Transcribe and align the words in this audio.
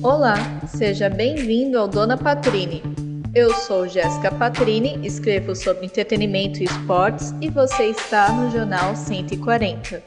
Olá, 0.00 0.36
seja 0.68 1.10
bem-vindo 1.10 1.76
ao 1.76 1.88
Dona 1.88 2.16
Patrini. 2.16 2.80
Eu 3.34 3.52
sou 3.52 3.88
Jéssica 3.88 4.30
Patrini, 4.30 5.04
escrevo 5.04 5.56
sobre 5.56 5.86
entretenimento 5.86 6.60
e 6.60 6.64
esportes 6.64 7.34
e 7.40 7.50
você 7.50 7.86
está 7.86 8.32
no 8.32 8.48
Jornal 8.48 8.94
140. 8.94 10.00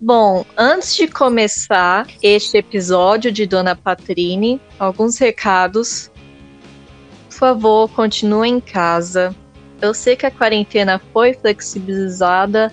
Bom, 0.00 0.46
antes 0.56 0.96
de 0.96 1.06
começar 1.06 2.06
este 2.22 2.56
episódio 2.56 3.30
de 3.30 3.44
Dona 3.44 3.76
Patrini, 3.76 4.58
alguns 4.78 5.18
recados. 5.18 6.10
Por 7.28 7.34
favor, 7.34 7.90
continue 7.90 8.48
em 8.48 8.58
casa. 8.60 9.36
Eu 9.82 9.92
sei 9.92 10.16
que 10.16 10.24
a 10.24 10.30
quarentena 10.30 10.98
foi 11.12 11.34
flexibilizada, 11.34 12.72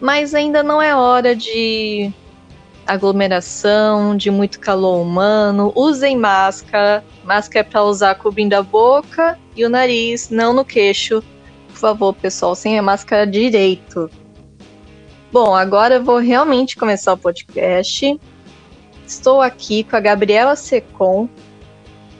mas 0.00 0.34
ainda 0.34 0.64
não 0.64 0.82
é 0.82 0.92
hora 0.92 1.36
de 1.36 2.12
aglomeração, 2.86 4.16
de 4.16 4.30
muito 4.30 4.60
calor 4.60 5.00
humano. 5.00 5.72
Usem 5.74 6.16
máscara. 6.16 7.04
Máscara 7.24 7.66
é 7.66 7.70
para 7.70 7.84
usar 7.84 8.14
cobrindo 8.16 8.54
a 8.54 8.62
boca 8.62 9.38
e 9.56 9.64
o 9.64 9.70
nariz, 9.70 10.30
não 10.30 10.52
no 10.52 10.64
queixo. 10.64 11.22
Por 11.68 11.76
favor, 11.76 12.14
pessoal, 12.14 12.54
sem 12.54 12.78
a 12.78 12.82
máscara 12.82 13.26
direito. 13.26 14.10
Bom, 15.32 15.54
agora 15.54 15.94
eu 15.94 16.04
vou 16.04 16.18
realmente 16.18 16.76
começar 16.76 17.14
o 17.14 17.18
podcast. 17.18 18.20
Estou 19.06 19.40
aqui 19.40 19.82
com 19.84 19.96
a 19.96 20.00
Gabriela 20.00 20.56
Secom, 20.56 21.28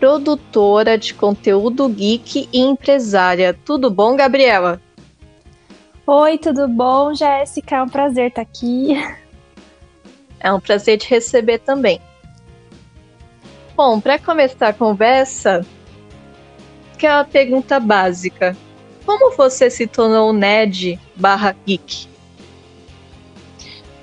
produtora 0.00 0.96
de 0.96 1.14
conteúdo 1.14 1.88
geek 1.88 2.48
e 2.52 2.58
empresária. 2.58 3.56
Tudo 3.64 3.90
bom, 3.90 4.16
Gabriela? 4.16 4.80
Oi, 6.06 6.36
tudo 6.38 6.66
bom, 6.66 7.14
Jéssica? 7.14 7.76
É 7.76 7.82
um 7.82 7.88
prazer 7.88 8.28
estar 8.28 8.42
aqui. 8.42 8.96
É 10.42 10.52
um 10.52 10.58
prazer 10.58 10.98
te 10.98 11.08
receber 11.08 11.58
também. 11.58 12.00
Bom, 13.76 14.00
para 14.00 14.18
começar 14.18 14.68
a 14.68 14.72
conversa, 14.72 15.64
aquela 16.94 17.24
pergunta 17.24 17.78
básica. 17.78 18.56
Como 19.06 19.34
você 19.36 19.70
se 19.70 19.86
tornou 19.86 20.32
nerd 20.32 20.98
barra 21.14 21.56
geek? 21.66 22.08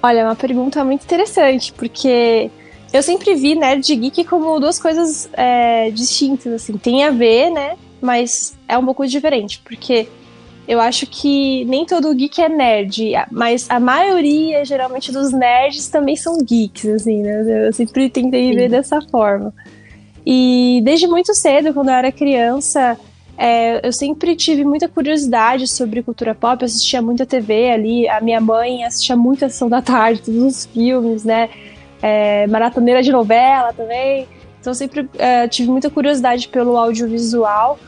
Olha, 0.01 0.19
é 0.19 0.23
uma 0.23 0.35
pergunta 0.35 0.83
muito 0.83 1.03
interessante, 1.03 1.73
porque 1.73 2.49
eu 2.93 3.03
sempre 3.03 3.35
vi 3.35 3.53
nerd 3.55 3.91
e 3.91 3.95
geek 3.95 4.23
como 4.23 4.59
duas 4.59 4.79
coisas 4.79 5.29
é, 5.33 5.91
distintas, 5.91 6.53
assim. 6.53 6.77
Tem 6.77 7.03
a 7.03 7.11
ver, 7.11 7.49
né? 7.49 7.77
Mas 8.01 8.57
é 8.67 8.77
um 8.77 8.85
pouco 8.85 9.05
diferente, 9.05 9.61
porque 9.63 10.07
eu 10.69 10.79
acho 10.79 11.07
que 11.07 11.65
nem 11.65 11.83
todo 11.83 12.13
geek 12.13 12.39
é 12.43 12.47
nerd, 12.47 13.13
mas 13.31 13.65
a 13.71 13.79
maioria, 13.79 14.63
geralmente, 14.63 15.11
dos 15.11 15.33
nerds 15.33 15.87
também 15.87 16.15
são 16.15 16.37
geeks, 16.43 16.85
assim, 16.85 17.23
né? 17.23 17.67
Eu 17.67 17.73
sempre 17.73 18.07
tentei 18.07 18.53
ver 18.53 18.69
dessa 18.69 19.01
forma. 19.01 19.51
E 20.23 20.79
desde 20.83 21.07
muito 21.07 21.33
cedo, 21.33 21.73
quando 21.73 21.89
eu 21.89 21.95
era 21.95 22.11
criança, 22.11 22.95
é, 23.35 23.83
eu 23.83 23.91
sempre 23.91 24.35
tive 24.35 24.63
muita 24.63 24.87
curiosidade 24.87 25.67
sobre 25.67 26.03
cultura 26.03 26.35
pop, 26.35 26.61
eu 26.61 26.67
assistia 26.67 27.01
muita 27.01 27.25
TV 27.25 27.71
ali, 27.71 28.07
a 28.07 28.21
minha 28.21 28.39
mãe 28.39 28.83
assistia 28.83 29.15
muita 29.15 29.49
Sessão 29.49 29.69
da 29.69 29.81
Tarde, 29.81 30.21
todos 30.21 30.43
os 30.43 30.65
filmes, 30.67 31.23
né? 31.23 31.49
É, 31.99 32.45
maratoneira 32.45 33.01
de 33.01 33.11
novela 33.11 33.73
também. 33.73 34.27
Então 34.59 34.69
eu 34.69 34.75
sempre 34.75 35.09
é, 35.17 35.47
tive 35.47 35.71
muita 35.71 35.89
curiosidade 35.89 36.47
pelo 36.47 36.77
audiovisual. 36.77 37.79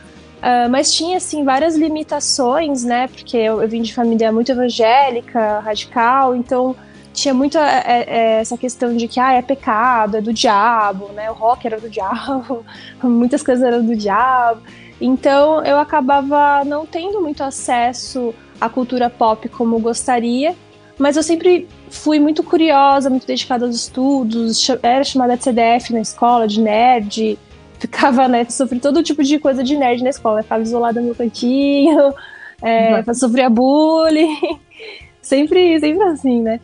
Uh, 0.42 0.68
mas 0.72 0.92
tinha, 0.92 1.18
assim, 1.18 1.44
várias 1.44 1.76
limitações, 1.76 2.84
né? 2.84 3.08
Porque 3.08 3.38
eu, 3.38 3.62
eu, 3.62 3.70
vim 3.70 3.84
de 3.84 3.94
família 3.94 4.32
muito 4.32 4.52
evangélica, 4.52 5.60
radical, 5.60 6.36
então 6.36 6.76
tinha 7.14 7.34
muito 7.34 7.60
é, 7.60 8.06
é, 8.08 8.40
essa 8.40 8.58
questão 8.58 8.98
de 8.98 9.08
que, 9.08 9.20
ah, 9.20 9.34
é 9.34 9.42
pecado, 9.44 10.18
é 10.18 10.22
do 10.22 10.34
diabo, 10.34 11.10
né? 11.10 11.30
O 11.30 11.34
rock 11.36 11.68
era 11.68 11.80
do 11.80 11.88
diabo, 11.92 12.66
muitas 13.04 13.44
coisas 13.44 13.64
eram 13.64 13.86
do 13.86 13.96
diabo. 13.96 14.62
Então 15.00 15.64
eu 15.64 15.78
acabava 15.80 16.64
não 16.66 16.86
tendo 16.88 17.22
muito 17.22 17.44
acesso 17.44 18.34
à 18.60 18.68
cultura 18.68 19.10
pop 19.10 19.48
como 19.50 19.80
gostaria, 19.80 20.56
mas 20.98 21.18
eu 21.18 21.24
sempre 21.24 21.68
fui 21.90 22.20
muito 22.20 22.44
curiosa, 22.44 23.10
muito 23.10 23.26
dedicada 23.28 23.66
aos 23.66 23.76
estudos, 23.76 24.68
era 24.82 25.04
chamada 25.04 25.36
de 25.36 25.44
CDF 25.44 25.94
na 25.94 26.02
escola, 26.02 26.48
de 26.48 26.62
nerd, 26.62 27.38
ficava, 27.92 28.28
né, 28.28 28.46
sofri 28.46 28.80
todo 28.80 29.02
tipo 29.02 29.24
de 29.24 29.40
coisa 29.40 29.64
de 29.64 29.76
nerd 29.76 30.04
na 30.04 30.12
escola, 30.12 30.44
ficava 30.44 30.62
isolada 30.62 31.00
no 31.00 31.08
meu 31.08 31.16
cantinho, 31.16 32.14
é, 32.62 33.00
uhum. 33.00 33.14
sofria 33.14 33.50
bullying, 33.50 34.38
sempre, 35.20 35.80
sempre 35.80 36.04
assim, 36.04 36.42
né. 36.42 36.60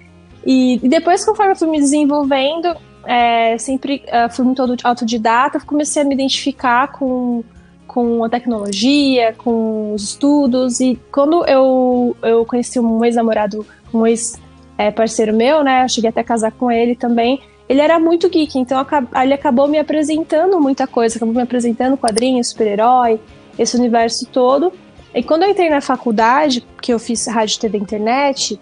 E, 0.45 0.79
e, 0.83 0.87
depois, 0.87 1.25
conforme 1.25 1.53
eu 1.53 1.55
fui 1.55 1.67
me 1.67 1.79
desenvolvendo, 1.79 2.73
é, 3.05 3.57
sempre 3.57 4.03
uh, 4.07 4.31
fui 4.31 4.45
muito 4.45 4.61
autodidata, 4.83 5.59
comecei 5.59 6.03
a 6.03 6.05
me 6.05 6.13
identificar 6.13 6.91
com, 6.91 7.43
com 7.87 8.23
a 8.23 8.29
tecnologia, 8.29 9.33
com 9.37 9.93
os 9.93 10.03
estudos, 10.03 10.79
e 10.79 10.97
quando 11.11 11.43
eu, 11.47 12.15
eu 12.21 12.45
conheci 12.45 12.79
um 12.79 13.03
ex-namorado, 13.03 13.65
um 13.93 14.05
ex-parceiro 14.05 15.31
é, 15.31 15.35
meu, 15.35 15.63
né, 15.63 15.83
eu 15.83 15.89
cheguei 15.89 16.11
até 16.11 16.21
a 16.21 16.23
casar 16.23 16.51
com 16.51 16.71
ele 16.71 16.95
também, 16.95 17.41
ele 17.67 17.81
era 17.81 17.99
muito 17.99 18.29
geek, 18.29 18.57
então 18.57 18.85
ele 19.21 19.33
acabou 19.33 19.67
me 19.67 19.77
apresentando 19.77 20.59
muita 20.59 20.87
coisa, 20.87 21.17
acabou 21.17 21.35
me 21.35 21.41
apresentando 21.41 21.97
quadrinhos, 21.97 22.49
super-herói, 22.49 23.19
esse 23.59 23.75
universo 23.75 24.25
todo. 24.27 24.71
E 25.13 25.21
quando 25.21 25.43
eu 25.43 25.49
entrei 25.49 25.69
na 25.69 25.81
faculdade, 25.81 26.65
que 26.81 26.93
eu 26.93 26.99
fiz 26.99 27.27
rádio, 27.27 27.59
TV 27.59 27.77
e 27.77 27.81
internet, 27.81 28.59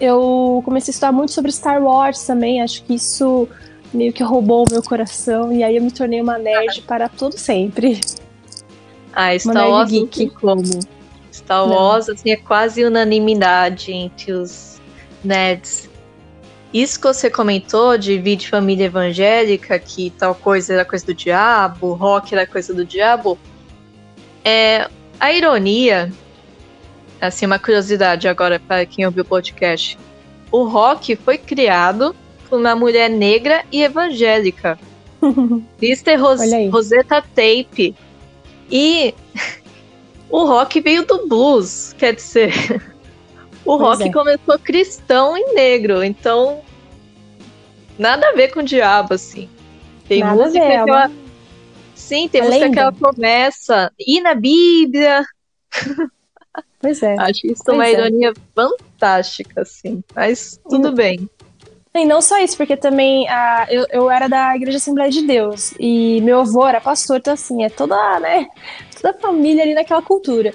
eu 0.00 0.62
comecei 0.64 0.90
a 0.90 0.92
estudar 0.92 1.12
muito 1.12 1.32
sobre 1.32 1.52
Star 1.52 1.82
Wars 1.82 2.24
também, 2.24 2.62
acho 2.62 2.82
que 2.84 2.94
isso 2.94 3.48
meio 3.92 4.12
que 4.12 4.22
roubou 4.22 4.66
o 4.66 4.70
meu 4.70 4.82
coração, 4.82 5.52
e 5.52 5.62
aí 5.62 5.76
eu 5.76 5.82
me 5.82 5.90
tornei 5.90 6.20
uma 6.20 6.38
nerd 6.38 6.82
para 6.82 7.08
todo 7.08 7.38
sempre. 7.38 8.00
Ah, 9.12 9.38
Star 9.38 9.68
Wars 9.68 9.90
geek. 9.90 10.30
como? 10.30 10.62
Star 11.30 11.68
Wars, 11.68 12.08
assim, 12.08 12.30
é 12.30 12.36
quase 12.36 12.84
unanimidade 12.84 13.92
entre 13.92 14.32
os 14.32 14.80
nerds. 15.22 15.90
Isso 16.72 16.98
que 16.98 17.06
você 17.06 17.28
comentou 17.28 17.98
de 17.98 18.18
vir 18.18 18.36
de 18.36 18.48
família 18.48 18.86
evangélica, 18.86 19.78
que 19.78 20.10
tal 20.10 20.34
coisa 20.34 20.72
era 20.72 20.84
coisa 20.84 21.04
do 21.04 21.12
diabo, 21.12 21.92
rock 21.92 22.34
era 22.34 22.46
coisa 22.46 22.72
do 22.72 22.84
diabo, 22.84 23.38
é 24.42 24.88
a 25.20 25.32
ironia, 25.32 26.10
assim, 27.20 27.44
uma 27.44 27.58
curiosidade 27.58 28.26
agora 28.26 28.58
para 28.58 28.86
quem 28.86 29.04
ouviu 29.04 29.22
o 29.22 29.26
podcast. 29.26 29.98
O 30.50 30.64
rock 30.64 31.14
foi 31.14 31.36
criado 31.36 32.16
por 32.48 32.58
uma 32.58 32.74
mulher 32.74 33.10
negra 33.10 33.64
e 33.70 33.82
evangélica. 33.82 34.78
Sister 35.78 36.20
Ros 36.20 36.40
Rosetta 36.70 37.22
Tape. 37.22 37.94
E 38.70 39.14
o 40.30 40.44
rock 40.46 40.80
veio 40.80 41.06
do 41.06 41.28
blues, 41.28 41.94
quer 41.98 42.14
dizer, 42.14 42.52
o 43.64 43.78
pois 43.78 43.98
rock 43.98 44.08
é. 44.08 44.12
começou 44.12 44.58
cristão 44.58 45.36
e 45.36 45.52
negro, 45.54 46.02
então 46.02 46.60
nada 47.98 48.28
a 48.28 48.32
ver 48.32 48.48
com 48.48 48.60
o 48.60 48.64
diabo, 48.64 49.14
assim. 49.14 49.48
Tem 50.08 50.20
nada 50.20 50.42
música 50.42 50.66
ver, 50.66 50.84
que 50.84 50.90
ela... 50.90 51.10
Sim, 51.94 52.28
tem 52.28 52.40
a 52.40 52.44
música 52.44 52.64
lenda. 52.64 52.74
que 52.74 52.80
ela 52.80 52.92
começa. 52.92 53.92
E 53.98 54.20
na 54.20 54.34
Bíblia. 54.34 55.24
Pois 56.80 57.00
é. 57.00 57.14
Acho 57.18 57.46
isso 57.46 57.62
pois 57.64 57.78
uma 57.78 57.86
é. 57.86 57.92
ironia 57.92 58.32
fantástica, 58.54 59.62
assim. 59.62 60.02
Mas 60.14 60.60
tudo 60.68 60.88
e, 60.88 60.94
bem. 60.94 61.30
E 61.94 62.04
não 62.04 62.20
só 62.20 62.38
isso, 62.38 62.56
porque 62.56 62.76
também 62.76 63.28
a, 63.28 63.66
eu, 63.70 63.86
eu 63.90 64.10
era 64.10 64.26
da 64.26 64.56
Igreja 64.56 64.78
Assembleia 64.78 65.10
de 65.10 65.22
Deus. 65.22 65.74
E 65.78 66.20
meu 66.22 66.40
avô 66.40 66.66
era 66.66 66.80
pastor, 66.80 67.18
então 67.18 67.34
assim, 67.34 67.62
é 67.62 67.70
toda, 67.70 68.18
né? 68.18 68.48
Toda 69.00 69.16
a 69.16 69.20
família 69.20 69.62
ali 69.62 69.74
naquela 69.74 70.02
cultura. 70.02 70.52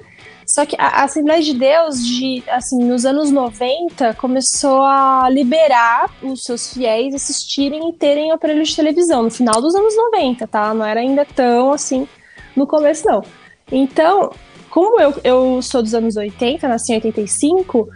Só 0.48 0.64
que 0.64 0.74
a, 0.78 1.04
Assembleia 1.04 1.42
de 1.42 1.52
Deus, 1.52 2.04
de, 2.04 2.42
assim, 2.48 2.82
nos 2.82 3.04
anos 3.04 3.30
90, 3.30 4.14
começou 4.14 4.82
a 4.82 5.28
liberar 5.30 6.10
os 6.22 6.42
seus 6.42 6.72
fiéis 6.72 7.14
assistirem 7.14 7.90
e 7.90 7.92
terem 7.92 8.32
aparelho 8.32 8.62
de 8.62 8.74
televisão, 8.74 9.24
no 9.24 9.30
final 9.30 9.60
dos 9.60 9.74
anos 9.74 9.94
90, 9.94 10.46
tá? 10.46 10.72
Não 10.72 10.86
era 10.86 11.00
ainda 11.00 11.26
tão 11.26 11.70
assim 11.70 12.08
no 12.56 12.66
começo, 12.66 13.06
não. 13.06 13.22
Então, 13.70 14.32
como 14.70 14.98
eu, 14.98 15.14
eu 15.22 15.60
sou 15.60 15.82
dos 15.82 15.94
anos 15.94 16.16
80, 16.16 16.66
nasci 16.66 16.92
em 16.92 16.96
85, 16.96 17.86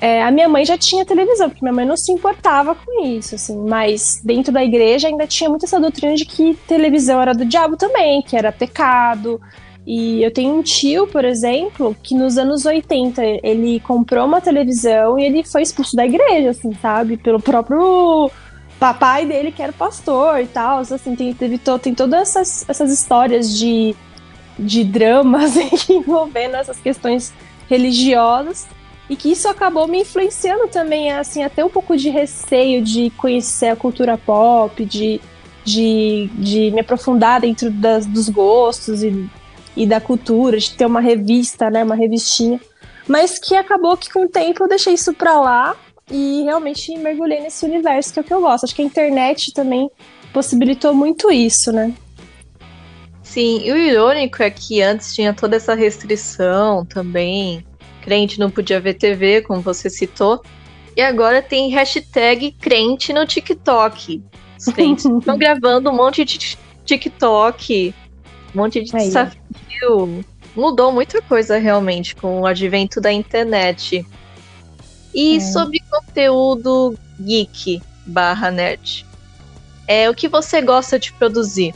é, 0.00 0.24
a 0.24 0.32
minha 0.32 0.48
mãe 0.48 0.64
já 0.64 0.76
tinha 0.76 1.06
televisão, 1.06 1.48
porque 1.48 1.64
minha 1.64 1.72
mãe 1.72 1.86
não 1.86 1.96
se 1.96 2.10
importava 2.10 2.74
com 2.74 3.04
isso, 3.06 3.36
assim, 3.36 3.56
mas 3.56 4.20
dentro 4.24 4.52
da 4.52 4.64
igreja 4.64 5.06
ainda 5.06 5.28
tinha 5.28 5.48
muito 5.48 5.66
essa 5.66 5.78
doutrina 5.78 6.16
de 6.16 6.24
que 6.24 6.54
televisão 6.66 7.22
era 7.22 7.32
do 7.32 7.44
diabo 7.44 7.76
também, 7.76 8.20
que 8.22 8.36
era 8.36 8.50
pecado, 8.50 9.40
e 9.86 10.22
eu 10.22 10.30
tenho 10.30 10.54
um 10.54 10.62
tio, 10.62 11.06
por 11.08 11.24
exemplo, 11.24 11.96
que 12.02 12.14
nos 12.14 12.38
anos 12.38 12.64
80 12.64 13.20
ele 13.42 13.80
comprou 13.80 14.26
uma 14.26 14.40
televisão 14.40 15.18
e 15.18 15.24
ele 15.24 15.42
foi 15.42 15.62
expulso 15.62 15.96
da 15.96 16.06
igreja, 16.06 16.50
assim, 16.50 16.72
sabe? 16.80 17.16
Pelo 17.16 17.40
próprio 17.40 18.30
papai 18.78 19.26
dele, 19.26 19.50
que 19.50 19.62
era 19.62 19.72
pastor 19.72 20.40
e 20.40 20.46
tal. 20.46 20.80
Assim, 20.80 21.16
tem, 21.16 21.34
teve 21.34 21.58
to, 21.58 21.78
tem 21.80 21.94
todas 21.94 22.20
essas, 22.20 22.68
essas 22.68 22.92
histórias 22.92 23.58
de, 23.58 23.94
de 24.56 24.84
dramas 24.84 25.56
envolvendo 25.90 26.56
essas 26.56 26.78
questões 26.78 27.32
religiosas. 27.68 28.68
e 29.10 29.16
que 29.16 29.32
isso 29.32 29.48
acabou 29.48 29.88
me 29.88 30.02
influenciando 30.02 30.68
também, 30.68 31.10
assim, 31.10 31.42
até 31.42 31.64
um 31.64 31.68
pouco 31.68 31.96
de 31.96 32.08
receio 32.08 32.82
de 32.82 33.10
conhecer 33.10 33.66
a 33.66 33.76
cultura 33.76 34.16
pop, 34.16 34.84
de, 34.84 35.20
de, 35.64 36.30
de 36.34 36.70
me 36.70 36.80
aprofundar 36.80 37.40
dentro 37.40 37.68
das, 37.68 38.06
dos 38.06 38.28
gostos 38.28 39.02
e, 39.02 39.28
e 39.76 39.86
da 39.86 40.00
cultura, 40.00 40.58
de 40.58 40.72
ter 40.72 40.86
uma 40.86 41.00
revista, 41.00 41.70
né, 41.70 41.82
uma 41.82 41.94
revistinha. 41.94 42.60
Mas 43.06 43.38
que 43.38 43.54
acabou 43.54 43.96
que 43.96 44.10
com 44.12 44.24
o 44.24 44.28
tempo 44.28 44.62
eu 44.62 44.68
deixei 44.68 44.94
isso 44.94 45.12
pra 45.12 45.40
lá 45.40 45.76
e 46.10 46.42
realmente 46.42 46.96
mergulhei 46.98 47.40
nesse 47.40 47.64
universo 47.64 48.12
que 48.12 48.18
é 48.18 48.22
o 48.22 48.24
que 48.24 48.34
eu 48.34 48.40
gosto. 48.40 48.64
Acho 48.64 48.74
que 48.74 48.82
a 48.82 48.84
internet 48.84 49.52
também 49.52 49.90
possibilitou 50.32 50.94
muito 50.94 51.30
isso, 51.30 51.72
né? 51.72 51.92
Sim, 53.22 53.62
e 53.64 53.72
o 53.72 53.76
irônico 53.76 54.42
é 54.42 54.50
que 54.50 54.82
antes 54.82 55.14
tinha 55.14 55.32
toda 55.32 55.56
essa 55.56 55.74
restrição 55.74 56.84
também. 56.84 57.64
Crente 58.02 58.38
não 58.38 58.50
podia 58.50 58.80
ver 58.80 58.94
TV, 58.94 59.42
como 59.42 59.60
você 59.60 59.88
citou. 59.88 60.42
E 60.96 61.00
agora 61.00 61.40
tem 61.40 61.70
hashtag 61.70 62.52
crente 62.60 63.12
no 63.12 63.26
TikTok. 63.26 64.22
Os 64.58 64.66
crentes 64.66 65.06
estão 65.18 65.38
gravando 65.38 65.88
um 65.88 65.96
monte 65.96 66.24
de 66.24 66.58
TikTok, 66.84 67.94
um 68.54 68.58
monte 68.58 68.82
de 68.82 68.94
Aí, 68.94 69.10
Mudou 70.54 70.92
muita 70.92 71.22
coisa 71.22 71.58
realmente 71.58 72.14
com 72.14 72.40
o 72.40 72.46
advento 72.46 73.00
da 73.00 73.12
internet. 73.12 74.06
E 75.14 75.36
é. 75.36 75.40
sobre 75.40 75.78
conteúdo 75.90 76.96
geek 77.20 77.82
barra 78.06 78.50
nerd. 78.50 79.06
É, 79.86 80.08
o 80.08 80.14
que 80.14 80.28
você 80.28 80.60
gosta 80.60 80.98
de 80.98 81.12
produzir? 81.12 81.74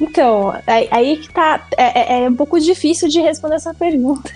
Então, 0.00 0.54
aí, 0.66 1.18
que 1.18 1.30
tá. 1.30 1.66
É, 1.76 2.16
é, 2.16 2.24
é, 2.24 2.28
um 2.28 2.34
pouco 2.34 2.58
difícil 2.58 3.08
de 3.08 3.20
responder 3.20 3.56
essa 3.56 3.72
pergunta. 3.74 4.32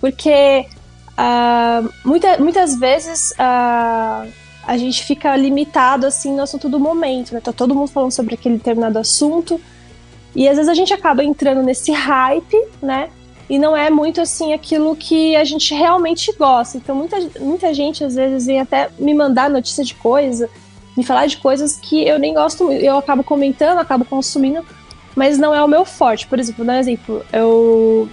Porque 0.00 0.66
uh, 1.12 1.92
muita, 2.04 2.38
muitas 2.38 2.76
vezes 2.76 3.32
uh, 3.32 4.32
a 4.66 4.76
gente 4.76 5.04
fica 5.04 5.36
limitado 5.36 6.06
assim 6.06 6.34
no 6.34 6.42
assunto 6.42 6.68
do 6.68 6.80
momento, 6.80 7.34
né? 7.34 7.40
Tá 7.40 7.52
todo 7.52 7.74
mundo 7.74 7.88
falando 7.88 8.12
sobre 8.12 8.34
aquele 8.34 8.56
determinado 8.56 8.98
assunto. 8.98 9.60
E 10.34 10.48
às 10.48 10.56
vezes 10.56 10.68
a 10.68 10.74
gente 10.74 10.92
acaba 10.92 11.22
entrando 11.22 11.62
nesse 11.62 11.92
hype, 11.92 12.56
né? 12.80 13.10
E 13.48 13.58
não 13.58 13.76
é 13.76 13.90
muito 13.90 14.20
assim 14.20 14.54
aquilo 14.54 14.96
que 14.96 15.36
a 15.36 15.44
gente 15.44 15.74
realmente 15.74 16.32
gosta. 16.32 16.78
Então 16.78 16.96
muita, 16.96 17.16
muita 17.38 17.74
gente 17.74 18.02
às 18.02 18.14
vezes 18.14 18.46
vem 18.46 18.60
até 18.60 18.88
me 18.98 19.12
mandar 19.12 19.50
notícia 19.50 19.84
de 19.84 19.94
coisa, 19.94 20.48
me 20.96 21.04
falar 21.04 21.26
de 21.26 21.36
coisas 21.36 21.76
que 21.76 22.06
eu 22.06 22.18
nem 22.18 22.32
gosto 22.32 22.64
muito. 22.64 22.82
Eu 22.82 22.96
acabo 22.96 23.22
comentando, 23.22 23.78
acabo 23.78 24.04
consumindo, 24.04 24.64
mas 25.14 25.38
não 25.38 25.54
é 25.54 25.62
o 25.62 25.68
meu 25.68 25.84
forte. 25.84 26.26
Por 26.26 26.38
exemplo, 26.38 26.64
dar 26.64 26.74
um 26.74 26.78
exemplo. 26.78 27.24
Eu, 27.32 28.08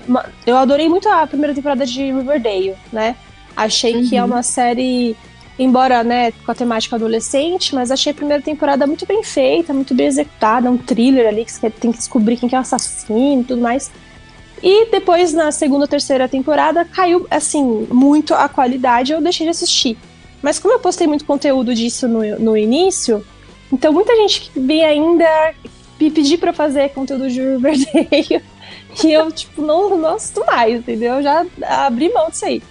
eu 0.46 0.58
adorei 0.58 0.90
muito 0.90 1.08
a 1.08 1.26
primeira 1.26 1.54
temporada 1.54 1.86
de 1.86 2.12
Riverdale, 2.12 2.76
né? 2.92 3.16
Achei 3.56 3.96
uhum. 3.96 4.10
que 4.10 4.16
é 4.16 4.22
uhum. 4.22 4.28
uma 4.28 4.44
série, 4.44 5.16
embora, 5.60 6.04
né, 6.06 6.32
com 6.32 6.52
a 6.52 6.56
temática 6.56 6.96
adolescente, 6.96 7.76
mas 7.76 7.92
achei 7.92 8.14
a 8.14 8.16
primeira 8.16 8.42
temporada 8.42 8.88
muito 8.88 9.06
bem 9.06 9.22
feita, 9.22 9.74
muito 9.74 9.94
bem 9.94 10.08
executada, 10.08 10.72
um 10.72 10.78
thriller 10.78 11.28
ali 11.28 11.44
que 11.44 11.52
você 11.52 11.70
tem 11.70 11.92
que 11.92 11.98
descobrir 11.98 12.38
quem 12.38 12.48
que 12.48 12.56
é 12.56 12.58
o 12.58 12.62
assassino 12.62 13.42
e 13.42 13.44
tudo 13.44 13.62
mais. 13.62 13.92
E 14.64 14.90
depois, 14.90 15.34
na 15.34 15.52
segunda 15.52 15.82
ou 15.82 15.88
terceira 15.88 16.30
temporada, 16.30 16.86
caiu, 16.86 17.28
assim, 17.30 17.88
muito 17.92 18.34
a 18.34 18.48
qualidade, 18.48 19.12
eu 19.12 19.22
deixei 19.22 19.46
de 19.46 19.52
assistir. 19.52 19.98
Mas 20.42 20.58
como 20.58 20.74
eu 20.74 20.80
postei 20.80 21.08
muito 21.08 21.26
conteúdo 21.26 21.76
disso 21.76 22.08
no, 22.08 22.40
no 22.40 22.58
início, 22.58 23.26
então 23.72 23.92
muita 23.92 24.16
gente 24.16 24.42
que 24.42 24.60
vem 24.60 24.86
ainda 24.86 25.54
me 26.00 26.10
pedir 26.10 26.38
para 26.38 26.54
fazer 26.54 26.90
conteúdo 26.90 27.30
de 27.30 27.42
Riverdale 27.42 28.42
e 29.04 29.12
eu, 29.12 29.30
tipo, 29.30 29.62
não, 29.62 30.06
assisto 30.08 30.46
mais, 30.46 30.80
entendeu? 30.80 31.16
Eu 31.16 31.24
já 31.24 31.46
abri 31.86 32.12
mão 32.14 32.30
disso 32.30 32.46
aí. 32.46 32.64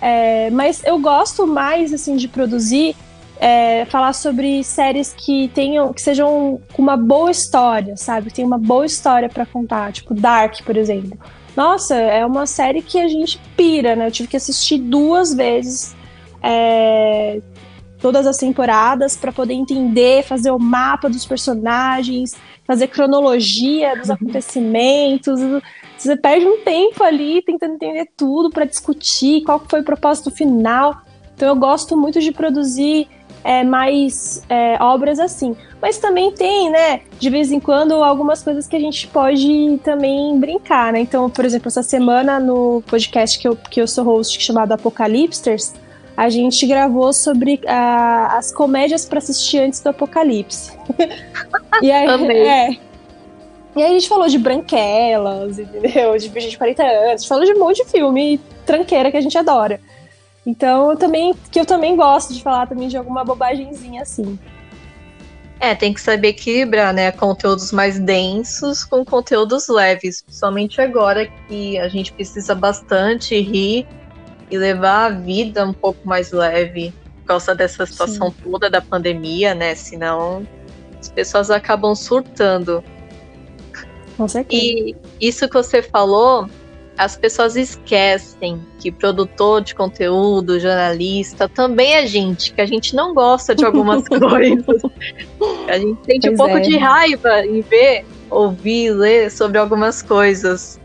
É, 0.00 0.50
mas 0.50 0.82
eu 0.84 0.98
gosto 0.98 1.46
mais, 1.46 1.92
assim, 1.92 2.16
de 2.16 2.28
produzir, 2.28 2.94
é, 3.38 3.84
falar 3.86 4.12
sobre 4.12 4.62
séries 4.64 5.14
que 5.14 5.48
tenham, 5.48 5.92
que 5.92 6.00
sejam 6.00 6.60
com 6.72 6.82
uma 6.82 6.96
boa 6.96 7.30
história, 7.30 7.96
sabe? 7.96 8.28
Que 8.28 8.36
tem 8.36 8.44
uma 8.44 8.58
boa 8.58 8.86
história 8.86 9.28
para 9.28 9.44
contar, 9.44 9.92
tipo 9.92 10.14
Dark, 10.14 10.62
por 10.64 10.76
exemplo. 10.76 11.18
Nossa, 11.54 11.94
é 11.94 12.24
uma 12.24 12.46
série 12.46 12.82
que 12.82 12.98
a 12.98 13.08
gente 13.08 13.40
pira, 13.56 13.96
né? 13.96 14.06
Eu 14.06 14.10
tive 14.10 14.28
que 14.28 14.36
assistir 14.36 14.78
duas 14.78 15.34
vezes. 15.34 15.96
É, 16.42 17.40
todas 18.00 18.26
as 18.26 18.36
temporadas 18.36 19.16
para 19.16 19.32
poder 19.32 19.54
entender, 19.54 20.22
fazer 20.22 20.50
o 20.50 20.58
mapa 20.58 21.08
dos 21.08 21.24
personagens, 21.24 22.34
fazer 22.66 22.88
cronologia 22.88 23.96
dos 23.96 24.08
uhum. 24.08 24.14
acontecimentos. 24.14 25.40
Você 25.96 26.16
perde 26.16 26.46
um 26.46 26.58
tempo 26.62 27.02
ali 27.02 27.42
tentando 27.42 27.74
entender 27.74 28.08
tudo 28.16 28.50
para 28.50 28.64
discutir 28.64 29.42
qual 29.42 29.60
foi 29.68 29.80
o 29.80 29.84
propósito 29.84 30.30
final. 30.30 31.02
Então 31.34 31.48
eu 31.48 31.56
gosto 31.56 31.96
muito 31.96 32.20
de 32.20 32.32
produzir 32.32 33.08
é, 33.42 33.62
mais 33.62 34.42
é, 34.48 34.76
obras 34.82 35.18
assim. 35.18 35.56
Mas 35.80 35.98
também 35.98 36.32
tem, 36.32 36.70
né, 36.70 37.02
de 37.18 37.30
vez 37.30 37.52
em 37.52 37.60
quando, 37.60 38.02
algumas 38.02 38.42
coisas 38.42 38.66
que 38.66 38.74
a 38.74 38.80
gente 38.80 39.06
pode 39.06 39.78
também 39.84 40.38
brincar, 40.38 40.92
né? 40.92 41.00
Então, 41.00 41.30
por 41.30 41.44
exemplo, 41.44 41.68
essa 41.68 41.82
semana 41.82 42.40
no 42.40 42.82
podcast 42.86 43.38
que 43.38 43.46
eu, 43.46 43.56
que 43.56 43.80
eu 43.80 43.86
sou 43.86 44.04
host, 44.04 44.40
chamado 44.42 44.72
Apocalipsters, 44.72 45.74
a 46.16 46.30
gente 46.30 46.66
gravou 46.66 47.12
sobre 47.12 47.54
uh, 47.64 48.36
as 48.36 48.50
comédias 48.50 49.04
para 49.04 49.18
assistir 49.18 49.58
antes 49.58 49.80
do 49.80 49.90
apocalipse. 49.90 50.72
e 51.82 51.92
aí, 51.92 52.08
é, 52.38 52.78
e 53.76 53.82
aí 53.82 53.90
a 53.90 53.92
gente 53.92 54.08
falou 54.08 54.26
de 54.26 54.38
Branquelas, 54.38 55.58
entendeu? 55.58 56.16
De 56.16 56.28
Virgem 56.28 56.50
de 56.50 56.58
40 56.58 56.82
anos, 56.82 57.26
falou 57.26 57.44
de 57.44 57.52
um 57.52 57.58
monte 57.58 57.84
de 57.84 57.90
filme 57.90 58.40
tranqueira 58.64 59.10
que 59.10 59.16
a 59.16 59.20
gente 59.20 59.36
adora. 59.36 59.78
Então, 60.46 60.92
eu 60.92 60.96
também, 60.96 61.34
que 61.50 61.60
eu 61.60 61.66
também 61.66 61.94
gosto 61.94 62.32
de 62.32 62.42
falar 62.42 62.66
também 62.66 62.88
de 62.88 62.96
alguma 62.96 63.24
bobagemzinha 63.24 64.02
assim. 64.02 64.38
É, 65.58 65.74
tem 65.74 65.92
que 65.92 66.00
saber 66.00 66.28
equilibrar, 66.28 66.94
né? 66.94 67.10
Conteúdos 67.10 67.72
mais 67.72 67.98
densos 67.98 68.84
com 68.84 69.04
conteúdos 69.04 69.68
leves. 69.68 70.22
Principalmente 70.22 70.80
agora 70.80 71.26
que 71.48 71.78
a 71.78 71.88
gente 71.88 72.12
precisa 72.12 72.54
bastante 72.54 73.38
rir 73.40 73.86
e 74.50 74.56
levar 74.56 75.06
a 75.06 75.08
vida 75.10 75.66
um 75.66 75.72
pouco 75.72 76.06
mais 76.06 76.30
leve 76.30 76.94
por 77.20 77.26
causa 77.26 77.54
dessa 77.54 77.84
situação 77.84 78.30
Sim. 78.30 78.50
toda 78.50 78.70
da 78.70 78.80
pandemia, 78.80 79.54
né? 79.54 79.74
Senão 79.74 80.46
as 81.00 81.08
pessoas 81.08 81.50
acabam 81.50 81.94
surtando. 81.94 82.84
Com 84.16 84.26
certeza. 84.26 84.62
E 84.62 84.96
isso 85.20 85.48
que 85.48 85.54
você 85.54 85.82
falou, 85.82 86.48
as 86.96 87.16
pessoas 87.16 87.56
esquecem 87.56 88.60
que 88.78 88.90
produtor 88.90 89.60
de 89.60 89.74
conteúdo, 89.74 90.58
jornalista, 90.58 91.48
também 91.48 91.94
é 91.94 92.06
gente, 92.06 92.52
que 92.52 92.60
a 92.60 92.66
gente 92.66 92.94
não 92.96 93.12
gosta 93.12 93.54
de 93.54 93.64
algumas 93.64 94.08
coisas. 94.08 94.82
A 95.68 95.78
gente 95.78 95.98
sente 96.04 96.28
pois 96.28 96.32
um 96.32 96.36
pouco 96.36 96.56
é. 96.56 96.60
de 96.60 96.76
raiva 96.78 97.44
em 97.44 97.60
ver, 97.60 98.06
ouvir, 98.30 98.92
ler 98.92 99.30
sobre 99.30 99.58
algumas 99.58 100.00
coisas. 100.00 100.80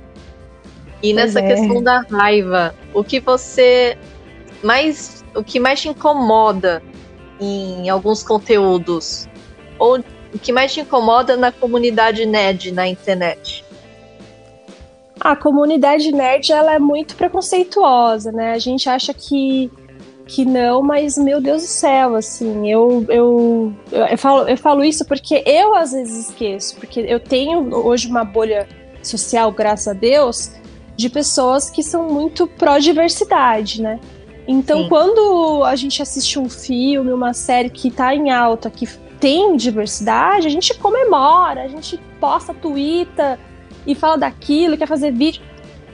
E 1.02 1.14
nessa 1.14 1.40
é. 1.40 1.56
questão 1.56 1.82
da 1.82 2.02
raiva, 2.02 2.76
o 2.94 3.04
que 3.04 3.20
você 3.20 3.98
mais. 4.62 5.22
O 5.34 5.42
que 5.42 5.62
mais 5.62 5.80
te 5.80 5.88
incomoda 5.88 6.84
em 7.40 7.90
alguns 7.90 8.22
conteúdos? 8.22 9.30
Ou 9.80 10.04
o 10.34 10.40
que 10.40 10.52
mais 10.52 10.74
te 10.74 10.82
incomoda 10.82 11.36
na 11.36 11.52
comunidade 11.52 12.26
nerd 12.26 12.72
na 12.72 12.88
internet? 12.88 13.64
A 15.20 15.36
comunidade 15.36 16.12
nerd 16.12 16.52
ela 16.52 16.74
é 16.74 16.80
muito 16.80 17.16
preconceituosa, 17.16 18.32
né? 18.32 18.54
A 18.54 18.60
gente 18.60 18.90
acha 18.90 19.14
que 19.14 19.72
que 20.26 20.46
não, 20.46 20.82
mas 20.82 21.18
meu 21.18 21.42
Deus 21.42 21.62
do 21.62 21.68
céu, 21.68 22.16
assim, 22.16 22.72
eu, 22.72 23.06
eu, 23.10 23.74
eu, 23.92 24.18
falo, 24.18 24.48
eu 24.48 24.56
falo 24.56 24.82
isso 24.82 25.04
porque 25.04 25.44
eu 25.46 25.76
às 25.76 25.92
vezes 25.92 26.30
esqueço, 26.30 26.78
porque 26.78 27.02
eu 27.02 27.20
tenho 27.20 27.76
hoje 27.86 28.08
uma 28.08 28.24
bolha 28.24 28.66
social, 29.04 29.52
graças 29.52 29.90
a 29.90 29.94
Deus, 29.94 30.54
de 30.96 31.10
pessoas 31.10 31.70
que 31.70 31.84
são 31.84 32.08
muito 32.08 32.48
pró-diversidade, 32.48 33.82
né? 33.82 34.00
Então, 34.48 34.84
Sim. 34.84 34.90
quando 34.90 35.64
a 35.66 35.76
gente 35.76 36.02
assiste 36.02 36.40
um 36.40 36.50
filme, 36.50 37.12
uma 37.12 37.34
série 37.34 37.70
que 37.70 37.92
tá 37.92 38.16
em 38.16 38.32
alta, 38.32 38.70
que 38.70 38.88
tem 39.22 39.56
diversidade, 39.56 40.48
a 40.48 40.50
gente 40.50 40.74
comemora, 40.74 41.62
a 41.62 41.68
gente 41.68 41.98
posta, 42.20 42.56
twitta 42.56 43.40
e 43.86 43.94
fala 43.94 44.18
daquilo, 44.18 44.76
quer 44.76 44.88
fazer 44.88 45.12
vídeo. 45.12 45.44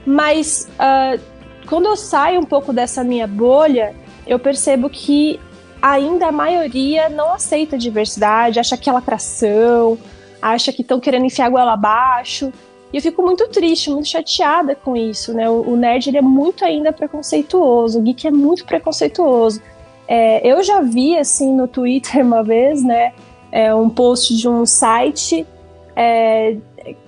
Mas 0.06 0.66
uh, 0.80 1.20
quando 1.68 1.86
eu 1.86 1.94
saio 1.94 2.40
um 2.40 2.44
pouco 2.44 2.72
dessa 2.72 3.04
minha 3.04 3.26
bolha, 3.26 3.94
eu 4.26 4.38
percebo 4.38 4.88
que 4.88 5.38
ainda 5.80 6.28
a 6.28 6.32
maioria 6.32 7.10
não 7.10 7.34
aceita 7.34 7.76
diversidade, 7.76 8.58
acha 8.58 8.78
que 8.78 8.88
é 8.88 8.92
lacração, 8.92 9.98
acha 10.40 10.72
que 10.72 10.80
estão 10.80 10.98
querendo 10.98 11.26
enfiar 11.26 11.46
a 11.46 11.50
goela 11.50 11.74
abaixo. 11.74 12.50
E 12.90 12.96
eu 12.96 13.02
fico 13.02 13.22
muito 13.22 13.46
triste, 13.48 13.90
muito 13.90 14.08
chateada 14.08 14.74
com 14.74 14.96
isso, 14.96 15.34
né? 15.34 15.50
O, 15.50 15.72
o 15.72 15.76
nerd 15.76 16.08
ele 16.08 16.16
é 16.16 16.22
muito 16.22 16.64
ainda 16.64 16.90
preconceituoso, 16.94 17.98
o 17.98 18.02
geek 18.02 18.26
é 18.26 18.30
muito 18.30 18.64
preconceituoso. 18.64 19.60
É, 20.08 20.46
eu 20.46 20.62
já 20.64 20.80
vi 20.80 21.16
assim 21.16 21.54
no 21.54 21.68
Twitter 21.68 22.24
uma 22.24 22.42
vez, 22.42 22.82
né? 22.82 23.12
É, 23.52 23.74
um 23.74 23.88
post 23.88 24.34
de 24.36 24.48
um 24.48 24.64
site. 24.66 25.46
É, 25.94 26.56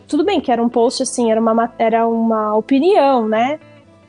tudo 0.07 0.25
bem 0.25 0.40
que 0.40 0.52
era 0.52 0.62
um 0.62 0.69
post 0.69 1.02
assim, 1.02 1.30
era 1.30 1.40
uma, 1.40 1.73
era 1.78 2.07
uma 2.07 2.54
opinião, 2.54 3.26
né? 3.26 3.59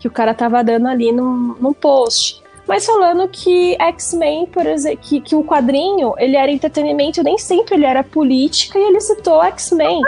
que 0.02 0.08
o 0.08 0.12
cara 0.12 0.34
tava 0.34 0.64
dando 0.64 0.88
ali 0.88 1.12
num, 1.12 1.56
num 1.60 1.74
post. 1.74 2.42
Mas 2.68 2.86
falando 2.86 3.28
que 3.28 3.78
X-Men, 3.80 4.48
por 4.48 4.66
exemplo, 4.66 4.98
que, 5.00 5.22
que 5.22 5.36
o 5.36 5.44
quadrinho, 5.44 6.16
ele 6.18 6.36
era 6.36 6.52
entretenimento, 6.52 7.22
nem 7.22 7.38
sempre 7.38 7.76
ele 7.76 7.86
era 7.86 8.04
política, 8.04 8.80
e 8.80 8.82
ele 8.82 9.00
citou 9.00 9.44
X-Men. 9.44 10.02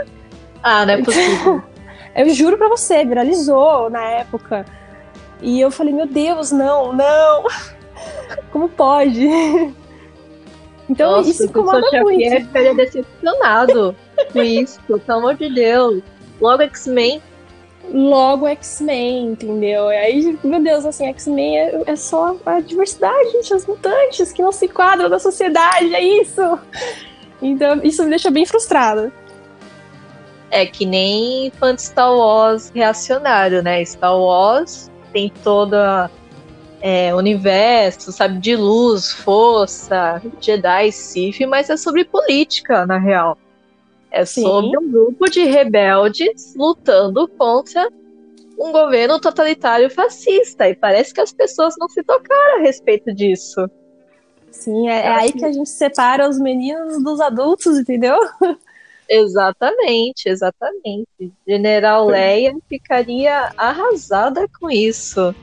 Ah, 0.63 0.83
não 0.83 0.93
é 0.95 1.03
possível. 1.03 1.61
eu 2.15 2.29
juro 2.29 2.57
pra 2.57 2.69
você, 2.69 3.05
viralizou 3.05 3.91
na 3.91 4.03
época. 4.03 4.65
E 5.39 5.61
eu 5.61 5.69
falei, 5.69 5.93
meu 5.93 6.07
Deus, 6.07 6.51
não, 6.51 6.91
não. 6.91 7.43
Como 8.51 8.69
pode? 8.69 9.27
Então 10.89 11.11
Nossa, 11.11 11.29
isso 11.29 11.45
incomoda 11.45 11.87
muito. 12.01 12.21
Eu 12.21 12.41
ficaria 12.41 12.75
decepcionado 12.75 13.95
com 14.31 14.41
isso, 14.41 14.79
pelo 14.85 15.01
amor 15.07 15.35
de 15.35 15.49
Deus. 15.49 16.03
Logo 16.41 16.61
X-Men. 16.63 17.21
Logo 17.91 18.47
X-Men, 18.47 19.31
entendeu? 19.31 19.91
E 19.91 19.97
aí, 19.97 20.39
meu 20.43 20.61
Deus, 20.61 20.85
assim, 20.85 21.05
X-Men 21.07 21.59
é, 21.59 21.83
é, 21.85 21.95
só 21.95 22.35
a 22.45 22.59
diversidade, 22.59 23.31
gente, 23.31 23.53
as 23.53 23.65
mutantes 23.65 24.31
que 24.31 24.41
não 24.41 24.51
se 24.51 24.65
enquadram 24.65 25.09
na 25.09 25.19
sociedade, 25.19 25.93
é 25.93 26.01
isso. 26.01 26.59
Então, 27.41 27.81
isso 27.83 28.03
me 28.03 28.09
deixa 28.09 28.31
bem 28.31 28.45
frustrada. 28.45 29.11
É 30.49 30.65
que 30.65 30.85
nem 30.85 31.51
fã 31.59 31.75
de 31.75 31.81
Star 31.81 32.13
Wars 32.15 32.71
reacionário, 32.73 33.61
né? 33.61 33.83
Star 33.83 34.17
Wars 34.17 34.89
tem 35.11 35.31
toda 35.43 36.09
é, 36.85 37.15
universo, 37.15 38.11
sabe, 38.11 38.39
de 38.39 38.57
luz, 38.57 39.09
força, 39.09 40.21
Jedi, 40.41 40.91
Sith, 40.91 41.39
mas 41.47 41.69
é 41.69 41.77
sobre 41.77 42.03
política, 42.03 42.85
na 42.85 42.97
real. 42.97 43.37
É 44.11 44.25
Sim. 44.25 44.41
sobre 44.41 44.77
um 44.77 44.91
grupo 44.91 45.29
de 45.29 45.45
rebeldes 45.45 46.53
lutando 46.57 47.25
contra 47.29 47.89
um 48.59 48.73
governo 48.73 49.17
totalitário 49.17 49.89
fascista. 49.89 50.67
E 50.67 50.75
parece 50.75 51.13
que 51.13 51.21
as 51.21 51.31
pessoas 51.31 51.73
não 51.79 51.87
se 51.87 52.03
tocaram 52.03 52.59
a 52.59 52.61
respeito 52.63 53.15
disso. 53.15 53.65
Sim, 54.51 54.89
é, 54.89 55.05
é 55.05 55.07
aí 55.07 55.31
que 55.31 55.45
a 55.45 55.53
gente 55.53 55.69
separa 55.69 56.27
os 56.27 56.37
meninos 56.37 57.01
dos 57.01 57.21
adultos, 57.21 57.79
entendeu? 57.79 58.17
Exatamente, 59.09 60.27
exatamente. 60.27 61.31
General 61.47 62.05
Leia 62.05 62.53
ficaria 62.67 63.53
arrasada 63.55 64.47
com 64.59 64.69
isso. 64.69 65.33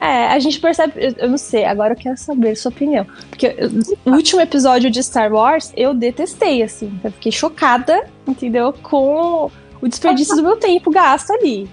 É, 0.00 0.26
a 0.26 0.38
gente 0.38 0.60
percebe. 0.60 1.14
Eu 1.18 1.28
não 1.28 1.38
sei, 1.38 1.64
agora 1.64 1.94
eu 1.94 1.96
quero 1.96 2.16
saber 2.16 2.56
sua 2.56 2.70
opinião. 2.70 3.06
Porque 3.30 3.56
o 4.04 4.10
último 4.10 4.40
episódio 4.40 4.90
de 4.90 5.02
Star 5.02 5.32
Wars 5.32 5.72
eu 5.76 5.94
detestei, 5.94 6.62
assim. 6.62 6.98
Eu 7.02 7.10
fiquei 7.12 7.32
chocada, 7.32 8.06
entendeu? 8.26 8.72
Com 8.82 9.50
o 9.80 9.88
desperdício 9.88 10.36
do 10.36 10.42
meu 10.42 10.56
tempo 10.56 10.90
gasto 10.90 11.30
ali. 11.32 11.68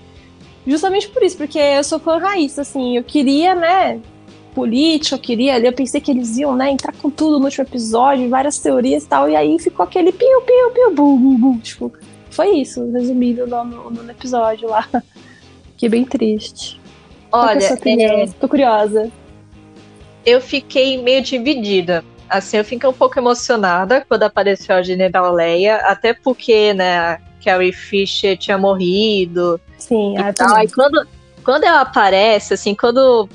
Justamente 0.66 1.10
por 1.10 1.24
isso, 1.24 1.38
porque 1.38 1.58
eu 1.58 1.84
sou 1.84 2.00
fã 2.00 2.18
raiz, 2.18 2.58
assim. 2.60 2.98
Eu 2.98 3.04
queria, 3.04 3.56
né? 3.56 4.00
Política, 4.54 5.16
eu 5.16 5.20
queria. 5.20 5.60
Eu 5.60 5.74
pensei 5.74 6.00
que 6.00 6.12
eles 6.12 6.38
iam, 6.38 6.56
né? 6.56 6.70
Entrar 6.70 6.94
com 6.94 7.10
tudo 7.10 7.40
no 7.40 7.46
último 7.46 7.64
episódio, 7.64 8.30
várias 8.30 8.60
teorias 8.60 9.04
e 9.04 9.08
tal. 9.08 9.30
E 9.30 9.36
aí 9.36 9.58
ficou 9.60 9.84
aquele 9.84 10.12
piu, 10.12 10.42
piu, 10.42 10.72
piu, 10.72 10.94
bum, 10.94 11.36
bum. 11.38 11.58
Tipo, 11.60 11.92
foi 12.30 12.52
isso, 12.58 12.90
resumido 12.92 13.48
no, 13.48 13.64
no, 13.64 13.90
no 13.90 14.12
episódio 14.12 14.70
lá. 14.70 14.88
Fiquei 15.72 15.90
bem 15.90 16.06
triste. 16.06 16.81
Olha, 17.32 17.66
é, 17.66 18.28
tô 18.40 18.48
curiosa. 18.48 19.12
Eu 20.26 20.42
fiquei 20.42 21.02
meio 21.02 21.22
dividida. 21.22 22.04
Assim, 22.30 22.58
eu 22.58 22.66
fiquei 22.66 22.88
um 22.88 22.94
pouco 22.94 23.20
emocionada 23.20 24.06
quando 24.08 24.24
apareceu 24.24 24.76
a 24.76 24.82
General 24.82 25.34
Leia, 25.34 25.78
até 25.78 26.14
porque, 26.14 26.74
né, 26.74 27.20
Carrie 27.44 27.74
Fisher 27.74 28.38
tinha 28.38 28.58
morrido. 28.58 29.60
Sim, 29.78 30.18
e 30.18 30.34
tal. 30.34 30.64
E 30.64 30.68
quando, 30.70 31.08
quando 31.44 31.64
ela 31.64 31.82
aparece, 31.82 32.54
assim, 32.54 32.74
quando 32.76 33.28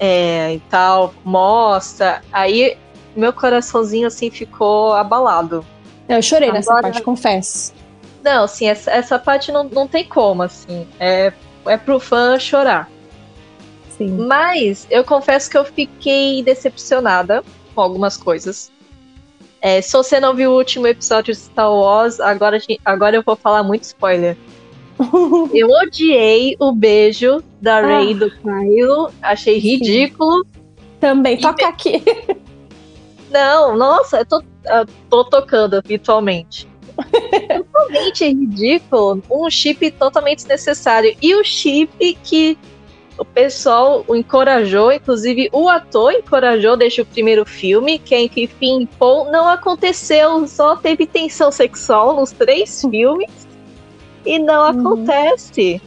é, 0.00 0.54
e 0.54 0.60
tal, 0.70 1.12
mostra, 1.24 2.22
aí 2.32 2.78
meu 3.14 3.32
coraçãozinho, 3.32 4.06
assim, 4.06 4.30
ficou 4.30 4.92
abalado. 4.92 5.64
Eu 6.08 6.22
chorei 6.22 6.48
Agora, 6.48 6.58
nessa 6.58 6.80
parte, 6.80 7.02
confesso. 7.02 7.74
Não, 8.22 8.44
assim, 8.44 8.68
essa, 8.68 8.90
essa 8.90 9.18
parte 9.18 9.52
não, 9.52 9.64
não 9.64 9.86
tem 9.86 10.04
como, 10.04 10.42
assim. 10.42 10.86
É, 10.98 11.32
é 11.66 11.76
pro 11.76 12.00
fã 12.00 12.38
chorar. 12.38 12.88
Sim. 13.98 14.16
Mas 14.26 14.86
eu 14.88 15.04
confesso 15.04 15.50
que 15.50 15.58
eu 15.58 15.64
fiquei 15.64 16.42
decepcionada 16.42 17.44
com 17.74 17.80
algumas 17.80 18.16
coisas. 18.16 18.70
É, 19.60 19.80
se 19.82 19.92
você 19.92 20.20
não 20.20 20.34
viu 20.34 20.52
o 20.52 20.56
último 20.56 20.86
episódio 20.86 21.34
de 21.34 21.40
Star 21.40 21.72
Wars, 21.72 22.20
agora, 22.20 22.58
agora 22.84 23.16
eu 23.16 23.22
vou 23.22 23.34
falar 23.34 23.64
muito 23.64 23.82
spoiler. 23.82 24.36
eu 25.52 25.68
odiei 25.68 26.56
o 26.60 26.72
beijo 26.72 27.42
da 27.60 27.80
Rey 27.80 28.12
ah. 28.12 28.14
do 28.14 28.30
Kylo, 28.30 29.10
achei 29.20 29.58
ridículo. 29.58 30.46
Também, 31.00 31.38
toca 31.38 31.68
aqui. 31.68 32.02
Não, 33.30 33.76
nossa, 33.76 34.20
eu 34.20 34.26
tô, 34.26 34.42
eu 34.64 34.86
tô 35.10 35.24
tocando 35.24 35.82
virtualmente. 35.84 36.68
totalmente 37.72 38.24
ridículo, 38.24 39.22
um 39.30 39.50
chip 39.50 39.90
totalmente 39.92 40.38
desnecessário. 40.38 41.16
E 41.20 41.34
o 41.34 41.44
chip 41.44 42.18
que 42.24 42.58
o 43.18 43.24
pessoal 43.24 44.04
o 44.06 44.14
encorajou, 44.14 44.92
inclusive 44.92 45.48
o 45.52 45.68
ator 45.68 46.12
encorajou 46.12 46.76
desde 46.76 47.00
o 47.00 47.06
primeiro 47.06 47.44
filme, 47.44 47.98
que 47.98 48.14
é 48.14 48.28
que 48.28 48.46
Finn 48.46 48.86
Paul 48.98 49.30
não 49.30 49.48
aconteceu, 49.48 50.46
só 50.46 50.76
teve 50.76 51.06
tensão 51.06 51.50
sexual 51.50 52.14
nos 52.14 52.30
três 52.30 52.80
filmes 52.88 53.48
e 54.24 54.38
não 54.38 54.62
uhum. 54.62 54.80
acontece. 54.80 55.82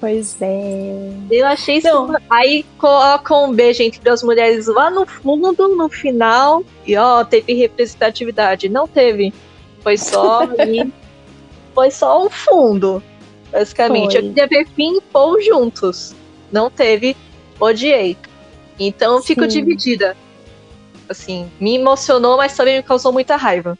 Pois 0.00 0.36
é. 0.42 1.10
Eu 1.30 1.46
achei 1.46 1.76
isso. 1.76 1.88
Não. 1.88 2.16
Aí 2.28 2.66
colocam 2.76 3.46
um 3.46 3.52
beijo 3.52 3.82
entre 3.82 4.00
duas 4.00 4.22
mulheres 4.22 4.66
lá 4.66 4.90
no 4.90 5.06
fundo, 5.06 5.68
no 5.68 5.88
final, 5.88 6.62
e 6.86 6.96
ó, 6.96 7.24
teve 7.24 7.54
representatividade. 7.54 8.68
Não 8.68 8.86
teve. 8.86 9.32
Foi 9.80 9.96
só 9.96 10.40
ali. 10.58 10.92
foi 11.74 11.90
só 11.90 12.26
um 12.26 12.28
fundo, 12.28 13.02
basicamente. 13.50 14.12
Foi. 14.12 14.20
Eu 14.20 14.28
queria 14.28 14.46
ver 14.46 14.68
Finn 14.74 14.98
e 14.98 15.00
Paul 15.00 15.40
juntos 15.40 16.14
não 16.56 16.70
teve, 16.70 17.14
odiei. 17.60 18.16
Então 18.78 19.16
eu 19.16 19.22
fico 19.22 19.42
Sim. 19.42 19.48
dividida. 19.48 20.16
Assim, 21.08 21.50
me 21.60 21.76
emocionou, 21.76 22.36
mas 22.36 22.56
também 22.56 22.78
me 22.78 22.82
causou 22.82 23.12
muita 23.12 23.36
raiva. 23.36 23.78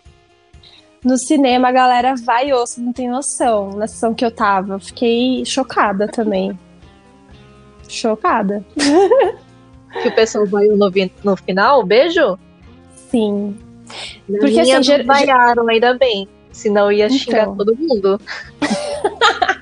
No 1.03 1.17
cinema 1.17 1.69
a 1.69 1.73
galera 1.73 2.15
vai 2.17 2.53
osso, 2.53 2.81
não 2.81 2.93
tem 2.93 3.09
noção. 3.09 3.71
Na 3.71 3.87
sessão 3.87 4.15
que 4.15 4.25
eu 4.25 4.31
tava, 4.31 4.79
fiquei 4.79 5.45
chocada 5.45 6.07
também. 6.07 6.57
Chocada. 7.89 8.65
que 10.03 10.09
o 10.09 10.15
pessoal 10.15 10.47
vai 10.47 10.67
no, 10.67 10.91
no 11.25 11.37
final, 11.37 11.83
beijo? 11.83 12.39
Sim. 13.11 13.57
Na 14.29 14.39
Porque 14.39 14.61
assim, 14.61 14.83
ger... 14.83 15.05
vaiaram, 15.05 15.69
ainda 15.69 15.95
bem. 15.95 16.29
Senão 16.53 16.91
ia 16.91 17.09
xingar 17.09 17.43
então. 17.43 17.57
todo 17.57 17.77
mundo. 17.77 18.21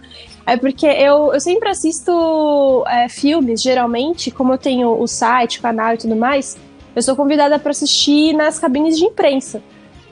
É 0.47 0.57
porque 0.57 0.87
eu, 0.87 1.33
eu 1.33 1.41
sempre 1.41 1.71
assisto 1.71 2.85
é, 2.87 3.09
filmes, 3.09 3.63
geralmente, 3.63 4.31
como 4.31 4.53
eu 4.53 4.59
tenho 4.59 5.01
o 5.01 5.07
site, 5.07 5.59
o 5.59 5.63
canal 5.63 5.95
e 5.95 5.99
tudo 5.99 6.15
mais, 6.15 6.57
eu 6.95 7.03
sou 7.03 7.17
convidada 7.17 7.59
para 7.59 7.71
assistir 7.71 8.35
nas 8.35 8.59
cabines 8.59 8.99
de 8.99 9.05
imprensa. 9.05 9.63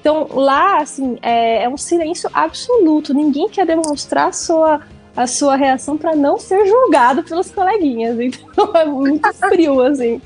Então 0.01 0.27
lá, 0.33 0.79
assim, 0.79 1.19
é, 1.23 1.65
é 1.65 1.69
um 1.69 1.77
silêncio 1.77 2.29
absoluto. 2.33 3.15
Ninguém 3.15 3.49
quer 3.49 3.67
demonstrar 3.67 4.29
a 4.29 4.33
sua, 4.33 4.81
a 5.15 5.27
sua 5.27 5.55
reação 5.55 5.97
para 5.97 6.17
não 6.17 6.39
ser 6.39 6.67
julgado 6.67 7.23
pelos 7.23 7.51
coleguinhas. 7.51 8.19
Então 8.19 8.75
é 8.75 8.85
muito 8.85 9.33
frio, 9.35 9.81
assim. 9.81 10.21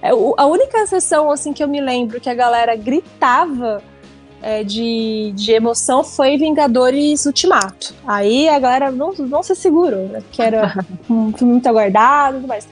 É, 0.00 0.10
a 0.10 0.46
única 0.46 0.84
sessão, 0.86 1.30
assim, 1.30 1.52
que 1.52 1.62
eu 1.62 1.68
me 1.68 1.80
lembro 1.80 2.20
que 2.20 2.28
a 2.28 2.34
galera 2.34 2.74
gritava 2.74 3.82
é, 4.42 4.64
de, 4.64 5.32
de 5.36 5.52
emoção 5.52 6.02
foi 6.02 6.36
Vingadores 6.36 7.24
Ultimato. 7.24 7.94
Aí 8.06 8.48
a 8.48 8.58
galera 8.58 8.90
não, 8.90 9.12
não 9.12 9.42
se 9.42 9.54
segurou, 9.54 10.08
né? 10.08 10.20
Porque 10.20 10.42
era 10.42 10.74
um 11.08 11.32
filme 11.32 11.52
muito 11.54 11.68
aguardado 11.68 12.36
e 12.36 12.40
tudo 12.40 12.48
mais. 12.48 12.68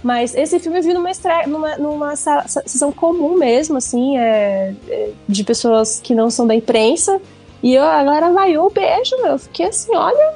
Mas 0.00 0.32
esse 0.36 0.60
filme 0.60 0.78
eu 0.78 0.82
vi 0.82 0.94
numa, 0.94 1.10
estreia, 1.10 1.46
numa, 1.48 1.76
numa 1.76 2.14
sessão 2.14 2.92
comum 2.92 3.36
mesmo, 3.36 3.78
assim, 3.78 4.16
é, 4.16 4.72
é, 4.88 5.10
de 5.28 5.42
pessoas 5.42 6.00
que 6.00 6.14
não 6.14 6.30
são 6.30 6.46
da 6.46 6.54
imprensa. 6.54 7.20
E 7.60 7.74
eu, 7.74 7.82
a 7.82 8.04
galera 8.04 8.30
vaiou 8.30 8.68
o 8.68 8.70
beijo, 8.70 9.16
meu. 9.20 9.32
Eu 9.32 9.38
fiquei 9.38 9.66
assim, 9.66 9.94
olha. 9.96 10.34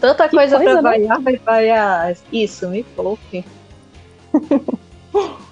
Tanta 0.00 0.28
coisa, 0.28 0.56
coisa 0.58 0.80
pra 0.80 0.82
né? 0.82 1.06
vaiar, 1.06 1.20
vai 1.20 1.36
vaiar. 1.38 2.16
Isso, 2.32 2.68
me 2.68 2.84
poupe. 2.84 3.44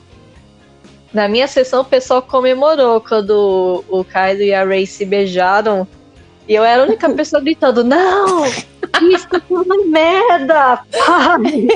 Na 1.15 1.29
minha 1.29 1.47
sessão, 1.47 1.83
o 1.83 1.85
pessoal 1.85 2.21
comemorou 2.21 3.01
quando 3.01 3.85
o 3.89 4.05
Kylo 4.05 4.43
e 4.43 4.53
a 4.53 4.65
Rey 4.65 4.85
se 4.85 5.07
beijaram. 5.07 5.87
E 6.49 6.55
eu 6.55 6.65
era 6.65 6.83
a 6.83 6.87
única 6.87 7.09
pessoa 7.15 7.41
gritando: 7.41 7.85
Não! 7.85 8.45
Isso 8.47 9.29
é 9.33 9.41
uma 9.49 9.77
merda! 9.87 10.85
Pai! 11.07 11.69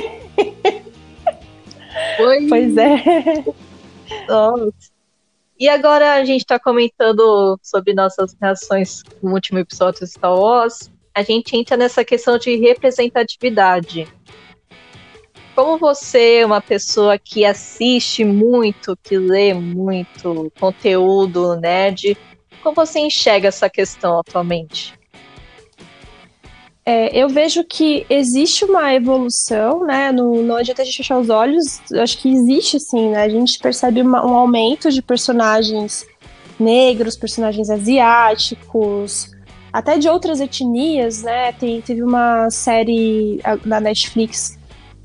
Foi... 2.16 2.46
Pois 2.48 2.76
é. 2.76 3.44
Nossa. 4.28 4.72
E 5.58 5.68
agora 5.68 6.14
a 6.14 6.24
gente 6.24 6.44
tá 6.44 6.58
comentando 6.58 7.58
sobre 7.62 7.94
nossas 7.94 8.36
reações 8.40 9.02
no 9.22 9.32
último 9.32 9.58
episódio 9.60 10.00
de 10.00 10.10
Star 10.10 10.34
Wars. 10.34 10.90
A 11.14 11.22
gente 11.22 11.56
entra 11.56 11.76
nessa 11.76 12.04
questão 12.04 12.38
de 12.38 12.56
representatividade. 12.56 14.06
Como 15.58 15.76
você, 15.76 16.44
uma 16.44 16.60
pessoa 16.60 17.18
que 17.18 17.44
assiste 17.44 18.24
muito, 18.24 18.96
que 19.02 19.18
lê 19.18 19.52
muito 19.52 20.52
conteúdo 20.60 21.56
nerd, 21.56 22.16
como 22.62 22.76
você 22.76 23.00
enxerga 23.00 23.48
essa 23.48 23.68
questão 23.68 24.20
atualmente? 24.20 24.94
É, 26.86 27.08
eu 27.12 27.28
vejo 27.28 27.64
que 27.64 28.06
existe 28.08 28.64
uma 28.64 28.94
evolução, 28.94 29.84
né? 29.84 30.12
No, 30.12 30.44
não 30.44 30.54
adianta 30.54 30.82
a 30.82 30.84
gente 30.84 30.98
fechar 30.98 31.18
os 31.18 31.28
olhos, 31.28 31.80
acho 31.90 32.18
que 32.18 32.28
existe 32.28 32.78
sim, 32.78 33.10
né? 33.10 33.24
A 33.24 33.28
gente 33.28 33.58
percebe 33.58 34.00
uma, 34.00 34.24
um 34.24 34.36
aumento 34.36 34.92
de 34.92 35.02
personagens 35.02 36.06
negros, 36.56 37.16
personagens 37.16 37.68
asiáticos, 37.68 39.32
até 39.72 39.98
de 39.98 40.08
outras 40.08 40.38
etnias, 40.38 41.24
né? 41.24 41.50
Tem, 41.50 41.80
teve 41.80 42.04
uma 42.04 42.48
série 42.48 43.40
na 43.64 43.80
Netflix 43.80 44.56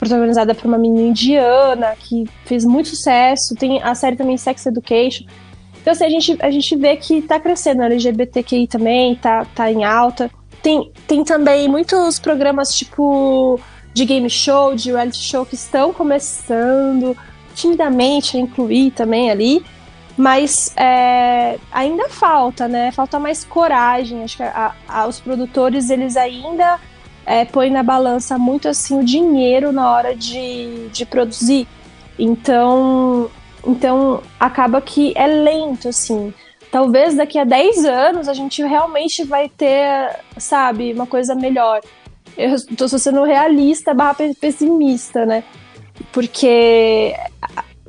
protagonizada 0.03 0.53
por 0.53 0.67
uma 0.67 0.77
menina 0.77 1.10
indiana 1.10 1.95
que 1.98 2.25
fez 2.45 2.65
muito 2.65 2.89
sucesso. 2.89 3.55
Tem 3.55 3.81
a 3.81 3.95
série 3.95 4.15
também 4.15 4.38
Sex 4.38 4.65
Education. 4.65 5.25
Então, 5.81 5.91
assim, 5.91 6.05
a 6.05 6.10
gente, 6.10 6.38
a 6.39 6.51
gente 6.51 6.75
vê 6.75 6.95
que 6.95 7.22
tá 7.22 7.39
crescendo. 7.39 7.81
A 7.81 7.86
LGBTQI 7.86 8.67
também 8.67 9.15
tá, 9.15 9.45
tá 9.53 9.72
em 9.72 9.83
alta. 9.83 10.29
Tem, 10.62 10.91
tem 11.07 11.24
também 11.24 11.67
muitos 11.67 12.19
programas 12.19 12.74
tipo 12.74 13.60
de 13.93 14.05
game 14.05 14.29
show, 14.29 14.74
de 14.74 14.91
reality 14.91 15.17
show 15.17 15.45
que 15.45 15.55
estão 15.55 15.93
começando 15.93 17.15
timidamente 17.53 18.38
a 18.38 18.39
incluir 18.39 18.91
também 18.91 19.29
ali, 19.29 19.63
mas 20.17 20.74
é, 20.75 21.60
ainda 21.72 22.10
falta, 22.10 22.67
né? 22.67 22.91
Falta 22.91 23.19
mais 23.19 23.43
coragem. 23.43 24.24
Acho 24.24 24.38
que 24.38 24.43
a, 24.43 24.74
a, 24.88 25.07
os 25.07 25.19
produtores 25.19 25.89
eles 25.89 26.15
ainda 26.15 26.79
é, 27.25 27.46
põem 27.46 27.70
na 27.72 27.84
balança 27.84 28.38
muito 28.38 28.68
assim 28.68 29.00
o 29.00 29.03
dinheiro 29.03 29.72
na 29.72 29.92
hora 29.92 30.15
de, 30.15 30.89
de 30.89 31.06
produzir. 31.06 31.68
Então, 32.18 33.30
então 33.65 34.22
acaba 34.39 34.82
que 34.82 35.13
é 35.15 35.27
lento 35.27 35.89
assim 35.89 36.34
talvez 36.74 37.13
daqui 37.13 37.38
a 37.38 37.44
10 37.44 37.86
anos 37.86 38.27
a 38.27 38.34
gente 38.34 38.63
realmente 38.63 39.24
vai 39.24 39.48
ter, 39.48 40.20
sabe, 40.39 40.92
uma 40.92 41.06
coisa 41.06 41.36
melhor. 41.36 41.82
Eu 42.36 42.56
tô 42.75 42.88
sendo 42.89 43.24
realista 43.24 43.94
barra 43.94 44.15
pessimista, 44.42 45.24
né? 45.24 45.44
Porque 46.12 47.13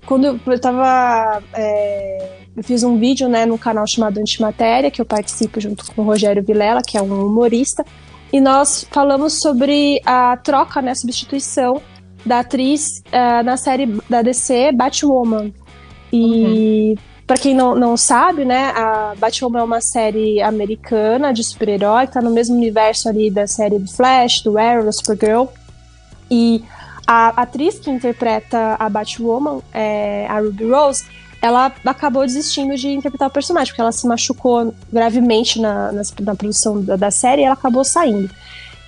quando 0.05 0.38
eu 0.47 0.61
tava. 0.61 1.43
É, 1.55 2.41
eu 2.55 2.62
fiz 2.62 2.83
um 2.83 2.99
vídeo 2.99 3.26
né, 3.26 3.47
no 3.47 3.59
canal 3.59 3.87
chamado 3.87 4.19
Antimatéria, 4.19 4.91
que 4.91 5.00
eu 5.00 5.07
participo 5.07 5.59
junto 5.61 5.91
com 5.93 6.03
o 6.03 6.05
Rogério 6.05 6.45
Vilela, 6.45 6.83
que 6.87 6.99
é 6.99 7.03
um 7.03 7.26
humorista, 7.26 7.87
e 8.35 8.41
nós 8.41 8.85
falamos 8.91 9.41
sobre 9.41 10.00
a 10.05 10.37
troca, 10.37 10.83
né, 10.83 10.93
substituição 10.93 11.81
da 12.26 12.41
atriz 12.41 13.00
uh, 13.07 13.45
na 13.45 13.57
série 13.57 13.87
da 14.11 14.23
DC 14.23 14.73
Batwoman. 14.73 15.53
E 16.12 16.91
uhum. 16.91 16.97
Para 17.29 17.38
quem 17.38 17.55
não, 17.55 17.76
não 17.76 17.97
sabe, 17.97 18.45
né, 18.45 18.73
a 18.75 19.14
Batwoman 19.17 19.61
é 19.61 19.62
uma 19.62 19.81
série 19.81 20.43
americana 20.43 21.33
de 21.33 21.45
super-herói, 21.45 22.09
tá 22.09 22.21
no 22.21 22.31
mesmo 22.31 22.57
universo 22.57 23.09
ali 23.09 23.31
da 23.31 23.47
série 23.47 23.79
do 23.79 23.88
Flash, 23.88 24.43
do 24.43 24.59
Arrow, 24.59 24.93
Supergirl. 24.93 25.45
E 26.29 26.62
a 27.07 27.29
atriz 27.41 27.79
que 27.79 27.88
interpreta 27.88 28.76
a 28.81 28.88
Batwoman, 28.88 29.62
é, 29.73 30.26
a 30.29 30.41
Ruby 30.41 30.69
Rose, 30.69 31.05
ela 31.45 31.71
acabou 31.85 32.25
desistindo 32.25 32.75
de 32.75 32.89
interpretar 32.89 33.29
o 33.29 33.31
personagem, 33.31 33.71
porque 33.71 33.81
ela 33.83 33.93
se 33.93 34.07
machucou 34.07 34.75
gravemente 34.91 35.61
na, 35.61 35.93
na, 35.93 36.03
na 36.21 36.35
produção 36.35 36.81
da, 36.81 36.97
da, 36.97 37.11
série 37.11 37.43
e 37.43 37.45
ela 37.45 37.53
acabou 37.53 37.85
saindo. 37.85 38.31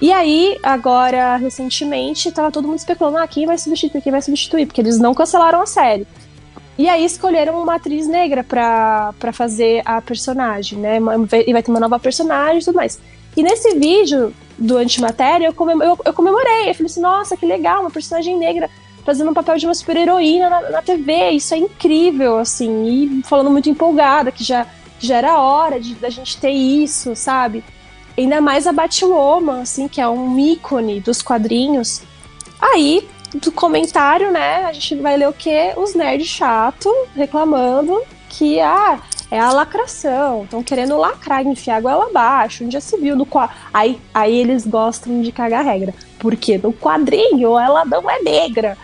E 0.00 0.10
aí, 0.10 0.58
agora, 0.62 1.36
recentemente, 1.36 2.32
tava 2.32 2.50
todo 2.50 2.66
mundo 2.66 2.78
especulando, 2.78 3.18
ah, 3.18 3.28
quem 3.28 3.44
vai 3.44 3.58
substituir, 3.58 4.00
quem 4.00 4.10
vai 4.10 4.22
substituir, 4.22 4.64
porque 4.64 4.80
eles 4.80 4.98
não 4.98 5.12
cancelaram 5.12 5.60
a 5.60 5.66
série. 5.66 6.06
E 6.78 6.88
aí 6.88 7.04
escolheram 7.04 7.62
uma 7.62 7.74
atriz 7.74 8.08
negra 8.08 8.42
pra 8.42 9.12
fazer 9.34 9.82
a 9.84 10.00
personagem, 10.00 10.78
né? 10.78 10.98
E 11.46 11.52
vai 11.52 11.62
ter 11.62 11.70
uma 11.70 11.80
nova 11.80 11.98
personagem 11.98 12.60
e 12.60 12.64
tudo 12.64 12.76
mais. 12.76 12.98
E 13.36 13.42
nesse 13.42 13.74
vídeo 13.74 14.32
do 14.58 14.78
Antimatéria, 14.78 15.46
eu, 15.46 15.52
comem 15.52 15.76
eu, 15.82 15.98
eu 16.02 16.12
comemorei. 16.14 16.70
Eu 16.70 16.74
falei 16.74 16.86
assim, 16.86 17.02
nossa, 17.02 17.36
que 17.36 17.44
legal, 17.44 17.82
uma 17.82 17.90
personagem 17.90 18.38
negra 18.38 18.70
fazendo 19.06 19.30
um 19.30 19.34
papel 19.34 19.56
de 19.56 19.66
uma 19.66 19.74
super-heroína 19.74 20.50
na, 20.50 20.60
na, 20.70 20.82
TV. 20.82 21.30
Isso 21.30 21.54
é 21.54 21.58
incrível, 21.58 22.36
assim. 22.38 22.86
E 22.86 23.22
falando 23.22 23.50
muito 23.50 23.70
empolgada, 23.70 24.32
que 24.32 24.42
já, 24.42 24.66
já 24.98 25.16
era 25.16 25.40
hora 25.40 25.80
de, 25.80 25.94
da 25.94 26.10
gente 26.10 26.36
ter 26.38 26.50
isso, 26.50 27.14
sabe? 27.14 27.62
Ainda 28.18 28.40
mais 28.40 28.66
a 28.66 28.72
Batwoman, 28.72 29.62
assim, 29.62 29.86
que 29.86 30.00
é 30.00 30.08
um 30.08 30.36
ícone 30.38 31.00
dos 31.00 31.22
quadrinhos. 31.22 32.02
Aí, 32.60 33.06
do 33.34 33.52
comentário, 33.52 34.32
né, 34.32 34.64
a 34.64 34.72
gente 34.72 34.96
vai 34.96 35.16
ler 35.16 35.28
o 35.28 35.32
quê? 35.32 35.72
Os 35.76 35.94
nerds 35.94 36.26
chato 36.26 36.92
reclamando 37.14 38.02
que 38.28 38.58
ah, 38.60 38.98
é 39.30 39.38
a 39.38 39.52
lacração, 39.52 40.44
estão 40.44 40.62
querendo 40.62 40.96
lacrar, 40.96 41.46
enfiar 41.46 41.76
a 41.76 41.80
goela 41.80 42.06
abaixo, 42.06 42.64
onde 42.64 42.72
já 42.72 42.80
se 42.80 42.96
viu 42.96 43.16
no 43.16 43.26
aí, 43.72 44.00
aí 44.12 44.36
eles 44.36 44.66
gostam 44.66 45.20
de 45.20 45.32
cagar 45.32 45.64
regra, 45.64 45.94
porque 46.18 46.58
no 46.58 46.72
quadrinho 46.72 47.58
ela 47.58 47.84
não 47.84 48.08
é 48.08 48.20
negra. 48.20 48.76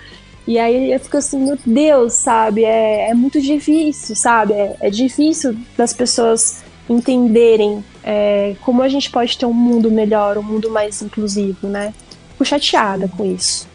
E 0.46 0.58
aí 0.58 0.92
eu 0.92 0.98
fico 0.98 1.16
assim, 1.16 1.44
meu 1.44 1.58
Deus, 1.64 2.14
sabe? 2.14 2.64
É, 2.64 3.10
é 3.10 3.14
muito 3.14 3.40
difícil, 3.40 4.16
sabe? 4.16 4.52
É, 4.54 4.76
é 4.80 4.90
difícil 4.90 5.56
das 5.76 5.92
pessoas 5.92 6.64
entenderem 6.88 7.84
é, 8.02 8.56
como 8.60 8.82
a 8.82 8.88
gente 8.88 9.10
pode 9.10 9.38
ter 9.38 9.46
um 9.46 9.52
mundo 9.52 9.90
melhor, 9.90 10.36
um 10.36 10.42
mundo 10.42 10.70
mais 10.70 11.00
inclusivo, 11.00 11.68
né? 11.68 11.94
Fico 12.32 12.44
chateada 12.44 13.08
com 13.08 13.24
isso. 13.24 13.68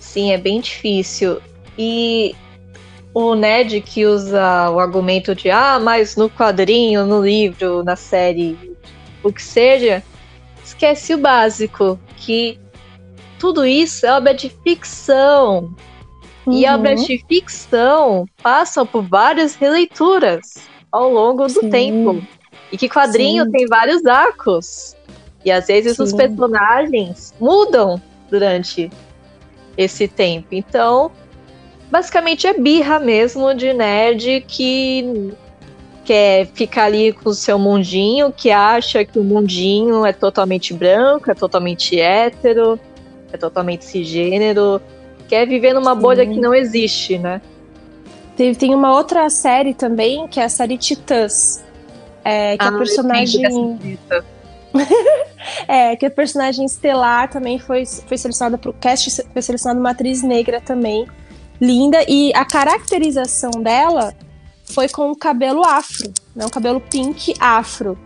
Sim, 0.00 0.32
é 0.32 0.38
bem 0.38 0.60
difícil. 0.60 1.40
E 1.78 2.34
o 3.12 3.34
Ned 3.34 3.80
que 3.82 4.06
usa 4.06 4.70
o 4.70 4.78
argumento 4.78 5.34
de 5.34 5.50
ah, 5.50 5.78
mas 5.78 6.16
no 6.16 6.30
quadrinho, 6.30 7.04
no 7.04 7.22
livro, 7.22 7.84
na 7.84 7.96
série, 7.96 8.56
o 9.22 9.32
que 9.32 9.42
seja, 9.42 10.02
esquece 10.64 11.14
o 11.14 11.18
básico, 11.18 11.98
que 12.16 12.58
tudo 13.38 13.64
isso 13.64 14.06
é 14.06 14.12
obra 14.12 14.34
de 14.34 14.50
ficção. 14.64 15.74
Uhum. 16.48 16.54
E 16.54 16.66
obras 16.66 17.04
de 17.04 17.22
ficção 17.28 18.26
passam 18.42 18.86
por 18.86 19.02
várias 19.02 19.54
releituras 19.54 20.56
ao 20.90 21.12
longo 21.12 21.46
do 21.46 21.60
Sim. 21.60 21.70
tempo. 21.70 22.22
E 22.72 22.76
que 22.78 22.88
quadrinho 22.88 23.44
Sim. 23.44 23.50
tem 23.50 23.66
vários 23.66 24.04
arcos. 24.06 24.96
E 25.44 25.50
às 25.50 25.66
vezes 25.66 25.96
Sim. 25.96 26.02
os 26.04 26.12
personagens 26.12 27.34
mudam 27.38 28.00
durante 28.30 28.90
esse 29.76 30.08
tempo. 30.08 30.48
Então, 30.52 31.10
basicamente 31.90 32.46
é 32.46 32.54
birra 32.54 32.98
mesmo 32.98 33.54
de 33.54 33.72
nerd 33.74 34.44
que 34.48 35.32
quer 36.04 36.46
ficar 36.46 36.84
ali 36.84 37.12
com 37.12 37.28
o 37.28 37.34
seu 37.34 37.58
mundinho, 37.58 38.32
que 38.32 38.50
acha 38.50 39.04
que 39.04 39.18
o 39.18 39.22
mundinho 39.22 40.06
é 40.06 40.12
totalmente 40.14 40.72
branco, 40.72 41.30
é 41.30 41.34
totalmente 41.34 42.00
hétero, 42.00 42.80
é 43.30 43.36
totalmente 43.36 43.84
cisgênero, 43.84 44.80
quer 45.28 45.46
viver 45.46 45.74
numa 45.74 45.94
Sim. 45.94 46.00
bolha 46.00 46.26
que 46.26 46.40
não 46.40 46.54
existe, 46.54 47.18
né? 47.18 47.40
Tem, 48.36 48.54
tem 48.54 48.74
uma 48.74 48.94
outra 48.94 49.28
série 49.28 49.74
também, 49.74 50.26
que 50.28 50.40
é 50.40 50.44
a 50.44 50.48
série 50.48 50.78
Titãs. 50.78 51.62
É, 52.24 52.56
que 52.56 52.64
ah, 52.64 52.68
a 52.68 52.72
personagem. 52.72 53.78
é, 55.66 55.96
que 55.96 56.06
a 56.06 56.10
personagem 56.10 56.64
estelar 56.64 57.30
também 57.30 57.58
foi, 57.58 57.84
foi 57.86 58.18
selecionada 58.18 58.58
para 58.58 58.70
o 58.70 58.74
cast, 58.74 59.24
foi 59.32 59.42
selecionada 59.42 59.80
uma 59.80 59.90
atriz 59.90 60.22
negra 60.22 60.60
também, 60.60 61.06
linda, 61.60 62.04
e 62.08 62.32
a 62.34 62.44
caracterização 62.44 63.50
dela 63.62 64.14
foi 64.64 64.88
com 64.88 65.10
o 65.10 65.16
cabelo 65.16 65.64
afro, 65.64 66.12
né, 66.36 66.44
um 66.44 66.50
cabelo 66.50 66.80
pink 66.80 67.34
afro. 67.40 67.98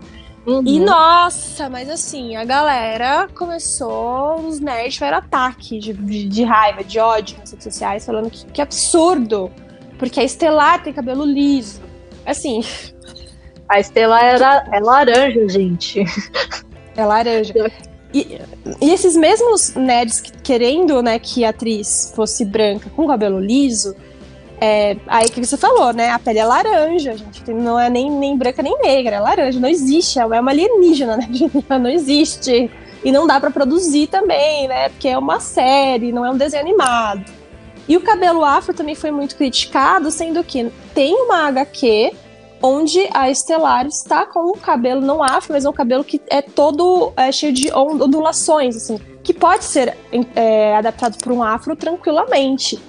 Uhum. 0.47 0.63
E 0.67 0.81
nossa, 0.81 1.69
mas 1.69 1.89
assim, 1.89 2.35
a 2.35 2.45
galera 2.45 3.29
começou, 3.33 4.41
os 4.41 4.59
nerds 4.59 4.95
tiveram 4.95 5.19
ataque 5.19 5.79
de, 5.79 5.93
de, 5.93 6.29
de, 6.29 6.43
raiva, 6.43 6.83
de 6.83 6.99
ódio 6.99 7.39
nas 7.39 7.53
redes 7.53 7.63
sociais, 7.63 8.05
falando 8.05 8.29
que, 8.29 8.45
que 8.47 8.61
absurdo, 8.61 9.53
porque 9.99 10.19
a 10.19 10.25
Estelar 10.25 10.83
tem 10.83 10.93
cabelo 10.93 11.25
liso. 11.25 11.81
Assim, 12.27 12.61
a 13.69 13.79
Estela 13.79 14.21
era, 14.21 14.69
é 14.73 14.81
laranja, 14.81 15.49
gente. 15.49 16.05
É 16.95 17.07
laranja. 17.07 17.55
E, 18.13 18.39
e, 18.79 18.91
esses 18.91 19.17
mesmos 19.17 19.75
nerds 19.75 20.21
querendo 20.43 21.03
né, 21.03 21.19
que 21.19 21.43
a 21.43 21.49
atriz 21.49 22.13
fosse 22.15 22.45
branca 22.45 22.91
com 22.91 23.07
cabelo 23.07 23.41
liso, 23.41 23.97
é, 24.65 24.97
aí 25.09 25.29
que 25.29 25.45
você 25.45 25.57
falou, 25.57 25.93
né? 25.93 26.11
A 26.11 26.21
pele 26.21 26.39
é 26.39 26.45
laranja, 26.45 27.17
gente. 27.17 27.53
Não 27.53 27.77
é 27.77 27.91
nem, 27.91 28.09
nem 28.09 28.37
branca 28.37 28.63
nem 28.63 28.79
negra, 28.81 29.17
é 29.17 29.21
laranja. 29.21 29.59
Não 29.59 29.69
existe, 29.69 30.21
é 30.21 30.25
uma 30.25 30.53
alienígena, 30.53 31.17
né? 31.19 31.29
Não 31.69 31.91
existe. 31.91 32.71
E 33.05 33.11
não 33.11 33.27
dá 33.27 33.41
para 33.41 33.51
produzir 33.51 34.07
também, 34.07 34.69
né? 34.69 34.89
Porque 34.91 35.09
é 35.09 35.19
uma 35.19 35.41
série, 35.41 36.13
não 36.13 36.25
é 36.25 36.31
um 36.31 36.37
desenho 36.37 36.63
animado. 36.63 37.25
E 37.89 37.97
o 37.97 38.01
cabelo 38.03 38.45
afro 38.45 38.73
também 38.73 38.95
foi 38.95 39.11
muito 39.11 39.35
criticado, 39.35 40.13
sendo 40.13 40.45
que 40.45 40.71
tem 40.95 41.13
uma 41.13 41.49
HQ 41.49 42.13
onde 42.63 43.09
a 43.13 43.29
Estelar 43.29 43.89
está 43.89 44.25
com 44.25 44.53
um 44.53 44.53
cabelo 44.53 45.01
não 45.01 45.21
afro, 45.21 45.53
mas 45.55 45.65
é 45.65 45.69
um 45.69 45.73
cabelo 45.73 46.05
que 46.05 46.21
é 46.31 46.41
todo 46.41 47.13
é, 47.17 47.33
cheio 47.33 47.53
de 47.53 47.75
ondulações, 47.75 48.77
assim. 48.77 49.01
que 49.25 49.35
pode 49.35 49.65
ser 49.65 49.99
é, 50.37 50.77
adaptado 50.77 51.19
para 51.19 51.33
um 51.33 51.43
afro 51.43 51.75
tranquilamente. 51.75 52.81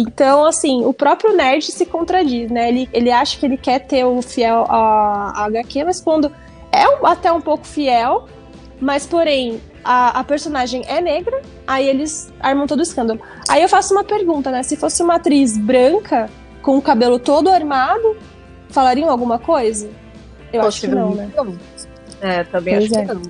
Então, 0.00 0.46
assim, 0.46 0.82
o 0.82 0.94
próprio 0.94 1.36
nerd 1.36 1.70
se 1.70 1.84
contradiz, 1.84 2.50
né? 2.50 2.70
Ele, 2.70 2.88
ele 2.90 3.10
acha 3.10 3.38
que 3.38 3.44
ele 3.44 3.58
quer 3.58 3.80
ter 3.80 4.02
o 4.02 4.22
fiel 4.22 4.64
a, 4.66 5.42
a 5.42 5.44
HQ, 5.44 5.84
mas 5.84 6.00
quando 6.00 6.32
é 6.72 6.84
até 7.04 7.30
um 7.30 7.40
pouco 7.40 7.66
fiel, 7.66 8.26
mas 8.80 9.06
porém 9.06 9.60
a, 9.84 10.20
a, 10.20 10.24
personagem 10.24 10.82
é 10.86 11.02
negra, 11.02 11.42
aí 11.66 11.86
eles 11.86 12.32
armam 12.40 12.66
todo 12.66 12.78
o 12.78 12.82
escândalo. 12.82 13.20
Aí 13.46 13.60
eu 13.60 13.68
faço 13.68 13.92
uma 13.92 14.02
pergunta, 14.02 14.50
né? 14.50 14.62
Se 14.62 14.74
fosse 14.74 15.02
uma 15.02 15.16
atriz 15.16 15.58
branca, 15.58 16.30
com 16.62 16.78
o 16.78 16.82
cabelo 16.82 17.18
todo 17.18 17.50
armado, 17.50 18.16
falariam 18.70 19.10
alguma 19.10 19.38
coisa? 19.38 19.90
Eu 20.50 20.62
acho 20.62 20.80
que 20.80 20.86
não, 20.86 21.14
né? 21.14 21.30
É, 22.22 22.44
também 22.44 22.76
pois 22.76 22.90
acho 22.90 23.00
é. 23.00 23.06
que 23.06 23.14
não. 23.14 23.22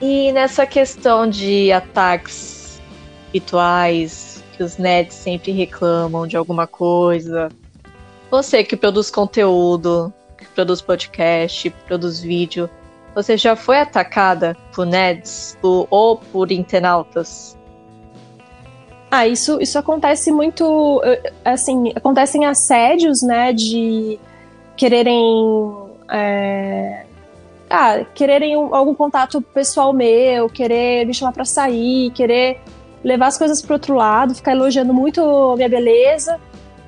E 0.00 0.30
nessa 0.30 0.64
questão 0.64 1.28
de 1.28 1.72
ataques 1.72 2.80
rituais, 3.32 4.31
os 4.62 4.78
nerds 4.78 5.14
sempre 5.14 5.52
reclamam 5.52 6.26
de 6.26 6.36
alguma 6.36 6.66
coisa, 6.66 7.50
você 8.30 8.64
que 8.64 8.76
produz 8.76 9.10
conteúdo, 9.10 10.12
que 10.38 10.46
produz 10.46 10.80
podcast, 10.80 11.68
produz 11.86 12.20
vídeo, 12.20 12.68
você 13.14 13.36
já 13.36 13.54
foi 13.54 13.78
atacada 13.78 14.56
por 14.74 14.86
nerds 14.86 15.58
por, 15.60 15.86
ou 15.90 16.16
por 16.16 16.50
internautas? 16.50 17.56
Ah, 19.10 19.28
isso, 19.28 19.60
isso 19.60 19.78
acontece 19.78 20.32
muito, 20.32 21.02
assim, 21.44 21.92
acontecem 21.94 22.46
assédios, 22.46 23.20
né, 23.20 23.52
de 23.52 24.18
quererem, 24.74 25.90
é, 26.10 27.04
ah, 27.68 28.02
quererem 28.14 28.54
algum 28.54 28.94
contato 28.94 29.42
pessoal 29.42 29.92
meu, 29.92 30.48
querer 30.48 31.06
me 31.06 31.12
chamar 31.12 31.32
para 31.32 31.44
sair, 31.44 32.10
querer 32.12 32.58
levar 33.04 33.26
as 33.26 33.38
coisas 33.38 33.60
pro 33.60 33.74
outro 33.74 33.94
lado, 33.94 34.34
ficar 34.34 34.52
elogiando 34.52 34.92
muito 34.94 35.20
a 35.20 35.56
minha 35.56 35.68
beleza, 35.68 36.38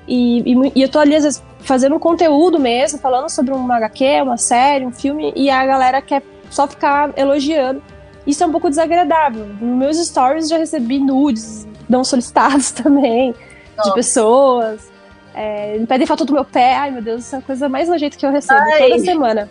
e, 0.07 0.39
e, 0.41 0.71
e 0.75 0.81
eu 0.81 0.89
tô 0.89 0.99
ali, 0.99 1.15
às 1.15 1.23
vezes, 1.23 1.43
fazendo 1.59 1.95
um 1.95 1.99
conteúdo 1.99 2.59
mesmo, 2.59 2.99
falando 2.99 3.29
sobre 3.29 3.53
uma 3.53 3.77
HQ, 3.77 4.21
uma 4.21 4.37
série, 4.37 4.85
um 4.85 4.91
filme, 4.91 5.33
e 5.35 5.49
a 5.49 5.65
galera 5.65 6.01
quer 6.01 6.21
só 6.49 6.67
ficar 6.67 7.11
elogiando. 7.17 7.81
Isso 8.25 8.43
é 8.43 8.47
um 8.47 8.51
pouco 8.51 8.69
desagradável. 8.69 9.45
Nos 9.45 9.77
meus 9.77 10.07
stories 10.07 10.47
já 10.47 10.57
recebi 10.57 10.99
nudes 10.99 11.67
não 11.87 12.03
solicitados 12.03 12.71
também, 12.71 13.33
Nossa. 13.77 13.89
de 13.89 13.95
pessoas. 13.95 14.91
É, 15.33 15.77
me 15.77 15.85
pedem 15.85 16.07
foto 16.07 16.23
do 16.23 16.33
meu 16.33 16.45
pé. 16.45 16.75
Ai, 16.75 16.91
meu 16.91 17.01
Deus, 17.01 17.25
isso 17.25 17.35
é 17.35 17.39
a 17.39 17.41
coisa 17.41 17.67
mais 17.67 17.89
nojenta 17.89 18.15
que 18.15 18.25
eu 18.25 18.31
recebo 18.31 18.59
Ai. 18.59 18.89
toda 18.89 18.99
semana. 18.99 19.49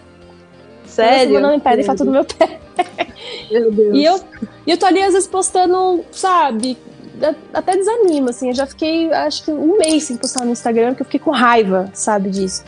Sério? 0.87 1.19
Toda 1.19 1.35
semana 1.35 1.55
me 1.55 1.61
pedem 1.61 1.85
foto 1.85 2.05
do 2.05 2.11
meu 2.11 2.25
pé. 2.25 2.59
Meu 3.51 3.71
Deus. 3.71 3.97
E 3.97 4.05
eu, 4.05 4.21
e 4.67 4.71
eu 4.71 4.79
tô 4.79 4.87
ali, 4.87 5.03
às 5.03 5.13
vezes, 5.13 5.29
postando, 5.29 6.05
sabe, 6.13 6.77
até 7.53 7.77
desanima, 7.77 8.31
assim. 8.31 8.49
Eu 8.49 8.55
já 8.55 8.67
fiquei, 8.67 9.13
acho 9.13 9.45
que 9.45 9.51
um 9.51 9.79
mês 9.79 10.05
sem 10.05 10.17
postar 10.17 10.45
no 10.45 10.53
Instagram, 10.53 10.91
porque 10.91 11.03
eu 11.03 11.07
fiquei 11.07 11.21
com 11.21 11.31
raiva, 11.31 11.91
sabe, 11.93 12.31
disso. 12.31 12.65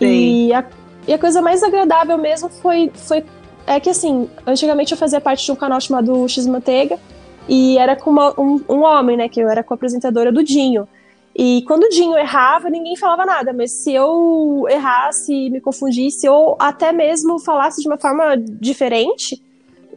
E 0.00 0.52
a, 0.52 0.64
e 1.06 1.12
a 1.12 1.18
coisa 1.18 1.40
mais 1.40 1.62
agradável 1.62 2.18
mesmo 2.18 2.48
foi, 2.48 2.90
foi. 2.94 3.24
É 3.66 3.78
que 3.78 3.90
assim, 3.90 4.28
antigamente 4.46 4.92
eu 4.92 4.98
fazia 4.98 5.20
parte 5.20 5.44
de 5.44 5.52
um 5.52 5.56
canal 5.56 5.80
chamado 5.80 6.28
X 6.28 6.46
Manteiga, 6.46 6.98
e 7.48 7.78
era 7.78 7.94
com 7.96 8.10
uma, 8.10 8.40
um, 8.40 8.60
um 8.68 8.82
homem, 8.82 9.16
né? 9.16 9.28
Que 9.28 9.40
eu 9.40 9.48
era 9.48 9.62
co-apresentadora 9.62 10.32
do 10.32 10.42
Dinho. 10.42 10.88
E 11.34 11.62
quando 11.66 11.84
o 11.84 11.88
Dinho 11.88 12.16
errava, 12.18 12.68
ninguém 12.68 12.96
falava 12.96 13.24
nada, 13.24 13.52
mas 13.52 13.72
se 13.72 13.92
eu 13.92 14.66
errasse, 14.68 15.48
me 15.48 15.60
confundisse, 15.60 16.28
ou 16.28 16.56
até 16.58 16.92
mesmo 16.92 17.38
falasse 17.38 17.80
de 17.80 17.88
uma 17.88 17.98
forma 17.98 18.36
diferente, 18.36 19.42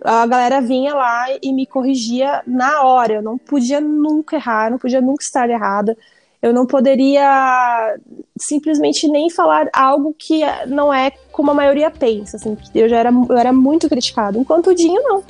a 0.03 0.25
galera 0.25 0.61
vinha 0.61 0.93
lá 0.93 1.25
e 1.41 1.53
me 1.53 1.65
corrigia 1.65 2.41
na 2.45 2.83
hora. 2.83 3.15
Eu 3.15 3.21
não 3.21 3.37
podia 3.37 3.79
nunca 3.79 4.35
errar, 4.35 4.71
não 4.71 4.77
podia 4.77 5.01
nunca 5.01 5.23
estar 5.23 5.49
errada. 5.49 5.97
Eu 6.41 6.53
não 6.53 6.65
poderia 6.65 7.95
simplesmente 8.37 9.07
nem 9.07 9.29
falar 9.29 9.67
algo 9.73 10.15
que 10.17 10.41
não 10.67 10.93
é 10.93 11.11
como 11.31 11.51
a 11.51 11.55
maioria 11.55 11.89
pensa. 11.89 12.37
Assim, 12.37 12.57
eu 12.73 12.87
já 12.87 12.97
era, 12.97 13.09
eu 13.09 13.37
era 13.37 13.51
muito 13.51 13.89
criticado. 13.89 14.37
Enquanto 14.37 14.67
o 14.67 14.75
Dinho 14.75 15.01
não. 15.01 15.23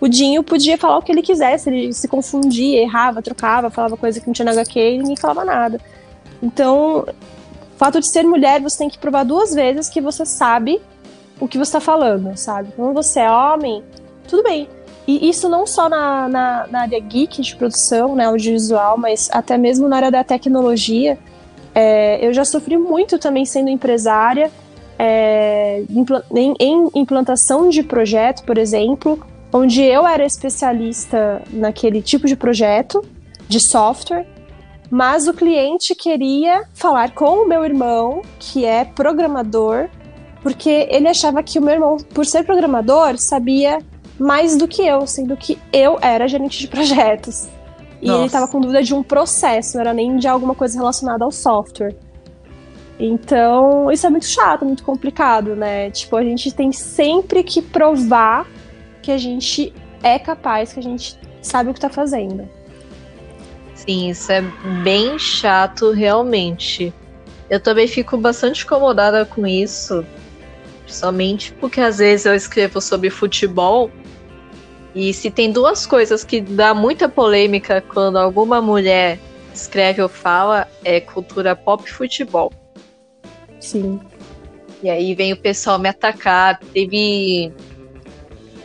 O 0.00 0.08
Dinho 0.08 0.42
podia 0.42 0.78
falar 0.78 0.98
o 0.98 1.02
que 1.02 1.12
ele 1.12 1.22
quisesse, 1.22 1.70
ele 1.70 1.92
se 1.92 2.08
confundia, 2.08 2.80
errava, 2.80 3.22
trocava, 3.22 3.70
falava 3.70 3.96
coisa 3.96 4.20
que 4.20 4.26
não 4.26 4.34
tinha 4.34 4.46
na 4.46 4.52
HQ 4.52 4.80
e 4.80 4.98
ninguém 4.98 5.16
falava 5.16 5.44
nada. 5.44 5.80
Então, 6.42 7.04
o 7.06 7.78
fato 7.78 8.00
de 8.00 8.08
ser 8.08 8.24
mulher, 8.24 8.60
você 8.60 8.78
tem 8.78 8.88
que 8.88 8.98
provar 8.98 9.24
duas 9.24 9.54
vezes 9.54 9.88
que 9.88 10.00
você 10.00 10.26
sabe 10.26 10.80
o 11.38 11.46
que 11.46 11.58
você 11.58 11.68
está 11.68 11.80
falando, 11.80 12.36
sabe? 12.36 12.72
Quando 12.74 12.94
você 12.94 13.20
é 13.20 13.30
homem, 13.30 13.84
tudo 14.28 14.42
bem. 14.42 14.68
E 15.06 15.28
isso 15.28 15.48
não 15.48 15.66
só 15.66 15.88
na, 15.88 16.28
na, 16.28 16.66
na, 16.68 16.80
área 16.82 17.00
geek 17.00 17.42
de 17.42 17.56
produção, 17.56 18.14
né, 18.14 18.26
audiovisual, 18.26 18.96
mas 18.96 19.28
até 19.32 19.58
mesmo 19.58 19.88
na 19.88 19.96
área 19.96 20.10
da 20.10 20.22
tecnologia. 20.22 21.18
É, 21.74 22.24
eu 22.24 22.32
já 22.32 22.44
sofri 22.44 22.76
muito 22.76 23.18
também 23.18 23.44
sendo 23.44 23.70
empresária, 23.70 24.50
é, 24.98 25.82
em, 26.36 26.54
em 26.60 26.88
implantação 26.94 27.68
de 27.68 27.82
projeto, 27.82 28.44
por 28.44 28.58
exemplo, 28.58 29.18
onde 29.52 29.82
eu 29.82 30.06
era 30.06 30.24
especialista 30.24 31.42
naquele 31.50 32.00
tipo 32.00 32.26
de 32.26 32.36
projeto 32.36 33.04
de 33.48 33.58
software, 33.58 34.26
mas 34.90 35.26
o 35.26 35.34
cliente 35.34 35.94
queria 35.94 36.64
falar 36.74 37.14
com 37.14 37.42
o 37.42 37.48
meu 37.48 37.64
irmão, 37.64 38.22
que 38.38 38.64
é 38.64 38.84
programador, 38.84 39.88
porque 40.42 40.86
ele 40.90 41.08
achava 41.08 41.42
que 41.42 41.58
o 41.58 41.62
meu 41.62 41.74
irmão, 41.74 41.96
por 42.14 42.26
ser 42.26 42.44
programador, 42.44 43.16
sabia 43.16 43.78
mais 44.22 44.56
do 44.56 44.68
que 44.68 44.86
eu, 44.86 45.04
sendo 45.06 45.36
que 45.36 45.58
eu 45.72 45.98
era 46.00 46.28
gerente 46.28 46.58
de 46.60 46.68
projetos. 46.68 47.48
E 48.00 48.06
Nossa. 48.06 48.18
ele 48.18 48.26
estava 48.26 48.48
com 48.48 48.60
dúvida 48.60 48.82
de 48.82 48.94
um 48.94 49.02
processo, 49.02 49.74
não 49.74 49.80
era 49.80 49.92
nem 49.92 50.16
de 50.16 50.28
alguma 50.28 50.54
coisa 50.54 50.78
relacionada 50.78 51.24
ao 51.24 51.32
software. 51.32 51.94
Então, 52.98 53.90
isso 53.90 54.06
é 54.06 54.10
muito 54.10 54.26
chato, 54.26 54.64
muito 54.64 54.84
complicado, 54.84 55.56
né? 55.56 55.90
Tipo, 55.90 56.16
a 56.16 56.22
gente 56.22 56.52
tem 56.52 56.70
sempre 56.70 57.42
que 57.42 57.60
provar 57.60 58.46
que 59.02 59.10
a 59.10 59.18
gente 59.18 59.72
é 60.02 60.18
capaz, 60.18 60.72
que 60.72 60.78
a 60.78 60.82
gente 60.82 61.18
sabe 61.40 61.70
o 61.70 61.74
que 61.74 61.80
tá 61.80 61.88
fazendo. 61.88 62.48
Sim, 63.74 64.10
isso 64.10 64.30
é 64.30 64.40
bem 64.84 65.18
chato, 65.18 65.90
realmente. 65.90 66.94
Eu 67.50 67.58
também 67.58 67.88
fico 67.88 68.16
bastante 68.16 68.64
incomodada 68.64 69.24
com 69.24 69.44
isso, 69.44 70.04
somente 70.86 71.52
porque 71.54 71.80
às 71.80 71.98
vezes 71.98 72.26
eu 72.26 72.34
escrevo 72.34 72.80
sobre 72.80 73.10
futebol 73.10 73.90
e 74.94 75.12
se 75.14 75.30
tem 75.30 75.50
duas 75.50 75.86
coisas 75.86 76.22
que 76.22 76.40
dá 76.40 76.74
muita 76.74 77.08
polêmica 77.08 77.80
quando 77.80 78.18
alguma 78.18 78.60
mulher 78.60 79.18
escreve 79.54 80.02
ou 80.02 80.08
fala, 80.08 80.68
é 80.84 81.00
cultura 81.00 81.56
pop 81.56 81.82
e 81.86 81.90
futebol. 81.90 82.52
Sim. 83.60 84.00
E 84.82 84.90
aí 84.90 85.14
vem 85.14 85.32
o 85.32 85.36
pessoal 85.36 85.78
me 85.78 85.88
atacar. 85.88 86.58
Teve 86.72 87.52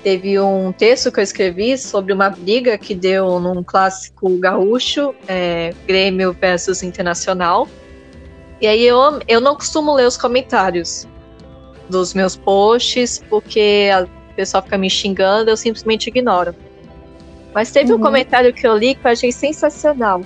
teve 0.04 0.40
um 0.40 0.72
texto 0.72 1.12
que 1.12 1.20
eu 1.20 1.24
escrevi 1.24 1.78
sobre 1.78 2.14
uma 2.14 2.30
briga 2.30 2.78
que 2.78 2.96
deu 2.96 3.40
num 3.40 3.62
clássico 3.64 4.38
gaúcho, 4.38 5.14
é, 5.28 5.74
Grêmio 5.86 6.34
versus 6.34 6.82
Internacional. 6.82 7.68
E 8.62 8.68
aí 8.68 8.86
eu, 8.86 9.20
eu 9.28 9.42
não 9.42 9.56
costumo 9.56 9.94
ler 9.94 10.08
os 10.08 10.18
comentários 10.18 11.08
dos 11.90 12.14
meus 12.14 12.36
posts, 12.36 13.24
porque 13.30 13.90
pessoal 14.38 14.64
fica 14.64 14.78
me 14.78 14.90
xingando, 14.90 15.50
eu 15.50 15.58
simplesmente 15.58 16.08
ignoro. 16.08 16.56
Mas 17.54 17.72
teve 17.72 17.92
uhum. 17.92 17.98
um 17.98 18.02
comentário 18.02 18.54
que 18.54 18.68
eu 18.68 18.78
li 18.78 18.94
que 18.94 19.06
eu 19.06 19.12
achei 19.12 19.32
sensacional. 19.32 20.22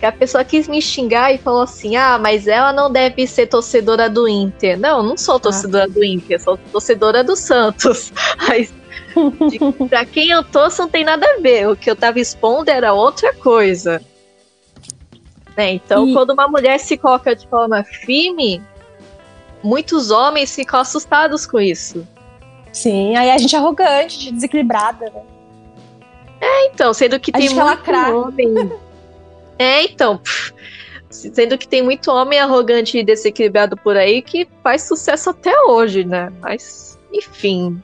Que 0.00 0.06
a 0.06 0.12
pessoa 0.12 0.44
quis 0.44 0.66
me 0.66 0.82
xingar 0.82 1.32
e 1.32 1.38
falou 1.38 1.62
assim: 1.62 1.94
ah, 1.94 2.18
mas 2.18 2.48
ela 2.48 2.72
não 2.72 2.90
deve 2.90 3.26
ser 3.28 3.46
torcedora 3.46 4.10
do 4.10 4.28
Inter. 4.28 4.78
Não, 4.78 5.02
não 5.02 5.16
sou 5.16 5.38
torcedora 5.38 5.84
ah. 5.84 5.88
do 5.88 6.04
Inter, 6.04 6.42
sou 6.42 6.56
torcedora 6.56 7.22
do 7.22 7.36
Santos. 7.36 8.12
Mas 8.48 8.72
de, 9.48 9.88
pra 9.88 10.04
quem 10.04 10.30
eu 10.30 10.42
torço 10.42 10.82
não 10.82 10.88
tem 10.88 11.04
nada 11.04 11.24
a 11.24 11.40
ver. 11.40 11.68
O 11.68 11.76
que 11.76 11.88
eu 11.88 11.94
tava 11.94 12.18
expondo 12.18 12.70
era 12.70 12.92
outra 12.92 13.32
coisa. 13.32 14.02
Né? 15.56 15.74
Então, 15.74 16.08
e... 16.08 16.12
quando 16.12 16.30
uma 16.30 16.48
mulher 16.48 16.78
se 16.80 16.98
coloca 16.98 17.34
de 17.36 17.46
forma 17.46 17.84
firme, 17.84 18.60
muitos 19.62 20.10
homens 20.10 20.54
ficam 20.54 20.80
assustados 20.80 21.46
com 21.46 21.60
isso. 21.60 22.06
Sim, 22.74 23.16
aí 23.16 23.30
a 23.30 23.38
gente 23.38 23.54
é 23.54 23.58
arrogante, 23.58 24.32
desequilibrada, 24.32 25.06
né? 25.06 25.22
É, 26.40 26.66
então, 26.66 26.92
sendo 26.92 27.20
que 27.20 27.30
a 27.32 27.38
tem 27.38 27.48
muito 27.48 27.90
homem. 27.92 28.72
é, 29.56 29.84
então. 29.84 30.20
Sendo 31.08 31.56
que 31.56 31.68
tem 31.68 31.80
muito 31.80 32.10
homem 32.10 32.40
arrogante 32.40 32.98
e 32.98 33.04
desequilibrado 33.04 33.76
por 33.76 33.96
aí 33.96 34.20
que 34.20 34.48
faz 34.62 34.82
sucesso 34.82 35.30
até 35.30 35.56
hoje, 35.62 36.04
né? 36.04 36.32
Mas, 36.40 36.98
enfim. 37.12 37.80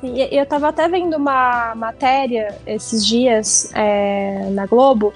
Sim, 0.00 0.22
eu 0.30 0.46
tava 0.46 0.68
até 0.68 0.88
vendo 0.88 1.16
uma 1.16 1.74
matéria 1.74 2.56
esses 2.64 3.04
dias 3.04 3.72
é, 3.74 4.48
na 4.52 4.64
Globo, 4.66 5.12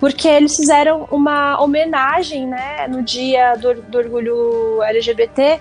porque 0.00 0.26
eles 0.26 0.56
fizeram 0.56 1.06
uma 1.12 1.62
homenagem, 1.62 2.48
né, 2.48 2.88
no 2.88 3.00
dia 3.04 3.54
do, 3.54 3.80
do 3.80 3.98
orgulho 3.98 4.82
LGBT 4.82 5.60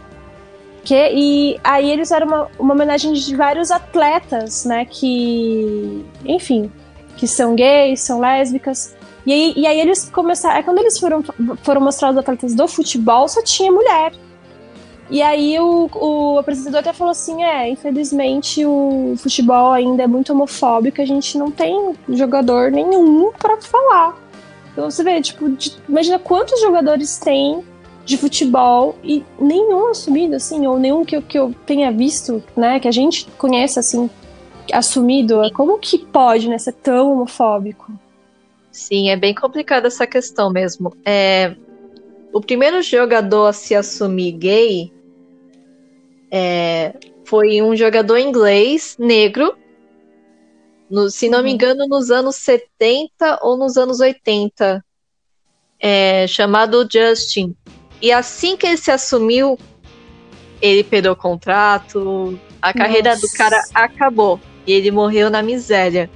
quê. 0.85 1.11
E 1.13 1.59
aí 1.63 1.91
eles 1.91 2.11
eram 2.11 2.27
uma, 2.27 2.47
uma 2.57 2.73
homenagem 2.73 3.13
de 3.13 3.35
vários 3.35 3.71
atletas, 3.71 4.63
né? 4.65 4.85
Que, 4.85 6.05
enfim, 6.25 6.71
que 7.17 7.27
são 7.27 7.55
gays, 7.55 8.01
são 8.01 8.19
lésbicas. 8.19 8.95
E 9.25 9.33
aí, 9.33 9.53
e 9.57 9.67
aí 9.67 9.79
eles 9.79 10.09
começaram. 10.09 10.57
É 10.57 10.63
quando 10.63 10.77
eles 10.79 10.99
foram, 10.99 11.23
foram 11.63 11.81
mostrar 11.81 12.11
os 12.11 12.17
atletas 12.17 12.53
do 12.53 12.67
futebol, 12.67 13.27
só 13.27 13.41
tinha 13.41 13.71
mulher. 13.71 14.13
E 15.09 15.21
aí 15.21 15.59
o, 15.59 15.89
o 15.93 16.39
apresentador 16.39 16.79
até 16.79 16.93
falou 16.93 17.11
assim: 17.11 17.43
é, 17.43 17.69
infelizmente 17.69 18.65
o 18.65 19.15
futebol 19.17 19.71
ainda 19.71 20.03
é 20.03 20.07
muito 20.07 20.33
homofóbico, 20.33 21.01
a 21.01 21.05
gente 21.05 21.37
não 21.37 21.51
tem 21.51 21.95
jogador 22.09 22.71
nenhum 22.71 23.31
para 23.33 23.59
falar. 23.61 24.15
Então 24.71 24.89
você 24.89 25.03
vê, 25.03 25.21
tipo, 25.21 25.49
de, 25.49 25.77
imagina 25.87 26.19
quantos 26.19 26.59
jogadores 26.59 27.17
tem 27.17 27.63
de 28.05 28.17
futebol 28.17 28.95
e 29.03 29.25
nenhum 29.39 29.87
assumido, 29.87 30.35
assim, 30.35 30.67
ou 30.67 30.77
nenhum 30.77 31.03
que 31.03 31.15
eu, 31.15 31.21
que 31.21 31.37
eu 31.37 31.53
tenha 31.65 31.91
visto, 31.91 32.41
né, 32.55 32.79
que 32.79 32.87
a 32.87 32.91
gente 32.91 33.25
conhece, 33.37 33.79
assim, 33.79 34.09
assumido. 34.71 35.41
Como 35.53 35.79
que 35.79 35.97
pode, 35.97 36.47
né, 36.47 36.57
ser 36.57 36.73
tão 36.73 37.13
homofóbico? 37.13 37.91
Sim, 38.71 39.09
é 39.09 39.15
bem 39.15 39.33
complicada 39.33 39.87
essa 39.87 40.05
questão 40.05 40.51
mesmo. 40.51 40.95
É, 41.03 41.55
o 42.31 42.39
primeiro 42.39 42.81
jogador 42.81 43.47
a 43.47 43.53
se 43.53 43.73
assumir 43.73 44.33
gay 44.33 44.93
é, 46.29 46.93
foi 47.23 47.61
um 47.61 47.75
jogador 47.75 48.17
inglês 48.17 48.97
negro, 48.99 49.57
no, 50.89 51.09
se 51.09 51.27
não 51.27 51.41
me 51.41 51.49
uhum. 51.49 51.55
engano, 51.55 51.87
nos 51.87 52.11
anos 52.11 52.35
70 52.35 53.39
ou 53.41 53.57
nos 53.57 53.77
anos 53.77 53.99
80, 53.99 54.83
é, 55.79 56.27
chamado 56.27 56.87
Justin. 56.91 57.55
E 58.05 58.11
assim 58.11 58.55
que 58.55 58.67
ele 58.67 58.77
se 58.77 58.91
assumiu, 58.91 59.57
ele 60.61 60.83
perdeu 60.83 61.13
o 61.13 61.15
contrato, 61.15 62.39
a 62.61 62.67
Nossa. 62.67 62.77
carreira 62.77 63.15
do 63.17 63.27
cara 63.29 63.59
acabou. 63.73 64.39
E 64.67 64.73
ele 64.73 64.91
morreu 64.91 65.27
na 65.31 65.41
miséria. 65.41 66.07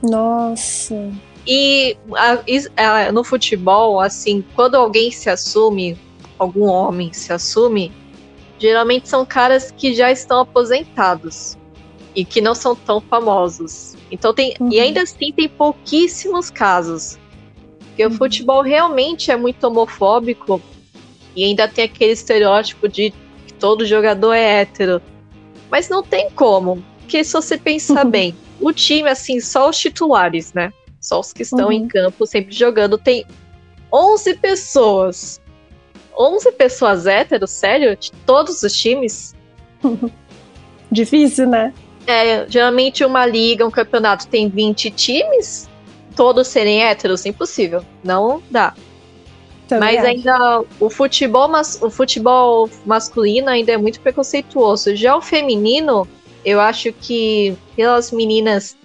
Nossa. 0.00 1.12
E 1.44 1.96
a, 2.14 3.08
a, 3.08 3.10
no 3.10 3.24
futebol, 3.24 4.00
assim, 4.00 4.44
quando 4.54 4.76
alguém 4.76 5.10
se 5.10 5.28
assume, 5.28 5.98
algum 6.38 6.66
homem 6.66 7.12
se 7.12 7.32
assume, 7.32 7.90
geralmente 8.56 9.08
são 9.08 9.26
caras 9.26 9.72
que 9.76 9.92
já 9.92 10.12
estão 10.12 10.38
aposentados 10.38 11.58
e 12.14 12.24
que 12.24 12.40
não 12.40 12.54
são 12.54 12.76
tão 12.76 13.00
famosos. 13.00 13.96
Então 14.12 14.32
tem 14.32 14.54
uhum. 14.60 14.70
e 14.70 14.78
ainda 14.78 15.02
assim 15.02 15.32
tem 15.32 15.48
pouquíssimos 15.48 16.50
casos. 16.50 17.18
Porque 17.88 18.06
uhum. 18.06 18.12
o 18.12 18.16
futebol 18.16 18.62
realmente 18.62 19.32
é 19.32 19.36
muito 19.36 19.64
homofóbico 19.64 20.62
e 21.34 21.44
ainda 21.44 21.68
tem 21.68 21.84
aquele 21.84 22.12
estereótipo 22.12 22.88
de 22.88 23.12
que 23.46 23.52
todo 23.54 23.86
jogador 23.86 24.32
é 24.32 24.60
hétero. 24.60 25.00
Mas 25.70 25.88
não 25.88 26.02
tem 26.02 26.30
como, 26.30 26.82
porque 27.00 27.22
se 27.22 27.32
você 27.32 27.56
pensar 27.56 28.04
uhum. 28.04 28.10
bem, 28.12 28.34
o 28.60 28.72
time 28.72 29.08
assim, 29.08 29.40
só 29.40 29.68
os 29.68 29.78
titulares, 29.78 30.52
né? 30.52 30.72
Só 31.00 31.20
os 31.20 31.32
que 31.32 31.42
estão 31.42 31.72
em 31.72 31.82
uhum. 31.82 31.88
campo 31.88 32.26
sempre 32.26 32.54
jogando 32.54 32.98
tem 32.98 33.24
11 33.92 34.34
pessoas 34.34 35.40
11 36.20 36.52
pessoas 36.52 37.06
héteros, 37.06 37.50
sério? 37.50 37.96
De 37.96 38.12
todos 38.26 38.62
os 38.62 38.72
times? 38.74 39.34
Difícil, 40.92 41.48
né? 41.48 41.72
É, 42.06 42.46
geralmente 42.48 43.04
uma 43.04 43.24
liga, 43.24 43.66
um 43.66 43.70
campeonato 43.70 44.26
tem 44.26 44.48
20 44.48 44.90
times, 44.90 45.68
todos 46.14 46.48
serem 46.48 46.82
héteros, 46.82 47.24
impossível. 47.24 47.82
Não 48.04 48.42
dá. 48.50 48.74
Também 49.70 49.94
Mas 49.94 50.04
acho. 50.04 50.08
ainda 50.08 50.64
o 50.80 50.90
futebol, 50.90 51.48
mas, 51.48 51.80
o 51.80 51.88
futebol 51.88 52.68
masculino 52.84 53.48
ainda 53.48 53.70
é 53.70 53.76
muito 53.76 54.00
preconceituoso. 54.00 54.96
Já 54.96 55.16
o 55.16 55.22
feminino, 55.22 56.08
eu 56.44 56.60
acho 56.60 56.92
que 56.92 57.56
pelas 57.76 58.10
meninas 58.10 58.76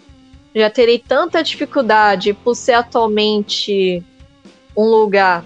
já 0.54 0.70
terei 0.70 1.00
tanta 1.00 1.44
dificuldade 1.44 2.34
por 2.34 2.56
ser 2.56 2.74
atualmente 2.74 4.04
um 4.78 4.86
lugar 4.86 5.44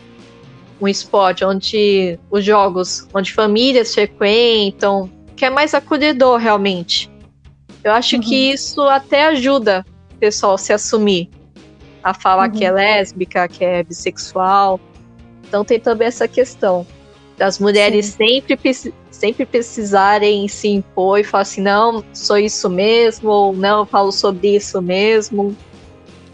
um 0.81 0.87
esporte 0.87 1.43
onde 1.43 2.19
os 2.29 2.43
jogos, 2.43 3.07
onde 3.13 3.33
famílias 3.33 3.93
frequentam, 3.93 5.09
que 5.35 5.45
é 5.45 5.49
mais 5.49 5.73
acolhedor 5.73 6.37
realmente. 6.37 7.09
Eu 7.83 7.93
acho 7.93 8.17
uhum. 8.17 8.21
que 8.21 8.51
isso 8.51 8.81
até 8.81 9.27
ajuda 9.27 9.85
o 10.13 10.17
pessoal 10.17 10.53
a 10.53 10.57
se 10.57 10.73
assumir, 10.73 11.29
a 12.03 12.13
falar 12.13 12.49
uhum. 12.49 12.57
que 12.57 12.65
é 12.65 12.69
uhum. 12.69 12.77
lésbica, 12.77 13.47
que 13.47 13.63
é 13.63 13.83
bissexual. 13.83 14.79
Então 15.49 15.65
tem 15.65 15.79
também 15.79 16.07
essa 16.07 16.27
questão 16.27 16.85
das 17.35 17.57
mulheres 17.57 18.05
sempre, 18.05 18.57
sempre 19.09 19.45
precisarem 19.45 20.47
se 20.47 20.67
impor 20.67 21.19
e 21.19 21.23
falar 21.23 21.41
assim, 21.41 21.61
não, 21.61 22.03
sou 22.13 22.37
isso 22.37 22.69
mesmo, 22.69 23.29
ou 23.29 23.53
não, 23.53 23.79
eu 23.79 23.85
falo 23.85 24.11
sobre 24.11 24.55
isso 24.55 24.79
mesmo. 24.81 25.57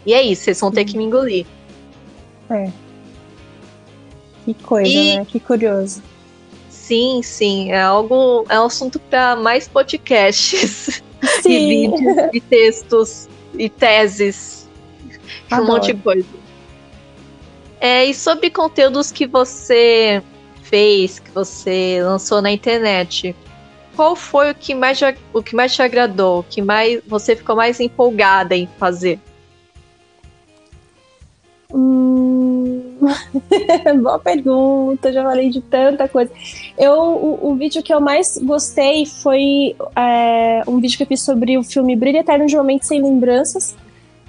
E 0.04 0.12
é 0.12 0.22
isso, 0.22 0.42
vocês 0.42 0.60
vão 0.60 0.70
ter 0.70 0.84
que 0.84 0.98
me 0.98 1.04
engolir. 1.04 1.46
É. 2.50 2.70
Que 4.44 4.54
coisa, 4.54 4.88
e... 4.88 5.16
né? 5.16 5.24
Que 5.24 5.40
curioso. 5.40 6.02
Sim, 6.68 7.20
sim. 7.22 7.72
É 7.72 7.82
algo. 7.82 8.44
É 8.48 8.60
um 8.60 8.66
assunto 8.66 9.00
para 9.00 9.34
mais 9.34 9.66
podcasts. 9.66 11.02
E 11.44 11.88
vídeos, 11.88 12.16
e 12.32 12.40
textos, 12.40 13.28
e 13.58 13.68
teses. 13.68 14.68
Adoro. 15.50 15.62
Um 15.62 15.72
monte 15.72 15.92
de 15.92 16.00
coisa. 16.00 16.26
É, 17.80 18.04
e 18.04 18.14
sobre 18.14 18.50
conteúdos 18.50 19.12
que 19.12 19.26
você 19.26 20.22
fez, 20.62 21.18
que 21.18 21.30
você 21.30 22.00
lançou 22.02 22.40
na 22.42 22.50
internet, 22.50 23.34
qual 23.94 24.16
foi 24.16 24.50
o 24.50 24.54
que 24.54 24.74
mais, 24.74 25.00
o 25.32 25.42
que 25.42 25.54
mais 25.54 25.74
te 25.74 25.82
agradou? 25.82 26.40
O 26.40 26.42
que 26.42 26.60
mais 26.60 27.00
você 27.06 27.36
ficou 27.36 27.56
mais 27.56 27.80
empolgada 27.80 28.56
em 28.56 28.68
fazer? 28.78 29.18
Hum... 31.72 32.96
Boa 34.02 34.18
pergunta, 34.18 35.12
já 35.12 35.22
falei 35.22 35.50
de 35.50 35.60
tanta 35.60 36.08
coisa. 36.08 36.30
Eu, 36.78 36.94
o, 36.94 37.50
o 37.50 37.54
vídeo 37.54 37.82
que 37.82 37.92
eu 37.92 38.00
mais 38.00 38.38
gostei 38.38 39.06
foi 39.06 39.76
é, 39.94 40.62
um 40.66 40.80
vídeo 40.80 40.96
que 40.96 41.02
eu 41.02 41.06
fiz 41.06 41.22
sobre 41.22 41.56
o 41.56 41.62
filme 41.62 41.96
Brilho 41.96 42.18
Eterno 42.18 42.46
de 42.46 42.56
Momentos 42.56 42.88
Sem 42.88 43.02
Lembranças, 43.02 43.76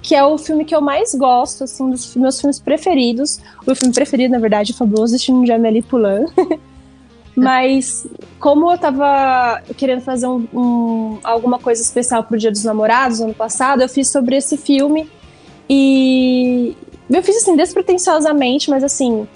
que 0.00 0.14
é 0.14 0.24
o 0.24 0.38
filme 0.38 0.64
que 0.64 0.74
eu 0.74 0.80
mais 0.80 1.14
gosto, 1.14 1.64
assim, 1.64 1.90
dos 1.90 2.14
meus 2.14 2.40
filmes 2.40 2.58
preferidos. 2.60 3.40
O 3.66 3.74
filme 3.74 3.92
preferido, 3.92 4.32
na 4.32 4.38
verdade, 4.38 4.72
é 4.72 4.74
Fabuloso 4.74 5.12
Destino 5.12 5.44
de 5.44 5.52
Amélie 5.52 5.82
Poulain. 5.82 6.26
Mas, 7.36 8.06
como 8.40 8.70
eu 8.72 8.78
tava 8.78 9.62
querendo 9.76 10.00
fazer 10.00 10.26
um, 10.26 10.46
um, 10.52 11.18
alguma 11.22 11.58
coisa 11.58 11.80
especial 11.80 12.24
pro 12.24 12.36
Dia 12.36 12.50
dos 12.50 12.64
Namorados, 12.64 13.20
ano 13.20 13.34
passado, 13.34 13.80
eu 13.80 13.88
fiz 13.88 14.08
sobre 14.08 14.36
esse 14.36 14.56
filme. 14.56 15.08
E, 15.70 16.76
eu 17.08 17.22
fiz 17.22 17.36
assim, 17.36 17.54
despretensiosamente, 17.54 18.68
mas 18.68 18.82
assim, 18.82 19.26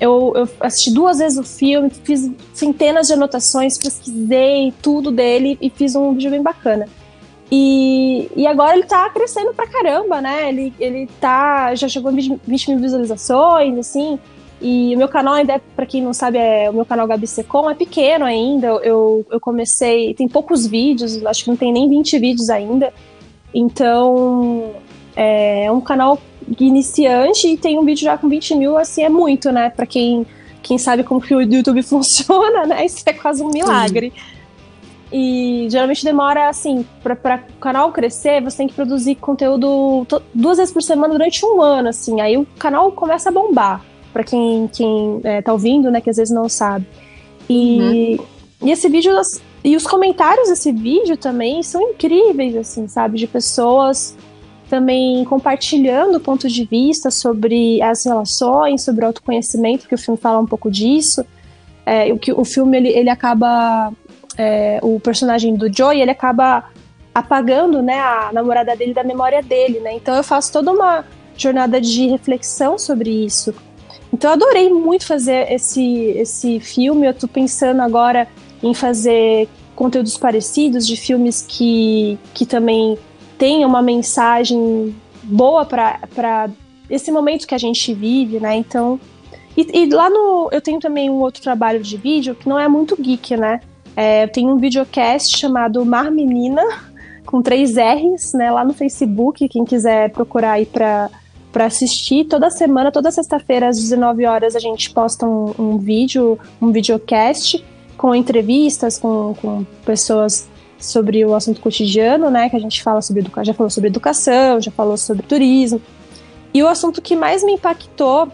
eu, 0.00 0.32
eu, 0.34 0.48
assisti 0.60 0.92
duas 0.92 1.18
vezes 1.18 1.38
o 1.38 1.44
filme, 1.44 1.90
fiz 1.90 2.30
centenas 2.54 3.06
de 3.06 3.12
anotações, 3.12 3.76
pesquisei 3.76 4.72
tudo 4.80 5.10
dele 5.10 5.58
e 5.60 5.68
fiz 5.68 5.94
um 5.94 6.12
vídeo 6.14 6.30
bem 6.30 6.42
bacana. 6.42 6.88
E, 7.54 8.30
e 8.34 8.46
agora 8.46 8.74
ele 8.74 8.84
tá 8.84 9.10
crescendo 9.10 9.52
pra 9.52 9.66
caramba, 9.66 10.22
né? 10.22 10.48
Ele, 10.48 10.72
ele 10.80 11.06
tá. 11.20 11.74
Já 11.74 11.86
chegou 11.86 12.10
a 12.10 12.14
20, 12.14 12.40
20 12.46 12.70
mil 12.70 12.78
visualizações, 12.78 13.76
assim. 13.78 14.18
E 14.58 14.94
o 14.94 14.98
meu 14.98 15.08
canal 15.08 15.34
ainda, 15.34 15.52
é, 15.54 15.60
pra 15.76 15.84
quem 15.84 16.00
não 16.00 16.14
sabe, 16.14 16.38
é 16.38 16.70
o 16.70 16.72
meu 16.72 16.86
canal 16.86 17.06
Gabi 17.06 17.26
Secom, 17.26 17.68
é 17.68 17.74
pequeno 17.74 18.24
ainda. 18.24 18.68
Eu, 18.68 19.26
eu 19.30 19.38
comecei. 19.38 20.14
Tem 20.14 20.26
poucos 20.26 20.66
vídeos, 20.66 21.22
acho 21.26 21.44
que 21.44 21.50
não 21.50 21.56
tem 21.56 21.70
nem 21.70 21.90
20 21.90 22.18
vídeos 22.18 22.48
ainda. 22.48 22.90
Então, 23.52 24.72
é 25.14 25.70
um 25.70 25.80
canal 25.82 26.18
iniciante 26.58 27.48
e 27.48 27.58
tem 27.58 27.78
um 27.78 27.84
vídeo 27.84 28.04
já 28.04 28.16
com 28.16 28.30
20 28.30 28.54
mil, 28.54 28.78
assim, 28.78 29.02
é 29.02 29.10
muito, 29.10 29.52
né? 29.52 29.68
Pra 29.68 29.84
quem, 29.84 30.24
quem 30.62 30.78
sabe 30.78 31.04
como 31.04 31.20
que 31.20 31.34
o 31.34 31.42
YouTube 31.42 31.82
funciona, 31.84 32.64
né? 32.64 32.86
Isso 32.86 33.02
é 33.04 33.12
quase 33.12 33.42
um 33.42 33.50
milagre. 33.50 34.10
Sim. 34.16 34.31
E 35.12 35.66
geralmente 35.70 36.04
demora, 36.04 36.48
assim, 36.48 36.86
para 37.02 37.44
o 37.50 37.60
canal 37.60 37.92
crescer, 37.92 38.42
você 38.42 38.58
tem 38.58 38.68
que 38.68 38.74
produzir 38.74 39.16
conteúdo 39.16 40.06
duas 40.32 40.56
vezes 40.56 40.72
por 40.72 40.82
semana 40.82 41.12
durante 41.12 41.44
um 41.44 41.60
ano, 41.60 41.90
assim. 41.90 42.20
Aí 42.20 42.36
o 42.38 42.46
canal 42.58 42.90
começa 42.92 43.28
a 43.28 43.32
bombar, 43.32 43.84
para 44.12 44.24
quem, 44.24 44.68
quem 44.68 45.20
é, 45.22 45.42
tá 45.42 45.52
ouvindo, 45.52 45.90
né, 45.90 46.00
que 46.00 46.08
às 46.08 46.16
vezes 46.16 46.34
não 46.34 46.48
sabe. 46.48 46.86
E, 47.48 48.16
uhum. 48.18 48.68
e 48.68 48.70
esse 48.70 48.88
vídeo, 48.88 49.12
e 49.62 49.76
os 49.76 49.86
comentários 49.86 50.48
desse 50.48 50.72
vídeo 50.72 51.16
também 51.16 51.62
são 51.62 51.82
incríveis, 51.82 52.56
assim, 52.56 52.88
sabe? 52.88 53.18
De 53.18 53.26
pessoas 53.26 54.16
também 54.72 55.22
compartilhando 55.26 56.18
pontos 56.18 56.50
de 56.50 56.64
vista 56.64 57.10
sobre 57.10 57.82
as 57.82 58.06
relações, 58.06 58.82
sobre 58.82 59.04
o 59.04 59.08
autoconhecimento, 59.08 59.86
que 59.86 59.94
o 59.94 59.98
filme 59.98 60.18
fala 60.18 60.38
um 60.38 60.46
pouco 60.46 60.70
disso. 60.70 61.22
É, 61.84 62.10
o, 62.10 62.18
que, 62.18 62.32
o 62.32 62.42
filme 62.42 62.78
ele, 62.78 62.88
ele 62.88 63.10
acaba. 63.10 63.92
É, 64.36 64.78
o 64.82 64.98
personagem 64.98 65.54
do 65.54 65.72
Joey 65.72 66.00
ele 66.00 66.10
acaba 66.10 66.64
apagando 67.14 67.82
né, 67.82 67.98
a 67.98 68.30
namorada 68.32 68.74
dele 68.74 68.94
da 68.94 69.04
memória 69.04 69.42
dele, 69.42 69.80
né? 69.80 69.94
Então 69.94 70.14
eu 70.14 70.22
faço 70.22 70.52
toda 70.52 70.72
uma 70.72 71.04
jornada 71.36 71.80
de 71.80 72.06
reflexão 72.06 72.78
sobre 72.78 73.10
isso. 73.10 73.54
Então 74.12 74.30
eu 74.30 74.34
adorei 74.34 74.70
muito 74.70 75.06
fazer 75.06 75.50
esse, 75.52 75.84
esse 76.16 76.60
filme. 76.60 77.06
Eu 77.06 77.14
tô 77.14 77.26
pensando 77.26 77.80
agora 77.80 78.28
em 78.62 78.74
fazer 78.74 79.48
conteúdos 79.74 80.16
parecidos 80.16 80.86
de 80.86 80.96
filmes 80.96 81.44
que, 81.46 82.18
que 82.34 82.44
também 82.46 82.98
tenham 83.38 83.68
uma 83.68 83.82
mensagem 83.82 84.94
boa 85.22 85.64
para 85.64 86.50
esse 86.88 87.10
momento 87.10 87.46
que 87.46 87.54
a 87.54 87.58
gente 87.58 87.92
vive, 87.94 88.38
né? 88.38 88.54
Então, 88.54 89.00
e, 89.56 89.82
e, 89.82 89.86
lá 89.90 90.08
no. 90.08 90.48
Eu 90.52 90.60
tenho 90.60 90.78
também 90.78 91.10
um 91.10 91.20
outro 91.20 91.42
trabalho 91.42 91.80
de 91.80 91.96
vídeo 91.96 92.34
que 92.34 92.48
não 92.48 92.58
é 92.58 92.68
muito 92.68 93.00
geek, 93.00 93.36
né? 93.36 93.60
É, 93.96 94.24
eu 94.24 94.28
tenho 94.28 94.50
um 94.52 94.56
videocast 94.56 95.36
chamado 95.36 95.84
Mar 95.84 96.10
Menina, 96.10 96.62
com 97.26 97.42
três 97.42 97.76
R's, 97.76 98.32
né? 98.32 98.50
Lá 98.50 98.64
no 98.64 98.72
Facebook, 98.72 99.48
quem 99.48 99.64
quiser 99.64 100.10
procurar 100.10 100.52
aí 100.52 100.66
pra, 100.66 101.10
pra 101.52 101.66
assistir. 101.66 102.24
Toda 102.24 102.50
semana, 102.50 102.90
toda 102.90 103.10
sexta-feira, 103.10 103.68
às 103.68 103.76
19 103.78 104.24
horas, 104.26 104.56
a 104.56 104.58
gente 104.58 104.90
posta 104.90 105.26
um, 105.26 105.54
um 105.58 105.78
vídeo, 105.78 106.38
um 106.60 106.72
videocast 106.72 107.62
com 107.96 108.14
entrevistas 108.14 108.98
com, 108.98 109.34
com 109.40 109.64
pessoas 109.84 110.48
sobre 110.78 111.24
o 111.24 111.34
assunto 111.34 111.60
cotidiano, 111.60 112.30
né? 112.30 112.48
Que 112.48 112.56
a 112.56 112.58
gente 112.58 112.82
fala 112.82 113.00
sobre 113.00 113.20
educação, 113.20 113.44
já 113.44 113.54
falou 113.54 113.70
sobre 113.70 113.88
educação, 113.88 114.60
já 114.60 114.70
falou 114.72 114.96
sobre 114.96 115.22
turismo. 115.24 115.80
E 116.52 116.62
o 116.62 116.68
assunto 116.68 117.00
que 117.00 117.14
mais 117.14 117.44
me 117.44 117.52
impactou 117.52 118.28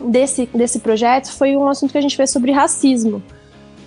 desse, 0.00 0.46
desse 0.52 0.80
projeto 0.80 1.32
foi 1.32 1.56
um 1.56 1.68
assunto 1.68 1.92
que 1.92 1.98
a 1.98 2.00
gente 2.00 2.16
fez 2.16 2.30
sobre 2.30 2.50
racismo. 2.50 3.22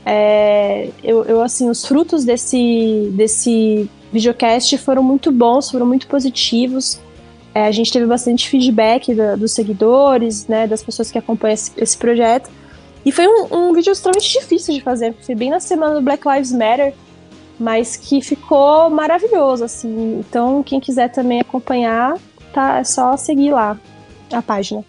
É, 0.06 0.90
eu, 1.04 1.24
eu, 1.24 1.42
assim, 1.42 1.70
os 1.70 1.86
frutos 1.86 2.26
desse, 2.26 3.10
desse 3.14 3.90
videocast 4.12 4.78
foram 4.78 5.02
muito 5.02 5.32
bons, 5.32 5.72
foram 5.72 5.86
muito 5.86 6.08
positivos. 6.08 7.00
É, 7.56 7.66
a 7.68 7.72
gente 7.72 7.92
teve 7.92 8.06
bastante 8.06 8.50
feedback 8.50 9.14
da, 9.14 9.36
dos 9.36 9.54
seguidores, 9.54 10.48
né, 10.48 10.68
das 10.68 10.82
pessoas 10.82 11.12
que 11.12 11.18
acompanham 11.18 11.54
esse, 11.54 11.72
esse 11.78 11.98
projeto. 11.98 12.50
E 13.06 13.12
foi 13.12 13.28
um, 13.28 13.48
um, 13.52 13.74
vídeo 13.74 13.92
extremamente 13.92 14.32
difícil 14.40 14.74
de 14.74 14.82
fazer, 14.82 15.14
foi 15.22 15.36
bem 15.36 15.50
na 15.50 15.60
semana 15.60 15.96
do 15.96 16.02
Black 16.02 16.28
Lives 16.28 16.52
Matter, 16.52 16.94
mas 17.60 17.96
que 17.96 18.22
ficou 18.22 18.90
maravilhoso, 18.90 19.66
assim. 19.66 20.20
Então, 20.20 20.64
quem 20.64 20.80
quiser 20.80 21.10
também 21.10 21.42
acompanhar, 21.42 22.18
tá, 22.54 22.80
é 22.80 22.84
só 22.84 23.16
seguir 23.18 23.52
lá 23.52 23.78
a 24.32 24.42
página. 24.42 24.84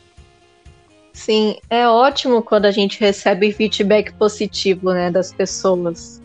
Sim, 1.15 1.57
é 1.71 1.89
ótimo 1.89 2.43
quando 2.43 2.67
a 2.67 2.73
gente 2.73 3.01
recebe 3.01 3.53
feedback 3.53 4.13
positivo, 4.15 4.93
né, 4.93 5.13
das 5.13 5.33
pessoas. 5.33 6.21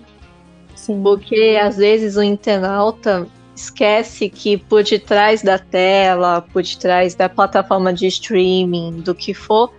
Sim. 0.76 1.02
Porque 1.04 1.58
às 1.62 1.78
vezes 1.78 2.18
o 2.18 2.24
internauta 2.24 3.28
esquece 3.56 4.30
que 4.30 4.58
por 4.58 4.84
detrás 4.84 5.44
da 5.44 5.60
tela, 5.60 6.42
por 6.42 6.64
detrás 6.64 7.14
da 7.14 7.30
plataforma 7.30 7.94
de 7.94 8.08
streaming, 8.08 9.02
do 9.02 9.14
que 9.14 9.32
for, 9.32 9.72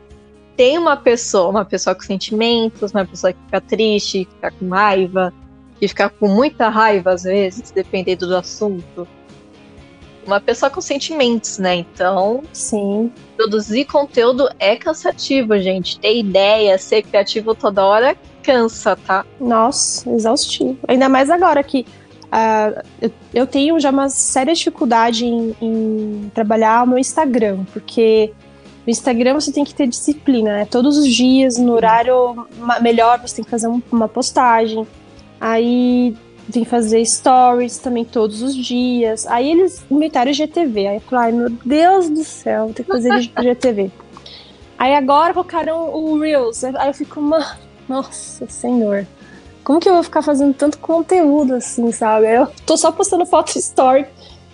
tem 0.57 0.79
uma 0.79 0.97
pessoa, 0.97 1.49
uma 1.49 1.65
pessoa 1.65 1.95
com 1.95 2.03
sentimentos, 2.03 2.93
uma 2.93 3.05
pessoa 3.05 3.33
que 3.33 3.39
fica 3.47 3.61
triste, 3.61 4.25
que 4.25 4.35
fica 4.35 4.51
com 4.53 4.69
raiva, 4.69 5.35
que 5.81 5.89
fica 5.89 6.09
com 6.09 6.29
muita 6.29 6.69
raiva 6.69 7.13
às 7.13 7.25
vezes, 7.25 7.73
dependendo 7.73 8.29
do 8.29 8.37
assunto 8.37 9.09
uma 10.27 10.41
pessoa 10.41 10.71
com 10.71 10.81
sentimentos, 10.81 11.59
né? 11.59 11.77
Então, 11.77 12.43
sim. 12.53 13.13
Produzir 13.37 13.85
conteúdo 13.87 14.49
é 14.59 14.77
cansativo, 14.77 15.59
gente. 15.59 15.99
Ter 15.99 16.19
ideia, 16.19 16.79
ser 16.79 17.03
criativo 17.03 17.55
toda 17.55 17.85
hora 17.85 18.17
cansa, 18.43 18.97
tá? 18.97 19.25
Nossa, 19.41 20.11
exaustivo. 20.11 20.79
Ainda 20.89 21.09
mais 21.09 21.31
agora 21.31 21.63
que 21.63 21.87
uh, 22.27 22.83
eu, 23.01 23.11
eu, 23.33 23.47
tenho 23.47 23.79
já 23.79 23.91
uma 23.91 24.09
séria 24.09 24.55
dificuldade 24.55 25.25
em, 25.25 25.55
em 25.61 26.31
trabalhar 26.35 26.85
o 26.85 26.89
meu 26.89 26.99
Instagram, 26.99 27.65
porque 27.73 28.33
no 28.87 28.91
Instagram 28.91 29.35
você 29.35 29.53
tem 29.53 29.65
que 29.65 29.75
ter 29.75 29.87
disciplina, 29.87 30.59
né? 30.59 30.65
Todos 30.65 30.99
os 30.99 31.07
dias, 31.07 31.59
no 31.59 31.73
horário 31.73 32.47
melhor, 32.81 33.21
você 33.21 33.37
tem 33.37 33.45
que 33.45 33.51
fazer 33.51 33.69
uma 33.91 34.09
postagem. 34.09 34.87
Aí 35.41 36.17
vim 36.51 36.65
fazer 36.65 37.05
stories 37.05 37.79
também 37.79 38.05
todos 38.05 38.43
os 38.43 38.55
dias. 38.55 39.27
Aí 39.27 39.51
eles 39.51 39.85
inventaram 39.91 40.31
o 40.31 40.35
GTV. 40.35 40.87
Aí 40.87 40.97
eu 40.97 41.01
falei, 41.01 41.25
ai 41.27 41.33
meu 41.33 41.51
Deus 41.65 42.11
do 42.11 42.25
céu, 42.25 42.67
vou 42.67 42.75
ter 42.75 42.85
que 42.85 42.91
fazer 42.91 43.11
GTV. 43.41 43.91
Aí 44.79 44.95
agora 44.95 45.33
colocaram 45.35 45.95
o 45.95 46.19
Reels. 46.19 46.65
Aí 46.65 46.89
eu 46.89 46.95
fico, 46.95 47.21
nossa 47.89 48.47
senhor. 48.49 49.07
Como 49.63 49.79
que 49.79 49.89
eu 49.89 49.95
vou 49.95 50.03
ficar 50.03 50.23
fazendo 50.23 50.55
tanto 50.55 50.79
conteúdo 50.79 51.55
assim, 51.55 51.93
sabe? 51.93 52.35
Eu 52.35 52.49
tô 52.65 52.77
só 52.77 52.91
postando 52.91 53.27
foto 53.27 53.59
story. 53.59 54.07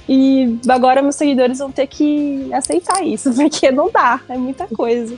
E 0.09 0.59
agora 0.69 1.03
meus 1.03 1.17
seguidores 1.17 1.59
vão 1.59 1.71
ter 1.71 1.87
que 1.87 2.49
aceitar 2.53 3.05
isso, 3.05 3.33
porque 3.35 3.71
não 3.71 3.91
dá, 3.91 4.21
é 4.29 4.37
muita 4.37 4.67
coisa. 4.67 5.17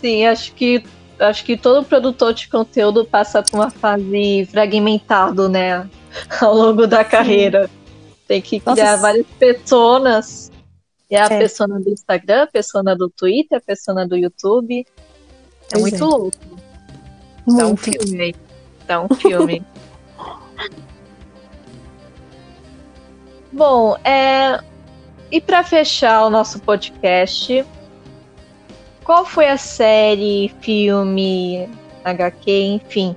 Sim, 0.00 0.26
acho 0.26 0.54
que 0.54 0.82
acho 1.20 1.44
que 1.44 1.56
todo 1.56 1.84
produtor 1.84 2.34
de 2.34 2.48
conteúdo 2.48 3.04
passa 3.04 3.42
por 3.42 3.60
uma 3.60 3.70
fase 3.70 4.48
fragmentado, 4.50 5.48
né? 5.48 5.88
Ao 6.40 6.54
longo 6.54 6.86
da 6.86 7.04
carreira. 7.04 7.70
Tem 8.26 8.40
que 8.40 8.60
criar 8.60 8.92
Nossa. 8.92 8.96
várias 8.96 9.26
pessoas. 9.38 10.50
E 11.10 11.16
a 11.16 11.24
é. 11.24 11.28
persona 11.28 11.80
do 11.80 11.90
Instagram, 11.90 12.44
a 12.44 12.46
persona 12.46 12.96
do 12.96 13.10
Twitter, 13.10 13.58
a 13.58 13.60
persona 13.60 14.06
do 14.06 14.16
YouTube. 14.16 14.80
É 14.80 14.84
pois 15.72 15.82
muito 15.82 15.96
é. 15.96 16.06
louco. 16.06 16.38
Dá 17.46 17.66
um 17.66 17.76
filme 17.76 18.20
aí. 18.20 18.34
Dá 18.86 19.00
um 19.00 19.08
filme. 19.14 19.62
Bom, 23.52 23.96
é... 24.04 24.60
e 25.30 25.40
para 25.40 25.64
fechar 25.64 26.24
o 26.24 26.30
nosso 26.30 26.60
podcast, 26.60 27.66
qual 29.10 29.24
foi 29.24 29.48
a 29.48 29.56
série, 29.56 30.54
filme, 30.60 31.68
HQ, 32.04 32.48
enfim, 32.48 33.12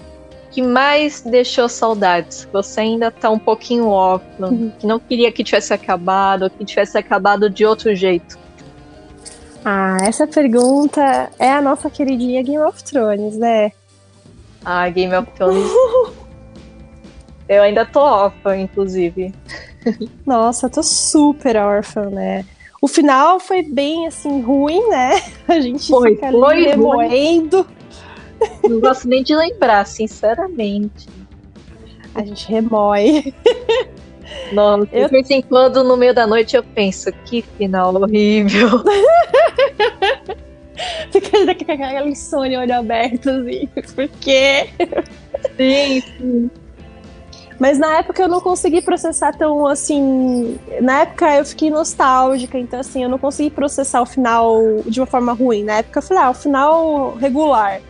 que 0.50 0.60
mais 0.60 1.22
deixou 1.22 1.70
saudades? 1.70 2.50
Você 2.52 2.80
ainda 2.80 3.12
tá 3.12 3.30
um 3.30 3.38
pouquinho 3.38 3.90
órfão, 3.90 4.50
uhum. 4.50 4.72
que 4.80 4.88
não 4.88 5.00
queria 5.00 5.32
que 5.32 5.44
tivesse 5.44 5.72
acabado, 5.72 6.46
ou 6.46 6.50
que 6.50 6.66
tivesse 6.66 6.98
acabado 6.98 7.48
de 7.48 7.64
outro 7.64 7.94
jeito? 7.94 8.40
Ah, 9.64 9.98
essa 10.02 10.26
pergunta 10.26 11.30
é 11.38 11.52
a 11.52 11.62
nossa 11.62 11.92
queridinha 11.92 12.42
Game 12.42 12.58
of 12.58 12.84
Thrones, 12.84 13.38
né? 13.38 13.72
Ah, 14.66 14.90
Game 14.90 15.16
of 15.16 15.30
Thrones. 15.34 15.72
eu 17.48 17.62
ainda 17.62 17.86
tô 17.86 18.00
órfã, 18.00 18.58
inclusive. 18.58 19.32
Nossa, 20.26 20.68
tô 20.68 20.82
super 20.82 21.56
órfã, 21.56 22.10
né? 22.10 22.44
O 22.84 22.88
final 22.90 23.40
foi 23.40 23.64
bem, 23.64 24.08
assim, 24.08 24.42
ruim, 24.42 24.90
né? 24.90 25.12
A 25.48 25.58
gente 25.62 25.88
foi, 25.88 26.16
fica 26.16 26.30
foi 26.30 26.64
remoendo. 26.66 27.66
Não 28.62 28.82
gosto 28.82 29.08
nem 29.08 29.24
de 29.24 29.34
lembrar, 29.34 29.88
sinceramente. 29.88 31.08
A 32.14 32.26
gente 32.26 32.46
remói. 32.52 33.34
Nossa, 34.52 34.90
eu... 34.92 35.06
de 35.06 35.12
vez 35.14 35.30
em 35.30 35.42
quando, 35.42 35.82
no 35.82 35.96
meio 35.96 36.14
da 36.14 36.28
noite, 36.28 36.58
eu 36.58 36.64
penso, 36.64 37.10
que 37.24 37.42
final 37.58 37.96
horrível. 37.96 38.84
Fica 41.10 41.30
com 41.32 41.72
aquela 41.72 42.06
insônia, 42.06 42.60
olho 42.60 42.76
aberto, 42.76 43.30
assim, 43.30 43.66
por 43.96 44.10
quê? 44.20 44.68
Sim, 45.56 46.02
sim. 46.02 46.52
Mas 47.60 47.78
na 47.78 47.98
época 47.98 48.22
eu 48.22 48.28
não 48.28 48.42
consegui 48.42 48.82
processar 48.82 49.36
tão 49.36 49.68
assim. 49.68 50.58
Na 50.82 51.02
época 51.02 51.36
eu 51.38 51.46
fiquei 51.46 51.70
nostálgica, 51.70 52.58
então 52.58 52.80
assim, 52.80 53.04
eu 53.04 53.10
não 53.10 53.18
consegui 53.18 53.50
processar 53.50 54.02
o 54.02 54.06
final 54.06 54.82
de 54.86 55.00
uma 55.00 55.06
forma 55.06 55.34
ruim. 55.34 55.64
Na 55.64 55.78
época 55.78 56.00
eu 56.00 56.04
falei, 56.04 56.24
ah, 56.24 56.30
o 56.30 56.34
final 56.34 57.16
regular. 57.16 57.82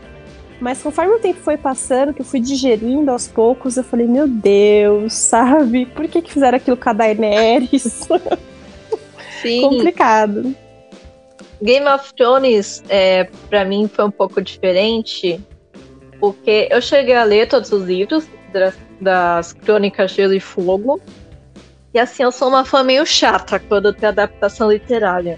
Mas 0.60 0.82
conforme 0.82 1.13
o 1.15 1.19
tempo 1.19 1.39
foi 1.41 1.58
passando, 1.58 2.13
que 2.13 2.21
eu 2.21 2.26
fui 2.26 2.39
digerindo 2.39 3.12
aos 3.12 3.28
poucos, 3.28 3.76
eu 3.76 3.84
falei, 3.84 4.08
meu 4.08 4.28
Deus, 4.28 5.13
sabe? 5.13 5.86
Por 5.88 6.08
que, 6.08 6.21
que 6.21 6.32
fizeram 6.32 6.56
aquilo 6.56 6.78
com 6.78 6.89
a 6.89 6.93
Daenerys? 6.93 8.08
Sim. 9.41 9.62
Complicado. 9.62 10.56
Game 11.62 11.86
of 11.88 12.13
Thrones, 12.13 12.84
é, 12.89 13.26
para 13.49 13.65
mim, 13.65 13.89
foi 13.93 14.06
um 14.06 14.12
pouco 14.12 14.41
diferente, 14.41 15.39
porque 16.19 16.67
eu 16.71 16.82
cheguei 16.82 17.15
a 17.15 17.23
ler 17.23 17.47
todos 17.47 17.71
os 17.71 17.84
livros 17.84 18.26
das 19.04 19.54
Crônicas 19.54 20.12
Gelo 20.12 20.34
e 20.34 20.39
Fogo. 20.39 21.00
E 21.94 22.00
assim, 22.00 22.24
eu 22.24 22.32
sou 22.32 22.48
uma 22.48 22.66
fã 22.66 22.84
meio 22.84 23.06
chata 23.06 23.60
quando 23.60 23.93
tem 23.93 24.10
adaptação 24.10 24.72
literária. 24.72 25.38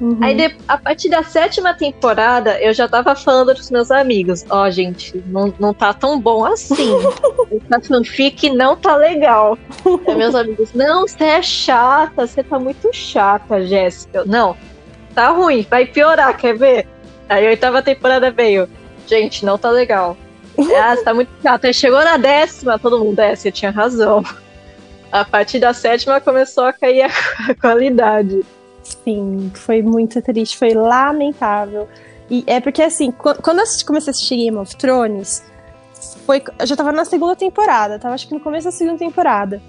Uhum. 0.00 0.18
Aí, 0.20 0.34
de, 0.34 0.56
a 0.66 0.76
partir 0.76 1.08
da 1.08 1.22
sétima 1.22 1.72
temporada, 1.72 2.60
eu 2.60 2.74
já 2.74 2.88
tava 2.88 3.14
falando 3.14 3.54
pros 3.54 3.70
meus 3.70 3.90
amigos: 3.90 4.44
Ó, 4.50 4.64
oh, 4.66 4.70
gente, 4.70 5.22
não, 5.26 5.54
não 5.58 5.72
tá 5.72 5.94
tão 5.94 6.20
bom 6.20 6.44
assim. 6.44 6.92
Essa 7.70 7.80
fanfic 7.80 8.50
não 8.50 8.76
tá 8.76 8.96
legal. 8.96 9.56
Aí 10.06 10.14
meus 10.14 10.34
amigos: 10.34 10.72
Não, 10.74 11.06
você 11.06 11.24
é 11.24 11.42
chata, 11.42 12.26
você 12.26 12.42
tá 12.42 12.58
muito 12.58 12.92
chata, 12.92 13.64
Jéssica. 13.64 14.24
Não, 14.24 14.56
tá 15.14 15.28
ruim, 15.30 15.64
vai 15.70 15.86
piorar, 15.86 16.36
quer 16.36 16.58
ver? 16.58 16.88
Aí 17.28 17.46
a 17.46 17.50
oitava 17.50 17.80
temporada 17.80 18.30
veio: 18.30 18.68
Gente, 19.06 19.44
não 19.46 19.56
tá 19.56 19.70
legal. 19.70 20.16
Ah, 20.58 20.94
você 20.96 21.02
tá 21.02 21.14
muito 21.14 21.30
chato. 21.42 21.64
Aí 21.64 21.74
chegou 21.74 22.02
na 22.04 22.16
décima, 22.16 22.78
todo 22.78 22.98
mundo 22.98 23.18
é, 23.18 23.34
tinha 23.34 23.70
razão. 23.70 24.22
A 25.10 25.24
partir 25.24 25.58
da 25.58 25.72
sétima 25.72 26.20
começou 26.20 26.64
a 26.64 26.72
cair 26.72 27.02
a, 27.48 27.54
qualidade. 27.54 28.44
Sim, 28.82 29.50
foi 29.54 29.82
muito 29.82 30.20
triste, 30.20 30.56
foi 30.56 30.74
lamentável. 30.74 31.88
E 32.30 32.44
é 32.46 32.60
porque 32.60 32.82
assim, 32.82 33.10
quando 33.10 33.60
eu 33.60 33.66
comecei 33.86 34.10
a 34.10 34.12
assistir 34.12 34.36
Game 34.36 34.56
of 34.56 34.76
Thrones, 34.76 35.44
foi, 36.26 36.42
eu 36.58 36.66
já 36.66 36.76
tava 36.76 36.92
na 36.92 37.04
segunda 37.04 37.36
temporada, 37.36 37.98
tava 37.98 38.14
acho 38.14 38.26
que 38.26 38.34
no 38.34 38.40
começo 38.40 38.66
da 38.66 38.72
segunda 38.72 38.98
temporada. 38.98 39.60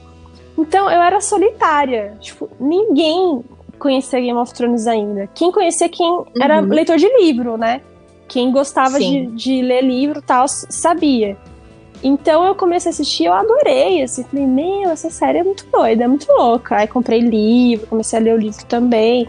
Então 0.58 0.90
eu 0.90 1.02
era 1.02 1.20
solitária. 1.20 2.18
Tipo, 2.20 2.50
ninguém 2.60 3.44
conhecia 3.78 4.20
Game 4.20 4.38
of 4.38 4.54
Thrones 4.54 4.88
ainda. 4.88 5.28
Quem 5.34 5.52
conhecia 5.52 5.90
quem 5.90 6.10
uhum. 6.10 6.26
era 6.42 6.60
leitor 6.60 6.98
de 6.98 7.08
livro, 7.18 7.58
né? 7.58 7.82
Quem 8.28 8.52
gostava 8.52 9.00
de, 9.00 9.28
de, 9.28 9.62
ler 9.62 9.84
livro 9.84 10.20
e 10.20 10.22
tal, 10.22 10.48
sabia. 10.48 11.38
Então 12.04 12.46
eu 12.46 12.56
comecei 12.56 12.90
a 12.90 12.94
assistir, 12.94 13.26
eu 13.26 13.34
adorei, 13.34 14.04
assim, 14.04 14.24
falei, 14.24 14.46
meu, 14.46 14.90
essa 14.90 15.10
série 15.10 15.40
é 15.40 15.44
muito 15.44 15.66
doida, 15.72 16.04
é 16.04 16.08
muito 16.08 16.28
louca. 16.32 16.76
Aí 16.76 16.88
comprei 16.88 17.20
livro, 17.20 17.88
comecei 17.88 18.20
a 18.20 18.22
ler 18.22 18.36
o 18.36 18.38
livro 18.38 18.66
também. 18.66 19.28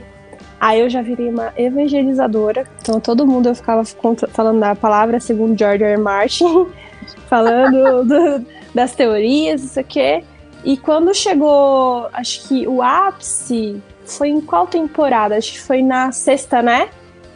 Aí 0.59 0.80
eu 0.80 0.88
já 0.88 1.03
virei 1.03 1.28
uma 1.28 1.53
evangelizadora, 1.57 2.66
então 2.80 2.99
todo 2.99 3.26
mundo 3.26 3.51
eu 3.51 3.55
ficava 3.55 3.84
falando 3.84 4.61
da 4.61 4.74
palavra 4.74 5.20
segundo 5.20 5.59
George 5.59 5.84
R. 5.84 5.92
R. 5.92 6.01
Martin, 6.01 6.66
falando 7.28 8.05
do, 8.05 8.47
das 8.74 8.94
teorias, 8.94 9.62
isso 9.62 9.78
aqui. 9.78 10.24
E 10.64 10.76
quando 10.76 11.14
chegou, 11.14 12.09
acho 12.12 12.49
que 12.49 12.66
o 12.66 12.82
ápice 12.82 13.80
foi 14.07 14.30
em 14.30 14.40
qual 14.40 14.66
temporada? 14.66 15.36
Acho 15.36 15.53
que 15.53 15.61
foi 15.61 15.82
na 15.82 16.11
sexta, 16.11 16.62
né? 16.62 16.88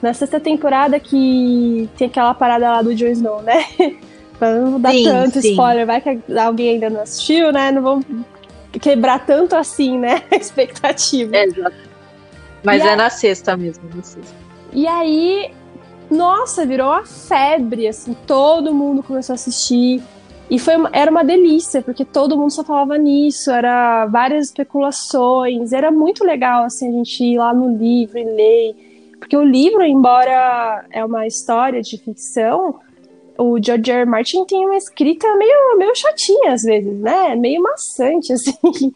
Na 0.03 0.15
sexta 0.15 0.41
temporada 0.41 0.99
que 0.99 1.89
tem 1.97 2.09
aquela 2.09 2.33
parada 2.33 2.71
lá 2.71 2.83
do 2.83 2.95
Jon 2.95 3.09
Snow, 3.09 3.43
né? 3.43 3.65
não 4.41 4.81
dar 4.81 4.93
sim, 4.93 5.05
tanto 5.05 5.41
sim. 5.41 5.51
spoiler, 5.51 5.87
vai 5.87 6.01
que 6.01 6.21
alguém 6.39 6.71
ainda 6.71 6.89
não 6.89 7.03
assistiu, 7.03 7.53
né? 7.53 7.71
Não 7.71 7.83
vamos 7.83 8.07
quebrar 8.81 9.25
tanto 9.27 9.55
assim, 9.55 9.99
né? 9.99 10.23
A 10.31 10.37
expectativa. 10.37 11.37
É, 11.37 11.45
exato. 11.45 11.77
Mas 12.63 12.83
e 12.83 12.87
é 12.87 12.93
a... 12.93 12.97
na 12.97 13.11
sexta 13.11 13.57
mesmo, 13.57 13.85
na 13.95 14.03
sexta. 14.03 14.35
E 14.73 14.87
aí, 14.87 15.51
nossa, 16.11 16.67
virou 16.67 16.89
uma 16.89 17.05
febre, 17.05 17.89
assim, 17.89 18.15
todo 18.27 18.75
mundo 18.75 19.03
começou 19.03 19.33
a 19.33 19.35
assistir. 19.35 20.03
E 20.51 20.59
foi, 20.59 20.75
era 20.93 21.11
uma 21.11 21.25
delícia, 21.25 21.81
porque 21.81 22.05
todo 22.05 22.37
mundo 22.37 22.51
só 22.51 22.65
falava 22.65 22.99
nisso, 22.99 23.51
era 23.51 24.05
várias 24.07 24.47
especulações, 24.47 25.73
era 25.73 25.91
muito 25.91 26.25
legal, 26.25 26.65
assim, 26.65 26.89
a 26.89 26.93
gente 26.93 27.23
ir 27.23 27.39
lá 27.39 27.55
no 27.55 27.77
livro 27.77 28.19
e 28.19 28.25
ler. 28.25 28.90
Porque 29.31 29.37
o 29.37 29.45
livro, 29.45 29.85
embora 29.85 30.85
é 30.91 31.05
uma 31.05 31.25
história 31.25 31.81
de 31.81 31.97
ficção, 31.97 32.81
o 33.39 33.63
George 33.63 33.89
R. 33.89 34.01
R. 34.01 34.05
Martin 34.05 34.45
tem 34.45 34.67
uma 34.67 34.77
escrita 34.77 35.25
meio, 35.37 35.79
meio 35.79 35.95
chatinha 35.95 36.53
às 36.53 36.65
vezes, 36.65 36.99
né? 36.99 37.37
Meio 37.37 37.63
maçante, 37.63 38.33
assim. 38.35 38.59
Sim, 38.61 38.93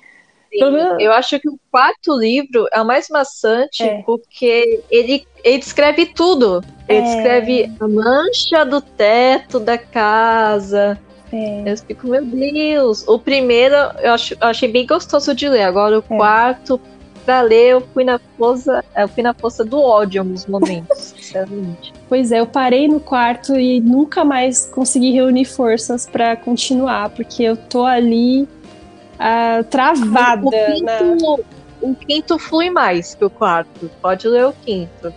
eu 0.99 1.13
acho 1.13 1.39
que 1.39 1.49
o 1.49 1.57
quarto 1.71 2.19
livro 2.19 2.67
é 2.73 2.83
o 2.83 2.85
mais 2.85 3.09
maçante 3.09 3.85
é. 3.85 4.03
porque 4.03 4.83
ele, 4.91 5.25
ele 5.45 5.59
descreve 5.59 6.07
tudo. 6.07 6.65
Ele 6.89 6.99
é. 6.99 7.03
descreve 7.03 7.73
a 7.79 7.87
mancha 7.87 8.65
do 8.65 8.81
teto 8.81 9.61
da 9.61 9.79
casa, 9.79 10.99
é. 11.35 11.63
Eu 11.67 11.77
fico, 11.77 12.07
meu 12.07 12.25
Deus. 12.25 13.07
O 13.09 13.19
primeiro 13.19 13.75
eu, 13.75 14.13
acho, 14.13 14.35
eu 14.35 14.47
achei 14.47 14.69
bem 14.69 14.87
gostoso 14.87 15.35
de 15.35 15.49
ler. 15.49 15.63
Agora 15.63 15.99
o 15.99 16.05
é. 16.09 16.17
quarto, 16.17 16.81
pra 17.25 17.41
ler, 17.43 17.73
eu 17.73 17.81
fui 17.81 18.05
na 18.05 18.21
força, 18.37 18.85
eu 18.97 19.09
fui 19.09 19.23
na 19.23 19.35
força 19.35 19.65
do 19.65 19.81
ódio 19.81 20.19
em 20.19 20.21
alguns 20.21 20.47
momentos, 20.47 20.99
sinceramente. 21.17 21.93
Pois 22.09 22.31
é, 22.31 22.41
eu 22.41 22.47
parei 22.47 22.87
no 22.87 23.01
quarto 23.01 23.55
e 23.59 23.81
nunca 23.81 24.25
mais 24.25 24.67
consegui 24.67 25.13
reunir 25.13 25.45
forças 25.45 26.07
para 26.07 26.37
continuar, 26.37 27.11
porque 27.11 27.43
eu 27.43 27.57
tô 27.57 27.85
ali 27.85 28.43
uh, 28.43 29.65
travada. 29.71 30.47
O 30.47 30.51
quinto, 30.51 31.45
na... 31.83 31.89
o 31.89 31.95
quinto 31.95 32.39
flui 32.39 32.71
mais 32.71 33.15
que 33.15 33.25
o 33.25 33.31
quarto. 33.31 33.91
Pode 34.01 34.29
ler 34.29 34.47
o 34.47 34.53
quinto. 34.53 35.13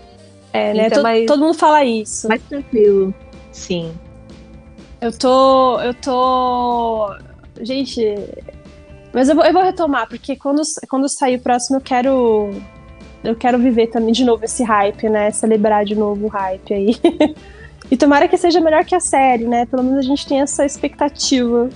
É, 0.54 0.74
né? 0.74 0.90
Todo, 0.90 1.04
mais, 1.04 1.26
todo 1.26 1.40
mundo 1.40 1.54
fala 1.54 1.84
isso. 1.84 2.28
Mais 2.28 2.42
tranquilo. 2.44 3.14
Sim. 3.52 3.94
Eu 5.02 5.16
tô. 5.16 5.80
Eu 5.82 5.94
tô. 5.94 7.16
Gente. 7.62 8.16
Mas 9.18 9.30
eu 9.30 9.36
vou, 9.36 9.44
eu 9.44 9.52
vou 9.52 9.64
retomar, 9.64 10.08
porque 10.08 10.36
quando, 10.36 10.62
quando 10.88 11.10
sair 11.10 11.38
o 11.38 11.42
próximo 11.42 11.78
eu 11.78 11.82
quero. 11.82 12.52
Eu 13.24 13.36
quero 13.36 13.58
viver 13.58 13.88
também 13.88 14.14
de 14.14 14.24
novo 14.24 14.46
esse 14.46 14.64
hype, 14.64 15.10
né? 15.10 15.32
Celebrar 15.32 15.84
de 15.84 15.96
novo 15.96 16.28
o 16.28 16.30
hype 16.30 16.72
aí. 16.72 16.96
e 17.90 17.98
tomara 17.98 18.28
que 18.28 18.38
seja 18.38 18.62
melhor 18.62 18.86
que 18.86 18.94
a 18.94 19.00
série, 19.00 19.46
né? 19.46 19.66
Pelo 19.66 19.82
menos 19.82 19.98
a 19.98 20.08
gente 20.08 20.28
tem 20.28 20.42
essa 20.42 20.64
expectativa. 20.64 21.68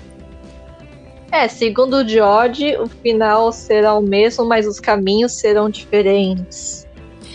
É, 1.32 1.48
segundo 1.48 1.96
o 1.96 2.08
George, 2.08 2.78
o 2.78 2.86
final 2.88 3.52
será 3.52 3.96
o 3.96 4.02
mesmo, 4.04 4.46
mas 4.46 4.68
os 4.68 4.80
caminhos 4.80 5.40
serão 5.40 5.68
diferentes. 5.68 6.88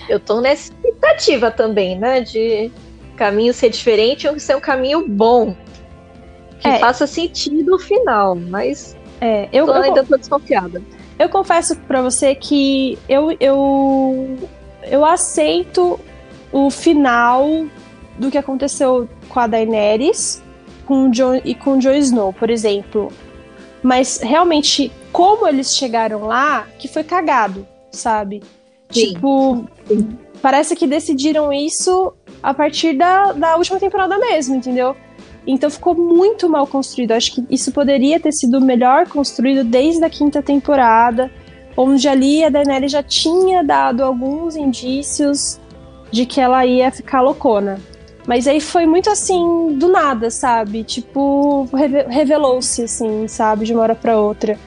Eu 0.08 0.20
tô 0.20 0.40
nessa 0.40 0.72
expectativa 0.72 1.50
também, 1.50 1.98
né? 1.98 2.20
De 2.20 2.70
caminho 3.16 3.52
ser 3.52 3.70
diferente 3.70 4.28
ou 4.28 4.38
ser 4.38 4.54
um 4.54 4.60
caminho 4.60 5.04
bom 5.08 5.56
que 6.60 6.68
é. 6.68 6.78
faça 6.78 7.08
sentido 7.08 7.74
o 7.74 7.78
final, 7.80 8.36
mas 8.36 8.96
é, 9.20 9.48
eu, 9.52 9.66
tô, 9.66 9.72
eu 9.72 9.82
ainda 9.82 10.04
tô 10.04 10.16
desconfiada. 10.16 10.82
Eu 11.18 11.28
confesso 11.28 11.76
para 11.80 12.02
você 12.02 12.34
que 12.34 12.98
eu, 13.08 13.34
eu, 13.40 14.36
eu 14.82 15.04
aceito 15.04 15.98
o 16.52 16.70
final 16.70 17.66
do 18.18 18.30
que 18.30 18.38
aconteceu 18.38 19.08
com 19.28 19.40
a 19.40 19.46
Daenerys 19.46 20.42
com 20.86 21.08
o 21.08 21.10
Jon, 21.10 21.40
e 21.44 21.54
com 21.54 21.72
o 21.72 21.78
Jon 21.78 21.92
Snow, 21.92 22.32
por 22.32 22.48
exemplo. 22.48 23.12
Mas 23.82 24.20
realmente, 24.22 24.90
como 25.12 25.46
eles 25.46 25.76
chegaram 25.76 26.24
lá, 26.24 26.66
que 26.78 26.88
foi 26.88 27.04
cagado, 27.04 27.66
sabe? 27.90 28.42
Sim. 28.90 29.14
Tipo, 29.14 29.66
Sim. 29.86 30.16
parece 30.40 30.74
que 30.76 30.86
decidiram 30.86 31.52
isso 31.52 32.14
a 32.42 32.54
partir 32.54 32.94
da, 32.94 33.32
da 33.32 33.56
última 33.56 33.78
temporada 33.78 34.16
mesmo, 34.18 34.54
entendeu? 34.54 34.96
Então 35.46 35.70
ficou 35.70 35.94
muito 35.94 36.48
mal 36.48 36.66
construído. 36.66 37.12
Acho 37.12 37.34
que 37.34 37.44
isso 37.48 37.70
poderia 37.70 38.18
ter 38.18 38.32
sido 38.32 38.60
melhor 38.60 39.06
construído 39.06 39.62
desde 39.62 40.04
a 40.04 40.10
quinta 40.10 40.42
temporada, 40.42 41.30
onde 41.76 42.08
ali 42.08 42.42
a 42.42 42.48
Daenerys 42.48 42.90
já 42.90 43.02
tinha 43.02 43.62
dado 43.62 44.02
alguns 44.02 44.56
indícios 44.56 45.60
de 46.10 46.26
que 46.26 46.40
ela 46.40 46.66
ia 46.66 46.90
ficar 46.90 47.20
loucona. 47.20 47.78
Mas 48.26 48.48
aí 48.48 48.60
foi 48.60 48.86
muito 48.86 49.08
assim, 49.08 49.76
do 49.78 49.86
nada, 49.88 50.30
sabe? 50.30 50.82
Tipo, 50.82 51.68
revelou-se, 52.08 52.82
assim, 52.82 53.28
sabe? 53.28 53.64
De 53.66 53.72
uma 53.72 53.82
hora 53.82 53.94
pra 53.94 54.18
outra. 54.18 54.58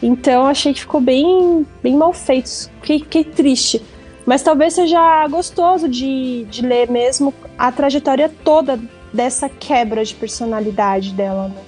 Então 0.00 0.46
achei 0.46 0.72
que 0.72 0.80
ficou 0.80 1.00
bem, 1.00 1.66
bem 1.82 1.96
mal 1.96 2.12
feito. 2.12 2.70
Fiquei, 2.80 3.00
fiquei 3.00 3.24
triste. 3.24 3.82
Mas 4.24 4.42
talvez 4.42 4.74
seja 4.74 5.26
gostoso 5.26 5.88
de, 5.88 6.44
de 6.48 6.64
ler 6.64 6.88
mesmo 6.88 7.34
a 7.56 7.72
trajetória 7.72 8.30
toda 8.44 8.78
dessa 9.12 9.48
quebra 9.48 10.04
de 10.04 10.14
personalidade 10.14 11.12
dela, 11.12 11.48
né? 11.48 11.62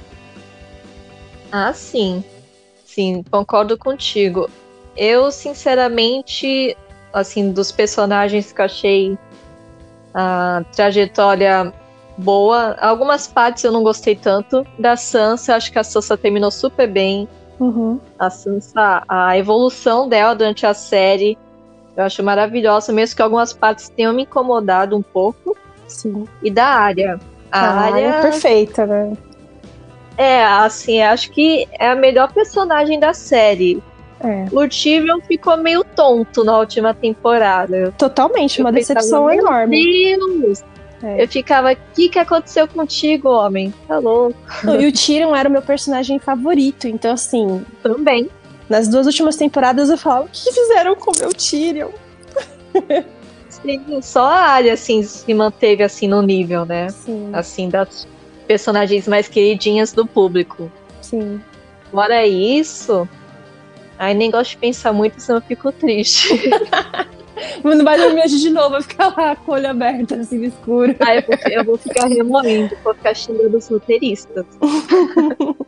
Ah, 1.53 1.72
sim. 1.72 2.22
Sim, 2.84 3.24
concordo 3.30 3.78
contigo. 3.78 4.49
Eu, 4.97 5.30
sinceramente, 5.30 6.76
assim, 7.12 7.53
dos 7.53 7.70
personagens 7.72 8.53
que 8.53 8.61
eu 8.61 8.64
achei 8.64 9.18
a 10.12 10.64
trajetória 10.74 11.72
boa, 12.18 12.76
algumas 12.80 13.26
partes 13.26 13.64
eu 13.64 13.72
não 13.72 13.82
gostei 13.82 14.14
tanto. 14.14 14.66
Da 14.78 14.97
Sansa, 14.97 15.55
acho 15.55 15.72
que 15.72 15.78
a 15.78 15.84
Sansa 15.84 16.16
terminou 16.16 16.51
super 16.51 16.88
bem. 16.88 17.28
Uhum. 17.59 18.01
A 18.18 18.30
Sansa, 18.30 19.03
a 19.09 19.36
evolução 19.38 20.09
dela 20.09 20.34
durante 20.34 20.66
a 20.66 20.74
série, 20.74 21.38
eu 21.97 22.05
acho 22.05 22.22
maravilhosa, 22.22 22.93
mesmo 22.93 23.16
que 23.16 23.22
algumas 23.22 23.53
partes 23.53 23.88
tenham 23.88 24.12
me 24.12 24.22
incomodado 24.22 24.97
um 24.97 25.03
pouco. 25.03 25.57
Sim. 25.86 26.26
E 26.43 26.51
da 26.51 26.66
área. 26.66 27.18
A, 27.51 27.61
a 27.61 27.80
área 27.80 28.07
é 28.07 28.22
perfeita, 28.22 28.86
né? 28.86 29.12
É, 30.16 30.44
assim, 30.44 31.01
acho 31.01 31.30
que 31.30 31.66
é 31.78 31.88
a 31.88 31.94
melhor 31.94 32.32
personagem 32.32 33.01
da 33.01 33.14
série. 33.14 33.82
É. 34.22 34.46
O 34.53 34.68
Tyrion 34.68 35.18
ficou 35.20 35.57
meio 35.57 35.82
tonto 35.82 36.44
na 36.44 36.59
última 36.59 36.92
temporada. 36.92 37.94
Totalmente, 37.96 38.59
eu 38.59 38.66
uma 38.66 38.72
pensava, 38.72 39.01
decepção 39.01 39.30
enorme. 39.30 40.16
Meu 40.16 40.40
Deus! 40.40 40.62
É. 41.03 41.22
Eu 41.22 41.28
ficava, 41.28 41.72
o 41.72 41.76
que, 41.94 42.11
que 42.11 42.18
aconteceu 42.18 42.68
contigo, 42.68 43.30
homem? 43.30 43.72
Tá 43.88 43.98
louco. 43.98 44.36
E 44.78 44.86
o 44.86 44.92
Tyrion 44.92 45.34
era 45.34 45.48
o 45.48 45.53
meu 45.53 45.62
personagem 45.62 46.18
favorito, 46.18 46.86
então 46.86 47.12
assim. 47.12 47.64
Também. 47.82 48.28
Nas 48.68 48.86
duas 48.86 49.07
últimas 49.07 49.36
temporadas 49.36 49.88
eu 49.88 49.96
falo, 49.96 50.26
o 50.26 50.28
que 50.28 50.53
fizeram 50.53 50.94
com 50.94 51.12
o 51.12 51.18
meu 51.18 51.32
Tyrion? 51.32 51.88
Sim, 53.62 54.00
só 54.02 54.24
a 54.26 54.40
área, 54.40 54.72
assim, 54.72 55.02
se 55.02 55.32
manteve, 55.34 55.82
assim, 55.82 56.08
no 56.08 56.22
nível, 56.22 56.64
né? 56.64 56.88
Sim. 56.88 57.30
Assim, 57.32 57.68
das 57.68 58.06
personagens 58.46 59.06
mais 59.06 59.28
queridinhas 59.28 59.92
do 59.92 60.06
público. 60.06 60.70
Sim. 61.02 61.40
Fora 61.90 62.26
isso, 62.26 63.08
aí 63.98 64.14
nem 64.14 64.30
gosto 64.30 64.52
de 64.52 64.56
pensar 64.56 64.92
muito, 64.92 65.20
senão 65.20 65.38
eu 65.38 65.42
fico 65.42 65.70
triste. 65.72 66.28
Não 67.64 67.84
vai 67.84 67.98
dormir 67.98 68.22
hoje 68.22 68.38
de 68.38 68.50
novo, 68.50 68.70
vai 68.70 68.82
ficar 68.82 69.14
lá 69.16 69.34
com 69.34 69.52
o 69.52 69.54
olho 69.54 69.70
aberto, 69.70 70.14
assim, 70.14 70.38
no 70.38 70.44
escuro. 70.44 70.94
Aí 71.00 71.18
eu 71.18 71.22
vou, 71.26 71.36
eu 71.52 71.64
vou 71.64 71.76
ficar 71.78 72.06
remoendo, 72.06 72.76
vou 72.84 72.94
ficar 72.94 73.14
xingando 73.14 73.56
os 73.56 73.68
roteiristas. 73.68 74.44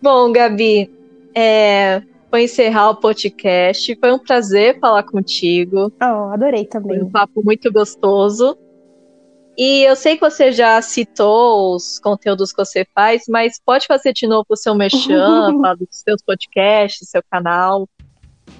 Bom, 0.00 0.32
Gabi, 0.32 0.90
é, 1.34 2.02
vou 2.34 2.40
encerrar 2.40 2.90
o 2.90 2.96
podcast. 2.96 3.96
Foi 4.00 4.12
um 4.12 4.18
prazer 4.18 4.80
falar 4.80 5.04
contigo. 5.04 5.92
Oh, 6.02 6.32
adorei 6.32 6.64
também. 6.64 6.98
Foi 6.98 7.06
um 7.06 7.10
papo 7.10 7.44
muito 7.44 7.72
gostoso. 7.72 8.58
E 9.56 9.84
eu 9.88 9.94
sei 9.94 10.16
que 10.16 10.28
você 10.28 10.50
já 10.50 10.82
citou 10.82 11.76
os 11.76 12.00
conteúdos 12.00 12.50
que 12.50 12.56
você 12.56 12.84
faz, 12.92 13.26
mas 13.28 13.60
pode 13.64 13.86
fazer 13.86 14.12
de 14.12 14.26
novo 14.26 14.46
o 14.50 14.56
seu 14.56 14.74
merchan, 14.74 15.52
falar 15.62 15.76
dos 15.76 15.86
seus 15.90 16.20
podcasts, 16.22 17.08
seu 17.08 17.22
canal. 17.30 17.88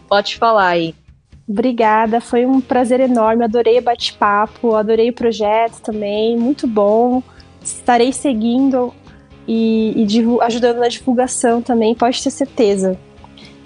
Pode 0.06 0.36
falar 0.36 0.68
aí. 0.68 0.94
Obrigada, 1.48 2.20
foi 2.20 2.46
um 2.46 2.60
prazer 2.60 3.00
enorme, 3.00 3.44
adorei 3.44 3.78
o 3.78 3.82
bate-papo, 3.82 4.76
adorei 4.76 5.10
o 5.10 5.12
projeto 5.12 5.82
também, 5.82 6.38
muito 6.38 6.68
bom. 6.68 7.20
Estarei 7.60 8.12
seguindo 8.12 8.94
e, 9.48 9.92
e 9.96 10.06
ajudando 10.42 10.78
na 10.78 10.88
divulgação 10.88 11.60
também, 11.60 11.92
pode 11.92 12.22
ter 12.22 12.30
certeza. 12.30 12.96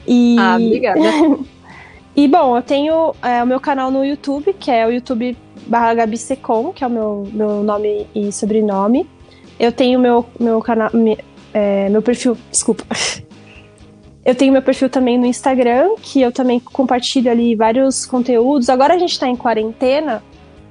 E... 0.08 0.36
Ah, 0.38 0.56
obrigada. 0.56 1.00
e 2.16 2.26
bom, 2.26 2.56
eu 2.56 2.62
tenho 2.62 3.14
é, 3.22 3.42
o 3.42 3.46
meu 3.46 3.60
canal 3.60 3.90
no 3.90 4.04
YouTube, 4.04 4.54
que 4.54 4.70
é 4.70 4.86
o 4.86 4.90
YouTube 4.90 5.36
barra 5.66 5.92
Gabi 5.94 6.16
Secom, 6.16 6.72
que 6.72 6.82
é 6.82 6.86
o 6.86 6.90
meu, 6.90 7.28
meu 7.30 7.62
nome 7.62 8.06
e 8.14 8.32
sobrenome. 8.32 9.06
Eu 9.60 9.70
tenho 9.70 10.00
meu, 10.00 10.24
meu 10.40 10.60
canal, 10.62 10.90
é, 11.52 11.88
meu 11.90 12.00
perfil, 12.00 12.36
desculpa. 12.50 12.84
Eu 14.24 14.34
tenho 14.34 14.52
meu 14.52 14.60
perfil 14.60 14.90
também 14.90 15.16
no 15.16 15.24
Instagram, 15.24 15.94
que 16.02 16.20
eu 16.20 16.30
também 16.30 16.60
compartilho 16.60 17.30
ali 17.30 17.54
vários 17.54 18.04
conteúdos. 18.04 18.68
Agora 18.68 18.92
a 18.92 18.98
gente 18.98 19.18
tá 19.18 19.26
em 19.26 19.34
quarentena, 19.34 20.22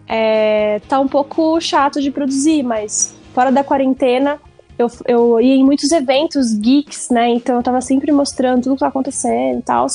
é, 0.08 0.80
tá 0.88 1.00
um 1.00 1.08
pouco 1.08 1.60
chato 1.60 2.00
de 2.00 2.12
produzir, 2.12 2.62
mas 2.62 3.18
fora 3.34 3.52
da 3.52 3.64
quarentena 3.64 4.40
eu, 4.78 4.88
eu 5.06 5.42
ia 5.42 5.56
em 5.56 5.64
muitos 5.64 5.92
eventos 5.92 6.54
geeks, 6.54 7.10
né? 7.10 7.30
Então 7.30 7.56
eu 7.56 7.64
tava 7.64 7.82
sempre 7.82 8.12
mostrando 8.12 8.64
tudo 8.64 8.76
que 8.76 8.80
tá 8.80 8.88
acontecendo 8.88 9.60
e 9.60 9.64
tal. 9.64 9.88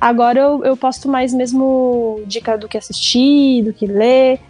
Agora 0.00 0.40
eu, 0.40 0.64
eu 0.64 0.76
posto 0.76 1.08
mais 1.08 1.32
mesmo 1.32 2.20
dica 2.26 2.58
do 2.58 2.68
que 2.68 2.76
assistir, 2.76 3.62
do 3.62 3.72
que 3.72 3.86
ler 3.86 4.40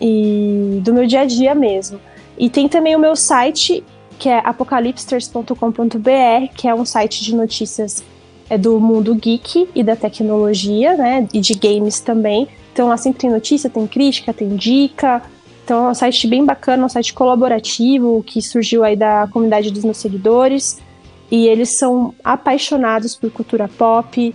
e 0.00 0.80
do 0.82 0.94
meu 0.94 1.06
dia 1.06 1.22
a 1.22 1.26
dia 1.26 1.54
mesmo. 1.54 2.00
E 2.38 2.48
tem 2.48 2.68
também 2.68 2.94
o 2.94 2.98
meu 2.98 3.16
site, 3.16 3.84
que 4.18 4.28
é 4.28 4.38
apocalipsters.com.br, 4.38 6.54
que 6.54 6.68
é 6.68 6.74
um 6.74 6.84
site 6.84 7.24
de 7.24 7.34
notícias 7.34 8.04
é, 8.48 8.56
do 8.56 8.78
mundo 8.78 9.14
geek 9.14 9.68
e 9.74 9.82
da 9.82 9.96
tecnologia, 9.96 10.96
né? 10.96 11.26
E 11.34 11.40
de 11.40 11.54
games 11.54 12.00
também. 12.00 12.46
Então 12.72 12.88
lá 12.88 12.96
sempre 12.96 13.20
tem 13.20 13.30
notícia, 13.30 13.68
tem 13.68 13.86
crítica, 13.86 14.32
tem 14.32 14.54
dica. 14.54 15.22
Então 15.68 15.84
é 15.84 15.90
um 15.90 15.94
site 15.94 16.26
bem 16.26 16.46
bacana, 16.46 16.86
um 16.86 16.88
site 16.88 17.12
colaborativo 17.12 18.22
que 18.22 18.40
surgiu 18.40 18.82
aí 18.82 18.96
da 18.96 19.28
comunidade 19.30 19.70
dos 19.70 19.84
meus 19.84 19.98
seguidores. 19.98 20.80
E 21.30 21.46
eles 21.46 21.76
são 21.76 22.14
apaixonados 22.24 23.14
por 23.14 23.30
cultura 23.30 23.68
pop, 23.68 24.34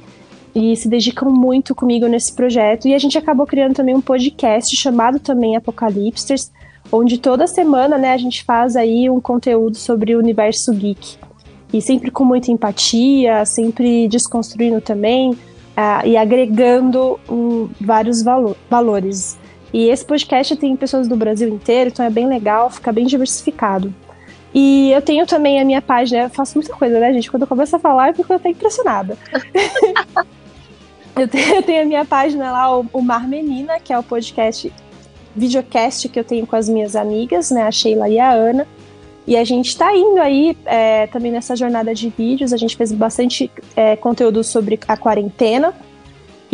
e 0.54 0.76
se 0.76 0.88
dedicam 0.88 1.32
muito 1.32 1.74
comigo 1.74 2.06
nesse 2.06 2.36
projeto. 2.36 2.88
E 2.88 2.94
a 2.94 3.00
gente 3.00 3.18
acabou 3.18 3.48
criando 3.48 3.74
também 3.74 3.96
um 3.96 4.00
podcast 4.00 4.78
chamado 4.78 5.20
também 5.20 5.56
Apocalipsters, 5.56 6.52
onde 6.92 7.18
toda 7.18 7.48
semana, 7.48 7.98
né, 7.98 8.14
a 8.14 8.18
gente 8.18 8.44
faz 8.44 8.76
aí 8.76 9.10
um 9.10 9.20
conteúdo 9.20 9.76
sobre 9.76 10.16
o 10.16 10.20
universo 10.20 10.72
geek. 10.72 11.18
E 11.74 11.82
sempre 11.82 12.12
com 12.12 12.24
muita 12.24 12.52
empatia, 12.52 13.44
sempre 13.44 14.08
desconstruindo 14.08 14.80
também 14.82 15.32
uh, 15.32 16.06
e 16.06 16.16
agregando 16.16 17.20
um, 17.28 17.70
vários 17.82 18.22
valo 18.22 18.56
valores. 18.70 19.42
E 19.74 19.90
esse 19.90 20.06
podcast 20.06 20.56
tem 20.56 20.76
pessoas 20.76 21.08
do 21.08 21.16
Brasil 21.16 21.50
inteiro, 21.50 21.90
então 21.90 22.06
é 22.06 22.10
bem 22.10 22.28
legal, 22.28 22.70
fica 22.70 22.92
bem 22.92 23.08
diversificado. 23.08 23.94
E 24.54 24.92
eu 24.92 25.02
tenho 25.02 25.26
também 25.26 25.60
a 25.60 25.66
minha 25.66 25.82
página, 25.82 26.24
eu 26.24 26.30
faço 26.30 26.56
muita 26.58 26.76
coisa, 26.76 27.00
né, 27.00 27.12
gente? 27.12 27.32
Quando 27.32 27.42
eu 27.42 27.48
começo 27.48 27.76
a 27.76 27.80
falar, 27.80 28.10
eu 28.10 28.14
fico 28.14 28.32
até 28.32 28.50
impressionada. 28.50 29.18
Eu 31.16 31.28
tenho, 31.28 31.54
eu 31.54 31.62
tenho, 31.62 31.84
a 31.84 31.86
minha 31.86 32.04
página 32.04 32.52
lá, 32.52 32.76
o, 32.76 33.02
Mar 33.02 33.28
Menina, 33.28 33.80
que 33.80 33.94
é 33.94 34.00
o 34.00 34.02
podcast, 34.02 34.74
videocast 35.36 36.10
que 36.10 36.20
eu 36.20 36.24
tenho 36.24 36.48
com 36.48 36.56
as 36.56 36.68
minhas 36.68 36.96
amigas, 36.96 37.52
né, 37.52 37.62
a 37.62 37.72
Sheila 37.72 38.10
e 38.10 38.20
a 38.20 38.32
Ana. 38.32 38.68
E 39.28 39.38
a 39.38 39.44
gente 39.44 39.68
está 39.68 39.96
indo 39.96 40.20
aí 40.20 40.58
é, 40.66 41.06
também 41.08 41.32
nessa 41.32 41.56
jornada 41.56 41.94
de 41.94 42.10
vídeos. 42.10 42.52
A 42.52 42.58
gente 42.58 42.76
fez 42.76 42.92
bastante 42.92 43.50
é, 43.76 43.96
conteúdo 43.96 44.44
sobre 44.44 44.80
a 44.88 44.98
quarentena. 44.98 45.74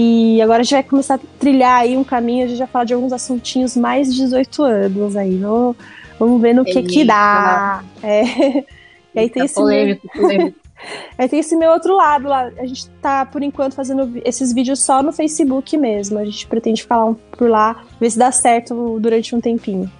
E 0.01 0.41
agora 0.41 0.61
a 0.61 0.63
gente 0.63 0.75
vai 0.75 0.83
começar 0.83 1.15
a 1.15 1.19
trilhar 1.37 1.81
aí 1.81 1.97
um 1.97 2.05
caminho. 2.05 2.45
A 2.45 2.47
gente 2.47 2.59
vai 2.59 2.67
falar 2.67 2.85
de 2.85 2.93
alguns 2.93 3.11
assuntinhos 3.11 3.75
mais 3.75 4.07
de 4.07 4.21
18 4.21 4.63
anos 4.63 5.13
aí. 5.17 5.37
Vamos, 5.37 5.75
vamos 6.17 6.41
ver 6.41 6.55
no 6.55 6.63
que 6.63 6.81
que 6.83 7.03
dá. 7.03 7.83
É. 8.01 8.63
E 9.11 9.21
aí 9.21 9.29
tem 9.29 9.43
esse. 9.43 9.55
Polêmico, 9.55 10.07
polêmico. 10.13 10.59
Aí 11.17 11.27
tem 11.27 11.39
esse 11.39 11.55
meu 11.55 11.71
outro 11.71 11.95
lado 11.95 12.29
lá. 12.29 12.51
A 12.59 12.65
gente 12.65 12.87
tá, 13.01 13.25
por 13.25 13.41
enquanto, 13.41 13.73
fazendo 13.73 14.21
esses 14.23 14.53
vídeos 14.53 14.81
só 14.81 15.01
no 15.01 15.11
Facebook 15.11 15.75
mesmo. 15.75 16.19
A 16.19 16.23
gente 16.23 16.45
pretende 16.45 16.83
ficar 16.83 17.03
lá 17.03 17.15
por 17.31 17.49
lá, 17.49 17.83
ver 17.99 18.11
se 18.11 18.19
dá 18.19 18.31
certo 18.31 18.99
durante 18.99 19.35
um 19.35 19.41
tempinho. 19.41 19.91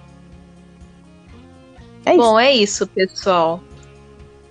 É 2.06 2.16
Bom, 2.16 2.38
é 2.38 2.54
isso, 2.54 2.86
pessoal. 2.86 3.60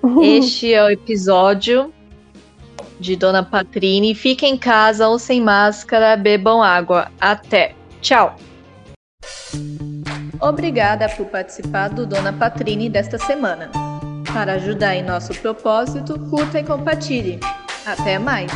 Este 0.22 0.74
é 0.74 0.84
o 0.84 0.90
episódio 0.90 1.92
de 3.00 3.16
Dona 3.16 3.44
Patrine. 3.44 4.14
Fiquem 4.14 4.54
em 4.54 4.58
casa 4.58 5.08
ou 5.08 5.18
sem 5.18 5.42
máscara, 5.42 6.18
bebam 6.18 6.62
água. 6.62 7.12
Até. 7.20 7.74
Tchau. 8.02 8.36
Obrigada 10.42 11.10
por 11.10 11.26
participar 11.28 11.90
do 11.90 12.06
Dona 12.06 12.32
Patrine 12.32 12.90
desta 12.90 13.18
semana. 13.18 13.70
Para 14.34 14.54
ajudar 14.54 14.96
em 14.96 15.04
nosso 15.04 15.34
propósito, 15.42 16.20
curta 16.30 16.60
e 16.60 16.64
compartilhe. 16.64 17.40
Até 17.86 18.20
mais! 18.20 18.52